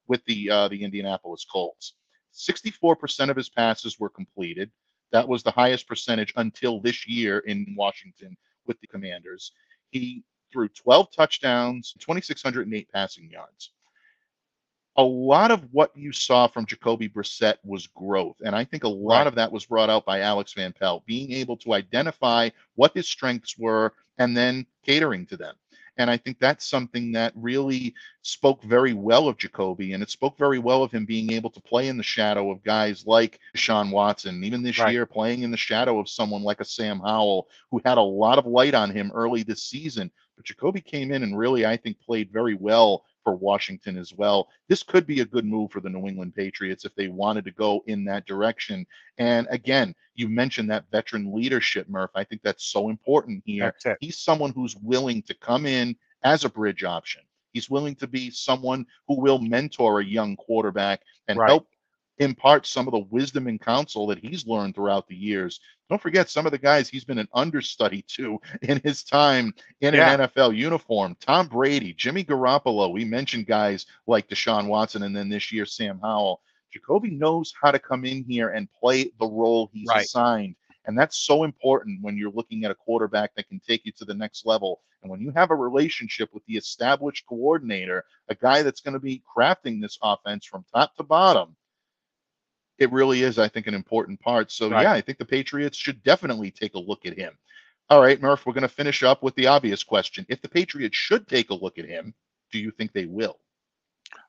with 0.08 0.24
the 0.26 0.50
uh, 0.50 0.68
the 0.68 0.82
Indianapolis 0.82 1.44
Colts. 1.50 1.94
64% 2.34 3.30
of 3.30 3.36
his 3.36 3.48
passes 3.48 3.98
were 3.98 4.10
completed. 4.10 4.70
That 5.12 5.26
was 5.26 5.42
the 5.42 5.50
highest 5.50 5.88
percentage 5.88 6.32
until 6.36 6.80
this 6.80 7.06
year 7.08 7.38
in 7.40 7.74
Washington 7.76 8.36
with 8.66 8.78
the 8.80 8.86
Commanders. 8.86 9.52
He 9.90 10.22
threw 10.52 10.68
12 10.68 11.10
touchdowns, 11.12 11.94
2,608 11.98 12.88
passing 12.92 13.30
yards. 13.30 13.70
A 14.98 15.02
lot 15.02 15.50
of 15.50 15.60
what 15.72 15.94
you 15.94 16.10
saw 16.12 16.46
from 16.46 16.64
Jacoby 16.66 17.08
Brissett 17.08 17.56
was 17.64 17.86
growth. 17.88 18.36
And 18.44 18.54
I 18.54 18.64
think 18.64 18.84
a 18.84 18.88
lot 18.88 19.18
Right. 19.18 19.26
of 19.26 19.34
that 19.34 19.52
was 19.52 19.66
brought 19.66 19.90
out 19.90 20.04
by 20.06 20.20
Alex 20.20 20.54
Van 20.54 20.72
Pelt, 20.72 21.04
being 21.06 21.32
able 21.32 21.56
to 21.58 21.74
identify 21.74 22.48
what 22.76 22.94
his 22.94 23.06
strengths 23.06 23.58
were 23.58 23.92
and 24.18 24.36
then 24.36 24.66
catering 24.84 25.26
to 25.26 25.36
them. 25.36 25.54
And 25.98 26.10
I 26.10 26.16
think 26.18 26.38
that's 26.38 26.66
something 26.66 27.12
that 27.12 27.32
really 27.34 27.94
spoke 28.22 28.62
very 28.64 28.92
well 28.92 29.28
of 29.28 29.38
Jacoby, 29.38 29.92
and 29.94 30.02
it 30.02 30.10
spoke 30.10 30.36
very 30.36 30.58
well 30.58 30.82
of 30.82 30.92
him 30.92 31.06
being 31.06 31.32
able 31.32 31.50
to 31.50 31.60
play 31.60 31.88
in 31.88 31.96
the 31.96 32.02
shadow 32.02 32.50
of 32.50 32.62
guys 32.62 33.06
like 33.06 33.40
Deshaun 33.56 33.90
Watson, 33.90 34.44
even 34.44 34.62
this 34.62 34.78
Right. 34.78 34.92
year 34.92 35.06
playing 35.06 35.42
in 35.42 35.50
the 35.50 35.56
shadow 35.56 35.98
of 35.98 36.08
someone 36.08 36.42
like 36.42 36.60
a 36.60 36.64
Sam 36.64 37.00
Howell, 37.00 37.48
who 37.70 37.80
had 37.84 37.98
a 37.98 38.02
lot 38.02 38.38
of 38.38 38.46
light 38.46 38.74
on 38.74 38.90
him 38.90 39.10
early 39.14 39.42
this 39.42 39.62
season. 39.62 40.10
But 40.36 40.44
Jacoby 40.44 40.82
came 40.82 41.12
in 41.12 41.22
and 41.22 41.38
really, 41.38 41.64
I 41.64 41.76
think, 41.78 41.98
played 42.00 42.30
very 42.30 42.54
well 42.54 43.04
for 43.26 43.34
Washington 43.34 43.98
as 43.98 44.14
well. 44.14 44.48
This 44.68 44.84
could 44.84 45.04
be 45.04 45.18
a 45.18 45.24
good 45.24 45.44
move 45.44 45.72
for 45.72 45.80
the 45.80 45.90
New 45.90 46.06
England 46.06 46.36
Patriots 46.36 46.84
if 46.84 46.94
they 46.94 47.08
wanted 47.08 47.44
to 47.46 47.50
go 47.50 47.82
in 47.88 48.04
that 48.04 48.24
direction. 48.24 48.86
And 49.18 49.48
again, 49.50 49.96
you 50.14 50.28
mentioned 50.28 50.70
that 50.70 50.84
veteran 50.92 51.34
leadership, 51.34 51.88
Murph. 51.88 52.12
I 52.14 52.22
think 52.22 52.42
that's 52.44 52.66
so 52.66 52.88
important 52.88 53.42
here. 53.44 53.74
He's 53.98 54.20
someone 54.20 54.52
who's 54.52 54.76
willing 54.76 55.22
to 55.22 55.34
come 55.34 55.66
in 55.66 55.96
as 56.22 56.44
a 56.44 56.48
bridge 56.48 56.84
option. 56.84 57.22
He's 57.52 57.68
willing 57.68 57.96
to 57.96 58.06
be 58.06 58.30
someone 58.30 58.86
who 59.08 59.20
will 59.20 59.40
mentor 59.40 59.98
a 59.98 60.04
young 60.04 60.36
quarterback 60.36 61.00
and 61.26 61.36
right. 61.36 61.48
help 61.48 61.66
impart 62.18 62.66
some 62.66 62.86
of 62.88 62.92
the 62.92 63.06
wisdom 63.10 63.46
and 63.46 63.60
counsel 63.60 64.06
that 64.06 64.18
he's 64.18 64.46
learned 64.46 64.74
throughout 64.74 65.06
the 65.08 65.16
years. 65.16 65.60
Don't 65.88 66.02
forget 66.02 66.28
some 66.28 66.46
of 66.46 66.52
the 66.52 66.58
guys 66.58 66.88
he's 66.88 67.04
been 67.04 67.18
an 67.18 67.28
understudy 67.34 68.02
to 68.16 68.40
in 68.62 68.80
his 68.82 69.04
time 69.04 69.54
in 69.80 69.94
yeah. 69.94 70.14
an 70.14 70.20
NFL 70.20 70.56
uniform. 70.56 71.16
Tom 71.20 71.48
Brady, 71.48 71.92
Jimmy 71.92 72.24
Garoppolo. 72.24 72.92
We 72.92 73.04
mentioned 73.04 73.46
guys 73.46 73.86
like 74.06 74.28
Deshaun 74.28 74.66
Watson 74.66 75.02
and 75.02 75.16
then 75.16 75.28
this 75.28 75.52
year 75.52 75.66
Sam 75.66 76.00
Howell. 76.02 76.40
Jacoby 76.72 77.10
knows 77.10 77.54
how 77.60 77.70
to 77.70 77.78
come 77.78 78.04
in 78.04 78.24
here 78.24 78.50
and 78.50 78.68
play 78.72 79.10
the 79.18 79.26
role 79.26 79.70
he's 79.72 79.88
right. 79.88 80.04
assigned. 80.04 80.56
And 80.86 80.96
that's 80.96 81.18
so 81.18 81.44
important 81.44 82.02
when 82.02 82.16
you're 82.16 82.30
looking 82.30 82.64
at 82.64 82.70
a 82.70 82.74
quarterback 82.74 83.34
that 83.34 83.48
can 83.48 83.60
take 83.66 83.84
you 83.84 83.92
to 83.92 84.04
the 84.04 84.14
next 84.14 84.46
level. 84.46 84.80
And 85.02 85.10
when 85.10 85.20
you 85.20 85.32
have 85.32 85.50
a 85.50 85.56
relationship 85.56 86.30
with 86.32 86.44
the 86.46 86.56
established 86.56 87.26
coordinator, 87.26 88.04
a 88.28 88.34
guy 88.34 88.62
that's 88.62 88.80
going 88.80 88.94
to 88.94 89.00
be 89.00 89.22
crafting 89.36 89.80
this 89.80 89.98
offense 90.02 90.46
from 90.46 90.64
top 90.72 90.94
to 90.96 91.02
bottom, 91.02 91.56
it 92.78 92.92
really 92.92 93.22
is, 93.22 93.38
I 93.38 93.48
think, 93.48 93.66
an 93.66 93.74
important 93.74 94.20
part. 94.20 94.52
So, 94.52 94.70
right. 94.70 94.82
yeah, 94.82 94.92
I 94.92 95.00
think 95.00 95.18
the 95.18 95.24
Patriots 95.24 95.76
should 95.76 96.02
definitely 96.02 96.50
take 96.50 96.74
a 96.74 96.78
look 96.78 97.06
at 97.06 97.16
him. 97.16 97.36
All 97.88 98.00
right, 98.00 98.20
Murph, 98.20 98.44
we're 98.44 98.52
going 98.52 98.62
to 98.62 98.68
finish 98.68 99.02
up 99.02 99.22
with 99.22 99.34
the 99.36 99.46
obvious 99.46 99.84
question. 99.84 100.26
If 100.28 100.42
the 100.42 100.48
Patriots 100.48 100.96
should 100.96 101.28
take 101.28 101.50
a 101.50 101.54
look 101.54 101.78
at 101.78 101.86
him, 101.86 102.14
do 102.50 102.58
you 102.58 102.70
think 102.70 102.92
they 102.92 103.06
will? 103.06 103.38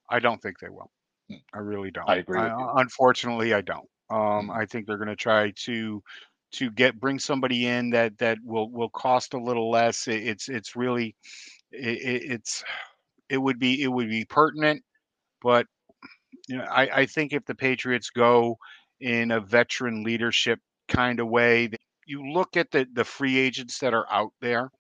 I 0.10 0.20
don't 0.20 0.42
think 0.42 0.60
they 0.60 0.70
will. 0.70 0.92
Hmm. 1.30 1.38
I 1.54 1.60
really 1.60 1.92
don't. 1.92 2.10
I 2.10 2.18
agree. 2.18 2.40
I, 2.40 2.74
unfortunately, 2.78 3.54
I 3.54 3.62
don't. 3.62 3.90
Um, 4.10 4.46
hmm. 4.46 4.52
I 4.52 4.66
think 4.66 4.86
they're 4.86 4.98
going 4.98 5.10
to 5.10 5.16
try 5.16 5.52
to 5.66 6.04
to 6.50 6.72
get 6.72 7.00
bring 7.00 7.20
somebody 7.20 7.68
in 7.68 7.90
that 7.90 8.18
that 8.20 8.38
will 8.44 8.72
will 8.72 8.90
cost 8.90 9.34
a 9.34 9.42
little 9.42 9.70
less. 9.70 10.08
It, 10.08 10.24
it's 10.24 10.50
it's 10.50 10.76
really 10.76 11.16
it, 11.72 12.32
it's 12.32 12.64
it 13.30 13.38
would 13.38 13.60
be 13.60 13.84
it 13.84 13.88
would 13.88 14.10
be 14.10 14.24
pertinent, 14.26 14.84
but 15.42 15.68
you 16.48 16.58
know, 16.58 16.66
I, 16.66 16.90
I 17.02 17.06
think 17.06 17.34
if 17.34 17.46
the 17.46 17.56
Patriots 17.56 18.10
go 18.10 18.58
in 19.00 19.32
a 19.32 19.40
veteran 19.40 20.04
leadership 20.04 20.60
kind 20.88 21.20
of 21.20 21.28
way, 21.28 21.70
you 22.06 22.32
look 22.32 22.58
at 22.58 22.72
the 22.72 22.88
the 22.94 23.04
free 23.04 23.38
agents 23.38 23.80
that 23.80 23.94
are 23.94 24.12
out 24.12 24.32
there, 24.42 24.72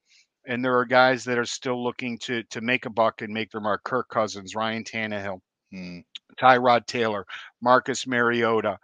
and 0.47 0.63
there 0.63 0.77
are 0.77 0.85
guys 0.85 1.23
that 1.25 1.37
are 1.37 1.45
still 1.45 1.83
looking 1.83 2.17
to 2.19 2.43
to 2.43 2.61
make 2.61 2.85
a 2.85 2.89
buck 2.89 3.21
and 3.21 3.33
make 3.33 3.51
their 3.51 3.61
mark. 3.61 3.83
Kirk 3.83 4.07
Cousins, 4.09 4.55
Ryan 4.55 4.83
Tannehill, 4.83 5.39
hmm. 5.71 5.99
Tyrod 6.41 6.85
Taylor, 6.85 7.25
Marcus 7.61 8.07
Mariota, 8.07 8.77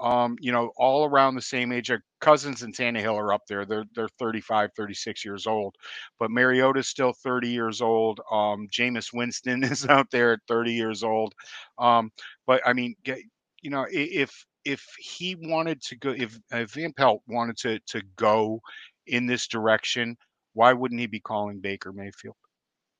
um, 0.00 0.36
you 0.40 0.52
know, 0.52 0.70
all 0.76 1.04
around 1.06 1.34
the 1.34 1.42
same 1.42 1.72
age. 1.72 1.90
Cousins 2.20 2.62
and 2.62 2.74
Tannehill 2.74 3.16
are 3.16 3.32
up 3.32 3.42
there. 3.48 3.64
They're 3.64 3.84
they're 3.94 4.08
35, 4.18 4.70
36 4.76 5.24
years 5.24 5.46
old. 5.46 5.76
But 6.18 6.30
Mariota's 6.30 6.88
still 6.88 7.12
30 7.12 7.48
years 7.48 7.80
old. 7.80 8.20
Um, 8.30 8.68
Jameis 8.70 9.12
Winston 9.12 9.62
is 9.64 9.86
out 9.86 10.10
there 10.10 10.32
at 10.32 10.40
30 10.48 10.72
years 10.72 11.02
old. 11.02 11.34
Um, 11.78 12.10
but 12.46 12.62
I 12.66 12.72
mean, 12.72 12.94
get, 13.04 13.18
you 13.62 13.70
know, 13.70 13.86
if 13.90 14.44
if 14.64 14.84
he 14.98 15.34
wanted 15.34 15.80
to 15.82 15.96
go, 15.96 16.10
if, 16.10 16.38
if 16.52 16.72
Van 16.72 16.92
Pelt 16.92 17.22
wanted 17.26 17.56
to 17.58 17.78
to 17.86 18.02
go 18.16 18.60
in 19.06 19.26
this 19.26 19.46
direction, 19.48 20.16
why 20.54 20.72
wouldn't 20.72 21.00
he 21.00 21.06
be 21.06 21.20
calling 21.20 21.60
Baker 21.60 21.92
Mayfield? 21.92 22.36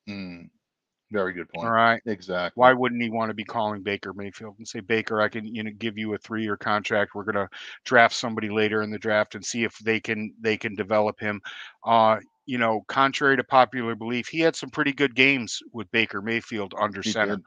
Mm. 0.09 0.49
Very 1.11 1.33
good 1.33 1.49
point. 1.49 1.65
All 1.65 1.73
right. 1.73 2.01
Exactly. 2.05 2.59
Why 2.59 2.71
wouldn't 2.71 3.01
he 3.01 3.09
want 3.09 3.29
to 3.29 3.33
be 3.33 3.43
calling 3.43 3.81
Baker 3.81 4.13
Mayfield 4.13 4.55
and 4.59 4.67
say, 4.67 4.79
Baker, 4.79 5.21
I 5.21 5.27
can, 5.27 5.45
you 5.45 5.63
know, 5.63 5.71
give 5.79 5.97
you 5.97 6.13
a 6.13 6.17
three-year 6.19 6.57
contract. 6.57 7.15
We're 7.15 7.23
gonna 7.23 7.49
draft 7.83 8.15
somebody 8.15 8.49
later 8.49 8.83
in 8.83 8.91
the 8.91 8.99
draft 8.99 9.33
and 9.33 9.43
see 9.43 9.63
if 9.63 9.75
they 9.79 9.99
can 9.99 10.33
they 10.39 10.55
can 10.55 10.75
develop 10.75 11.19
him. 11.19 11.41
Uh, 11.83 12.17
you 12.45 12.59
know, 12.59 12.83
contrary 12.87 13.37
to 13.37 13.43
popular 13.43 13.95
belief, 13.95 14.27
he 14.27 14.39
had 14.39 14.55
some 14.55 14.69
pretty 14.69 14.93
good 14.93 15.15
games 15.15 15.59
with 15.73 15.89
Baker 15.91 16.21
Mayfield 16.21 16.73
under 16.79 17.01
he 17.01 17.11
center. 17.11 17.37
Did. 17.37 17.45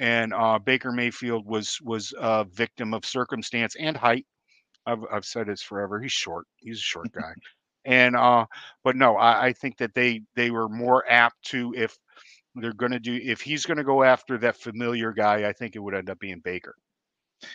And 0.00 0.34
uh, 0.34 0.58
Baker 0.58 0.90
Mayfield 0.90 1.46
was 1.46 1.78
was 1.82 2.12
a 2.18 2.44
victim 2.44 2.94
of 2.94 3.04
circumstance 3.04 3.76
and 3.78 3.96
height. 3.96 4.26
I've 4.86 5.04
I've 5.12 5.24
said 5.24 5.46
this 5.46 5.62
forever. 5.62 6.00
He's 6.00 6.12
short. 6.12 6.46
He's 6.56 6.78
a 6.78 6.82
short 6.82 7.12
guy. 7.12 7.32
and 7.84 8.16
uh, 8.16 8.46
but 8.82 8.96
no, 8.96 9.16
I, 9.16 9.46
I 9.46 9.52
think 9.52 9.76
that 9.78 9.94
they 9.94 10.22
they 10.34 10.50
were 10.50 10.68
more 10.68 11.08
apt 11.08 11.40
to 11.46 11.72
if 11.76 11.96
they're 12.54 12.72
going 12.72 12.92
to 12.92 12.98
do 12.98 13.14
if 13.22 13.40
he's 13.40 13.66
going 13.66 13.78
to 13.78 13.84
go 13.84 14.02
after 14.02 14.38
that 14.38 14.56
familiar 14.56 15.12
guy, 15.12 15.48
I 15.48 15.52
think 15.52 15.76
it 15.76 15.80
would 15.80 15.94
end 15.94 16.10
up 16.10 16.18
being 16.18 16.40
Baker. 16.40 16.74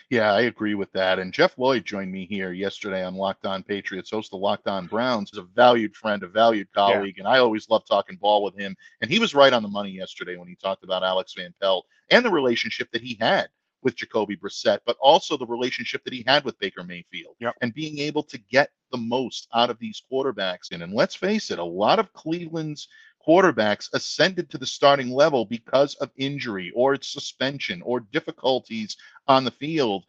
Yeah, 0.09 0.33
I 0.33 0.41
agree 0.41 0.75
with 0.75 0.91
that. 0.93 1.19
And 1.19 1.33
Jeff 1.33 1.57
Lloyd 1.57 1.85
joined 1.85 2.11
me 2.11 2.25
here 2.25 2.53
yesterday 2.53 3.03
on 3.03 3.15
Locked 3.15 3.45
On 3.45 3.63
Patriots, 3.63 4.11
host 4.11 4.33
of 4.33 4.39
Locked 4.39 4.67
On 4.67 4.87
Browns. 4.87 5.29
He's 5.31 5.39
a 5.39 5.43
valued 5.43 5.95
friend, 5.95 6.23
a 6.23 6.27
valued 6.27 6.71
colleague, 6.71 7.15
yeah. 7.17 7.23
and 7.23 7.27
I 7.27 7.39
always 7.39 7.69
love 7.69 7.83
talking 7.85 8.15
ball 8.15 8.43
with 8.43 8.57
him. 8.57 8.75
And 9.01 9.11
he 9.11 9.19
was 9.19 9.35
right 9.35 9.51
on 9.51 9.61
the 9.61 9.69
money 9.69 9.91
yesterday 9.91 10.37
when 10.37 10.47
he 10.47 10.55
talked 10.55 10.85
about 10.85 11.03
Alex 11.03 11.33
Van 11.35 11.53
Pelt 11.61 11.85
and 12.09 12.23
the 12.23 12.31
relationship 12.31 12.89
that 12.91 13.01
he 13.01 13.17
had 13.19 13.49
with 13.81 13.95
Jacoby 13.95 14.37
Brissett, 14.37 14.79
but 14.85 14.97
also 15.01 15.35
the 15.35 15.45
relationship 15.45 16.03
that 16.05 16.13
he 16.13 16.23
had 16.25 16.45
with 16.45 16.57
Baker 16.59 16.83
Mayfield 16.83 17.35
yep. 17.39 17.55
and 17.61 17.73
being 17.73 17.99
able 17.99 18.23
to 18.23 18.37
get 18.37 18.71
the 18.91 18.97
most 18.97 19.49
out 19.53 19.69
of 19.69 19.79
these 19.79 20.01
quarterbacks. 20.11 20.71
And, 20.71 20.81
and 20.83 20.93
let's 20.93 21.15
face 21.15 21.51
it, 21.51 21.59
a 21.59 21.63
lot 21.63 21.99
of 21.99 22.13
Cleveland's 22.13 22.87
quarterbacks 23.27 23.89
ascended 23.93 24.49
to 24.49 24.57
the 24.57 24.65
starting 24.65 25.09
level 25.09 25.45
because 25.45 25.95
of 25.95 26.11
injury 26.17 26.71
or 26.75 27.01
suspension 27.01 27.81
or 27.83 28.01
difficulties 28.01 28.97
on 29.27 29.43
the 29.43 29.51
field. 29.51 30.03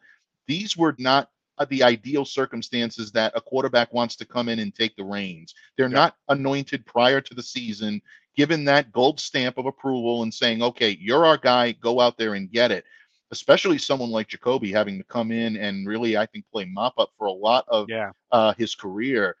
These 0.47 0.77
were 0.77 0.95
not 0.99 1.29
the 1.69 1.83
ideal 1.83 2.25
circumstances 2.25 3.11
that 3.13 3.31
a 3.35 3.41
quarterback 3.41 3.93
wants 3.93 4.15
to 4.17 4.25
come 4.25 4.49
in 4.49 4.59
and 4.59 4.75
take 4.75 4.95
the 4.95 5.03
reins. 5.03 5.55
They're 5.77 5.87
yeah. 5.87 5.95
not 5.95 6.15
anointed 6.27 6.85
prior 6.85 7.21
to 7.21 7.33
the 7.33 7.43
season, 7.43 8.01
given 8.35 8.65
that 8.65 8.91
gold 8.91 9.19
stamp 9.19 9.57
of 9.57 9.65
approval 9.65 10.23
and 10.23 10.33
saying, 10.33 10.61
okay, 10.61 10.97
you're 10.99 11.25
our 11.25 11.37
guy, 11.37 11.71
go 11.71 12.01
out 12.01 12.17
there 12.17 12.33
and 12.33 12.51
get 12.51 12.71
it. 12.71 12.83
Especially 13.31 13.77
someone 13.77 14.11
like 14.11 14.27
Jacoby 14.27 14.71
having 14.71 14.97
to 14.97 15.03
come 15.05 15.31
in 15.31 15.55
and 15.55 15.87
really, 15.87 16.17
I 16.17 16.25
think, 16.25 16.45
play 16.51 16.65
mop 16.65 16.93
up 16.97 17.09
for 17.17 17.27
a 17.27 17.31
lot 17.31 17.65
of 17.69 17.89
yeah. 17.89 18.11
uh, 18.31 18.53
his 18.57 18.75
career 18.75 19.35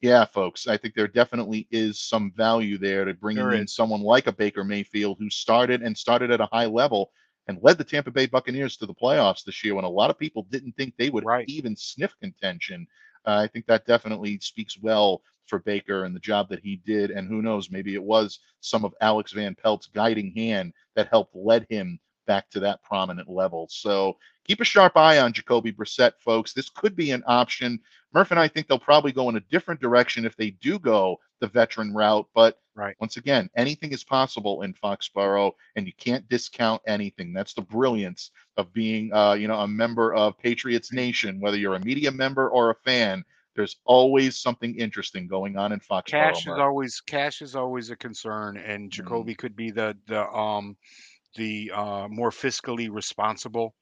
yeah, 0.00 0.24
folks, 0.24 0.66
I 0.66 0.76
think 0.76 0.94
there 0.94 1.08
definitely 1.08 1.68
is 1.70 2.00
some 2.00 2.32
value 2.34 2.78
there 2.78 3.04
to 3.04 3.14
bringing 3.14 3.52
in 3.52 3.66
someone 3.66 4.00
like 4.00 4.26
a 4.26 4.32
Baker 4.32 4.64
Mayfield 4.64 5.18
who 5.18 5.28
started 5.28 5.82
and 5.82 5.96
started 5.96 6.30
at 6.30 6.40
a 6.40 6.48
high 6.52 6.66
level 6.66 7.12
and 7.48 7.58
led 7.62 7.78
the 7.78 7.84
Tampa 7.84 8.10
Bay 8.10 8.26
Buccaneers 8.26 8.76
to 8.78 8.86
the 8.86 8.94
playoffs 8.94 9.44
this 9.44 9.62
year 9.62 9.74
when 9.74 9.84
a 9.84 9.88
lot 9.88 10.08
of 10.08 10.18
people 10.18 10.46
didn't 10.50 10.72
think 10.76 10.94
they 10.96 11.10
would 11.10 11.24
right. 11.24 11.44
even 11.48 11.76
sniff 11.76 12.14
contention. 12.20 12.86
Uh, 13.26 13.42
I 13.44 13.46
think 13.48 13.66
that 13.66 13.86
definitely 13.86 14.38
speaks 14.40 14.78
well 14.80 15.22
for 15.46 15.58
Baker 15.58 16.04
and 16.04 16.16
the 16.16 16.20
job 16.20 16.48
that 16.48 16.60
he 16.60 16.80
did. 16.86 17.10
And 17.10 17.28
who 17.28 17.42
knows, 17.42 17.70
maybe 17.70 17.94
it 17.94 18.02
was 18.02 18.38
some 18.60 18.84
of 18.84 18.94
Alex 19.02 19.32
Van 19.32 19.54
Pelt's 19.54 19.88
guiding 19.88 20.32
hand 20.34 20.72
that 20.94 21.08
helped 21.08 21.34
lead 21.34 21.66
him 21.68 21.98
back 22.26 22.48
to 22.50 22.60
that 22.60 22.82
prominent 22.84 23.28
level. 23.28 23.66
So 23.68 24.16
keep 24.44 24.60
a 24.60 24.64
sharp 24.64 24.96
eye 24.96 25.18
on 25.18 25.32
Jacoby 25.32 25.72
Brissett, 25.72 26.12
folks. 26.20 26.52
This 26.52 26.70
could 26.70 26.94
be 26.94 27.10
an 27.10 27.24
option. 27.26 27.80
Murph 28.12 28.30
and 28.30 28.40
I 28.40 28.48
think 28.48 28.66
they'll 28.66 28.78
probably 28.78 29.12
go 29.12 29.28
in 29.28 29.36
a 29.36 29.40
different 29.40 29.80
direction 29.80 30.24
if 30.24 30.36
they 30.36 30.50
do 30.50 30.78
go 30.78 31.18
the 31.40 31.46
veteran 31.46 31.94
route. 31.94 32.26
But 32.34 32.58
right. 32.74 32.96
once 33.00 33.16
again, 33.16 33.48
anything 33.56 33.92
is 33.92 34.02
possible 34.02 34.62
in 34.62 34.74
Foxborough, 34.74 35.52
and 35.76 35.86
you 35.86 35.92
can't 35.98 36.28
discount 36.28 36.82
anything. 36.86 37.32
That's 37.32 37.54
the 37.54 37.62
brilliance 37.62 38.30
of 38.56 38.72
being, 38.72 39.12
uh, 39.12 39.34
you 39.34 39.48
know, 39.48 39.60
a 39.60 39.68
member 39.68 40.14
of 40.14 40.38
Patriots 40.38 40.92
Nation, 40.92 41.40
whether 41.40 41.56
you're 41.56 41.74
a 41.74 41.84
media 41.84 42.10
member 42.10 42.48
or 42.48 42.70
a 42.70 42.74
fan. 42.74 43.24
There's 43.56 43.76
always 43.84 44.38
something 44.38 44.76
interesting 44.76 45.26
going 45.26 45.56
on 45.56 45.72
in 45.72 45.80
Foxborough. 45.80 46.04
Cash 46.06 46.46
is 46.46 46.58
always 46.58 47.00
cash 47.00 47.42
is 47.42 47.56
always 47.56 47.90
a 47.90 47.96
concern, 47.96 48.56
and 48.56 48.84
mm-hmm. 48.84 49.02
Jacoby 49.02 49.34
mm. 49.34 49.38
could 49.38 49.56
be 49.56 49.70
the 49.70 49.96
the 50.06 50.28
um 50.30 50.76
the 51.36 51.70
uh, 51.74 52.08
more 52.08 52.30
fiscally 52.30 52.90
responsible 52.90 53.74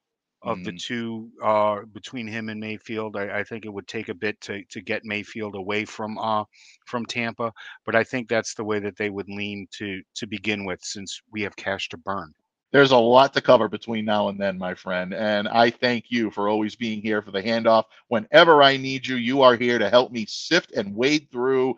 of 0.43 0.59
mm. 0.59 0.65
the 0.65 0.73
two 0.73 1.31
uh, 1.43 1.81
between 1.93 2.27
him 2.27 2.49
and 2.49 2.61
Mayfield. 2.61 3.17
I, 3.17 3.41
I, 3.41 3.45
think 3.45 3.65
it 3.65 3.73
would 3.73 3.89
take 3.89 4.09
a 4.09 4.15
bit 4.15 4.41
to 4.43 4.63
to 4.71 4.81
get 4.81 5.05
Mayfield 5.05 5.57
away 5.57 5.85
from 5.85 6.19
uh, 6.19 6.45
from 6.87 7.05
Tampa, 7.07 7.53
but 7.85 7.97
I 7.97 8.05
think 8.05 8.29
that's 8.29 8.55
the 8.55 8.65
way 8.65 8.79
that 8.79 8.97
they 8.97 9.11
would 9.11 9.29
lean 9.29 9.67
to 9.79 10.01
to 10.17 10.27
begin 10.27 10.65
with, 10.65 10.81
since 10.83 11.21
we 11.33 11.43
have 11.43 11.57
cash 11.57 11.89
to 11.91 11.97
burn 11.97 12.33
there's 12.71 12.91
a 12.91 12.97
lot 12.97 13.33
to 13.33 13.41
cover 13.41 13.69
between 13.69 14.05
now 14.05 14.29
and 14.29 14.39
then, 14.39 14.59
my 14.59 14.75
friend. 14.75 15.15
And 15.15 15.49
I 15.49 15.71
thank 15.71 16.07
you 16.11 16.31
for 16.31 16.49
always 16.49 16.77
being 16.77 17.01
here 17.01 17.23
for 17.23 17.31
the 17.31 17.43
handoff. 17.43 17.85
Whenever 18.09 18.63
I 18.63 18.77
need 18.77 19.07
you, 19.07 19.17
you 19.17 19.41
are 19.41 19.57
here 19.57 19.79
to 19.79 19.89
help 19.89 20.13
me 20.13 20.27
sift 20.29 20.73
and 20.73 20.95
wade 20.95 21.29
through 21.33 21.77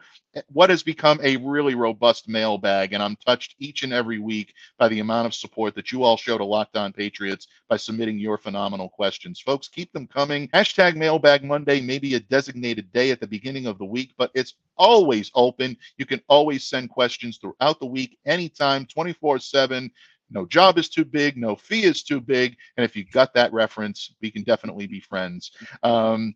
what 0.53 0.70
has 0.70 0.82
become 0.82 1.20
a 1.22 1.36
really 1.36 1.74
robust 1.74 2.28
mailbag. 2.28 2.93
And 2.93 3.03
I'm 3.03 3.16
touched 3.16 3.55
each 3.61 3.84
and 3.84 3.93
every 3.93 4.18
week 4.18 4.53
by 4.78 4.88
the 4.88 5.01
amount 5.01 5.26
of 5.26 5.34
support 5.34 5.76
that 5.76 5.93
you 5.93 6.03
all 6.03 6.16
show 6.16 6.36
to 6.38 6.45
Locked 6.45 6.76
On 6.76 6.93
Patriots 6.93 7.47
by 7.68 7.76
submitting 7.76 8.18
your 8.18 8.38
phenomenal 8.38 8.88
questions. 8.88 9.41
Folks, 9.41 9.68
keep 9.68 9.93
them 9.93 10.09
coming. 10.09 10.49
Hashtag 10.49 10.97
Mailbag 10.97 11.45
Monday, 11.45 11.80
maybe 11.80 12.14
a 12.14 12.20
designated 12.20 12.93
day 12.93 13.12
at 13.12 13.20
the 13.20 13.26
beginning 13.28 13.66
of 13.66 13.78
the 13.78 13.84
week, 13.84 14.12
but 14.18 14.32
it's 14.34 14.55
always 14.76 15.30
open. 15.34 15.76
You 15.99 16.07
can 16.07 16.20
always 16.28 16.64
send 16.64 16.91
questions 16.91 17.38
throughout 17.38 17.78
the 17.78 17.86
week, 17.86 18.18
anytime, 18.24 18.86
24 18.86 19.38
7 19.38 19.91
No 20.30 20.46
job 20.46 20.78
is 20.78 20.88
too 20.88 21.04
big, 21.04 21.36
no 21.36 21.56
fee 21.56 21.84
is 21.84 22.02
too 22.02 22.20
big. 22.20 22.56
And 22.76 22.84
if 22.84 22.96
you 22.96 23.04
got 23.04 23.34
that 23.34 23.52
reference, 23.52 24.14
we 24.20 24.30
can 24.30 24.42
definitely 24.42 24.86
be 24.86 25.00
friends. 25.00 25.52
Um, 25.82 26.34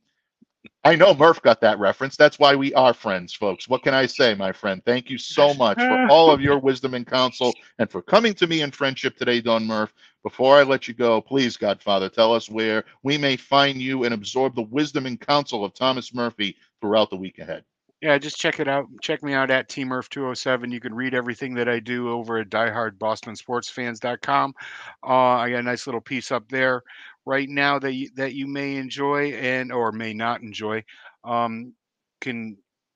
I 0.86 0.96
know 0.96 1.14
Murph 1.14 1.40
got 1.40 1.60
that 1.62 1.78
reference. 1.78 2.16
That's 2.16 2.38
why 2.38 2.54
we 2.54 2.74
are 2.74 2.92
friends, 2.92 3.32
folks. 3.32 3.68
What 3.68 3.82
can 3.82 3.94
I 3.94 4.04
say, 4.04 4.34
my 4.34 4.52
friend? 4.52 4.82
Thank 4.84 5.08
you 5.08 5.16
so 5.16 5.54
much 5.58 5.78
for 5.78 6.10
all 6.10 6.30
of 6.30 6.40
your 6.40 6.58
wisdom 6.58 6.94
and 6.94 7.06
counsel 7.06 7.54
and 7.78 7.90
for 7.90 8.02
coming 8.02 8.34
to 8.34 8.46
me 8.46 8.60
in 8.60 8.70
friendship 8.70 9.16
today, 9.16 9.40
Don 9.40 9.66
Murph. 9.66 9.94
Before 10.22 10.56
I 10.56 10.62
let 10.62 10.88
you 10.88 10.94
go, 10.94 11.20
please, 11.20 11.56
Godfather, 11.56 12.08
tell 12.08 12.34
us 12.34 12.50
where 12.50 12.84
we 13.02 13.18
may 13.18 13.36
find 13.36 13.80
you 13.80 14.04
and 14.04 14.14
absorb 14.14 14.54
the 14.54 14.62
wisdom 14.62 15.06
and 15.06 15.20
counsel 15.20 15.64
of 15.64 15.74
Thomas 15.74 16.14
Murphy 16.14 16.56
throughout 16.80 17.10
the 17.10 17.16
week 17.16 17.38
ahead. 17.38 17.64
Yeah, 18.04 18.18
just 18.18 18.36
check 18.36 18.60
it 18.60 18.68
out. 18.68 18.86
Check 19.00 19.22
me 19.22 19.32
out 19.32 19.50
at 19.50 19.70
tmurph207. 19.70 20.70
You 20.70 20.78
can 20.78 20.94
read 20.94 21.14
everything 21.14 21.54
that 21.54 21.70
I 21.70 21.80
do 21.80 22.10
over 22.10 22.36
at 22.36 22.50
diehardbostonsportsfans.com. 22.50 24.54
Uh, 25.02 25.06
I 25.08 25.50
got 25.50 25.60
a 25.60 25.62
nice 25.62 25.86
little 25.86 26.02
piece 26.02 26.30
up 26.30 26.46
there 26.50 26.82
right 27.24 27.48
now 27.48 27.78
that 27.78 27.94
you, 27.94 28.10
that 28.16 28.34
you 28.34 28.46
may 28.46 28.76
enjoy 28.76 29.32
and 29.32 29.72
or 29.72 29.90
may 29.90 30.12
not 30.12 30.42
enjoy. 30.42 30.84
Um, 31.24 31.72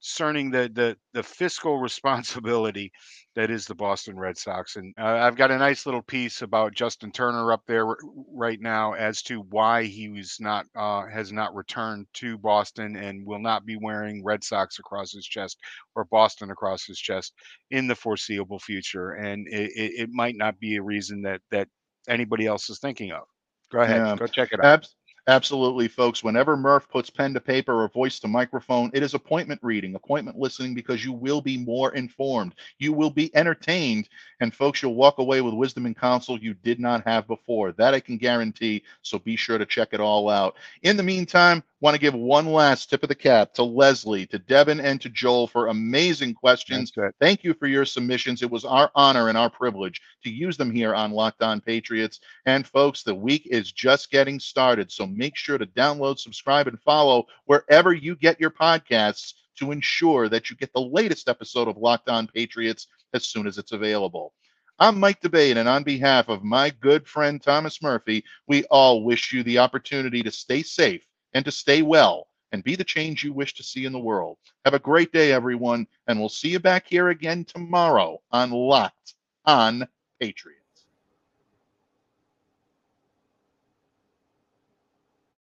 concerning 0.00 0.50
the 0.50 0.70
the 0.74 0.96
the 1.12 1.22
fiscal 1.22 1.78
responsibility 1.78 2.92
that 3.34 3.50
is 3.50 3.66
the 3.66 3.74
Boston 3.74 4.18
Red 4.18 4.36
Sox. 4.36 4.76
And 4.76 4.94
uh, 4.98 5.04
I've 5.06 5.36
got 5.36 5.50
a 5.50 5.58
nice 5.58 5.86
little 5.86 6.02
piece 6.02 6.42
about 6.42 6.74
Justin 6.74 7.12
Turner 7.12 7.52
up 7.52 7.62
there 7.66 7.86
r- 7.86 7.96
right 8.32 8.60
now 8.60 8.94
as 8.94 9.22
to 9.22 9.40
why 9.50 9.84
he 9.84 10.08
was 10.08 10.36
not 10.40 10.66
uh, 10.76 11.06
has 11.06 11.32
not 11.32 11.54
returned 11.54 12.06
to 12.14 12.38
Boston 12.38 12.96
and 12.96 13.24
will 13.26 13.38
not 13.40 13.64
be 13.66 13.76
wearing 13.80 14.24
Red 14.24 14.42
Sox 14.44 14.78
across 14.78 15.12
his 15.12 15.26
chest 15.26 15.58
or 15.94 16.04
Boston 16.06 16.50
across 16.50 16.84
his 16.84 16.98
chest 16.98 17.32
in 17.70 17.86
the 17.86 17.94
foreseeable 17.94 18.58
future. 18.58 19.12
And 19.12 19.46
it, 19.48 19.70
it, 19.76 19.92
it 20.02 20.10
might 20.12 20.36
not 20.36 20.58
be 20.58 20.76
a 20.76 20.82
reason 20.82 21.22
that 21.22 21.40
that 21.50 21.68
anybody 22.08 22.46
else 22.46 22.70
is 22.70 22.78
thinking 22.80 23.12
of. 23.12 23.24
Go 23.70 23.80
ahead, 23.80 24.06
Yeah. 24.06 24.16
go 24.16 24.26
check 24.26 24.50
it 24.52 24.60
out. 24.64 24.88
Absolutely, 25.28 25.86
folks. 25.86 26.24
Whenever 26.24 26.56
Murph 26.56 26.88
puts 26.88 27.10
pen 27.10 27.32
to 27.34 27.40
paper 27.40 27.82
or 27.82 27.88
voice 27.88 28.18
to 28.20 28.28
microphone, 28.28 28.90
it 28.92 29.02
is 29.02 29.14
appointment 29.14 29.60
reading, 29.62 29.94
appointment 29.94 30.38
listening, 30.38 30.74
because 30.74 31.04
you 31.04 31.12
will 31.12 31.40
be 31.40 31.56
more 31.56 31.94
informed. 31.94 32.54
You 32.78 32.92
will 32.92 33.10
be 33.10 33.34
entertained. 33.36 34.08
And, 34.40 34.54
folks, 34.54 34.82
you'll 34.82 34.96
walk 34.96 35.18
away 35.18 35.40
with 35.40 35.54
wisdom 35.54 35.86
and 35.86 35.96
counsel 35.96 36.38
you 36.38 36.54
did 36.54 36.80
not 36.80 37.06
have 37.06 37.28
before. 37.28 37.72
That 37.72 37.94
I 37.94 38.00
can 38.00 38.16
guarantee. 38.16 38.82
So 39.02 39.18
be 39.18 39.36
sure 39.36 39.58
to 39.58 39.66
check 39.66 39.90
it 39.92 40.00
all 40.00 40.28
out. 40.28 40.56
In 40.82 40.96
the 40.96 41.02
meantime, 41.02 41.62
want 41.80 41.94
to 41.94 42.00
give 42.00 42.14
one 42.14 42.46
last 42.46 42.90
tip 42.90 43.04
of 43.04 43.08
the 43.08 43.14
cap 43.14 43.54
to 43.54 43.62
Leslie, 43.62 44.26
to 44.26 44.38
Devin, 44.38 44.80
and 44.80 45.00
to 45.00 45.08
Joel 45.08 45.46
for 45.46 45.68
amazing 45.68 46.34
questions. 46.34 46.92
Thank 47.20 47.44
you 47.44 47.54
for 47.54 47.68
your 47.68 47.84
submissions. 47.84 48.42
It 48.42 48.50
was 48.50 48.64
our 48.64 48.90
honor 48.96 49.28
and 49.28 49.38
our 49.38 49.48
privilege 49.48 50.00
to 50.24 50.30
use 50.30 50.56
them 50.56 50.72
here 50.72 50.94
on 50.94 51.12
Locked 51.12 51.42
On 51.42 51.60
Patriots. 51.60 52.18
And 52.46 52.66
folks, 52.66 53.04
the 53.04 53.14
week 53.14 53.46
is 53.46 53.70
just 53.70 54.10
getting 54.10 54.40
started. 54.40 54.90
So 54.90 55.06
make 55.06 55.36
sure 55.36 55.56
to 55.56 55.66
download, 55.66 56.18
subscribe, 56.18 56.66
and 56.66 56.80
follow 56.80 57.26
wherever 57.44 57.92
you 57.92 58.16
get 58.16 58.40
your 58.40 58.50
podcasts 58.50 59.34
to 59.60 59.70
ensure 59.70 60.28
that 60.28 60.50
you 60.50 60.56
get 60.56 60.72
the 60.72 60.80
latest 60.80 61.28
episode 61.28 61.68
of 61.68 61.76
Locked 61.76 62.08
On 62.08 62.26
Patriots 62.26 62.88
as 63.14 63.28
soon 63.28 63.46
as 63.46 63.56
it's 63.56 63.72
available. 63.72 64.32
I'm 64.80 65.00
Mike 65.00 65.20
D'Abate, 65.20 65.56
and 65.56 65.68
on 65.68 65.82
behalf 65.82 66.28
of 66.28 66.44
my 66.44 66.70
good 66.70 67.06
friend 67.08 67.42
Thomas 67.42 67.82
Murphy, 67.82 68.24
we 68.46 68.64
all 68.64 69.02
wish 69.02 69.32
you 69.32 69.42
the 69.42 69.58
opportunity 69.58 70.22
to 70.22 70.30
stay 70.30 70.62
safe 70.62 71.02
and 71.34 71.44
to 71.44 71.50
stay 71.50 71.82
well 71.82 72.28
and 72.52 72.64
be 72.64 72.76
the 72.76 72.84
change 72.84 73.22
you 73.22 73.32
wish 73.32 73.54
to 73.54 73.62
see 73.62 73.84
in 73.84 73.92
the 73.92 73.98
world. 73.98 74.38
Have 74.64 74.74
a 74.74 74.78
great 74.78 75.12
day, 75.12 75.32
everyone, 75.32 75.86
and 76.06 76.18
we'll 76.18 76.28
see 76.28 76.48
you 76.48 76.58
back 76.58 76.86
here 76.88 77.08
again 77.10 77.44
tomorrow 77.44 78.20
on 78.30 78.50
Locked 78.50 79.14
On 79.44 79.86
Patriots. 80.20 80.57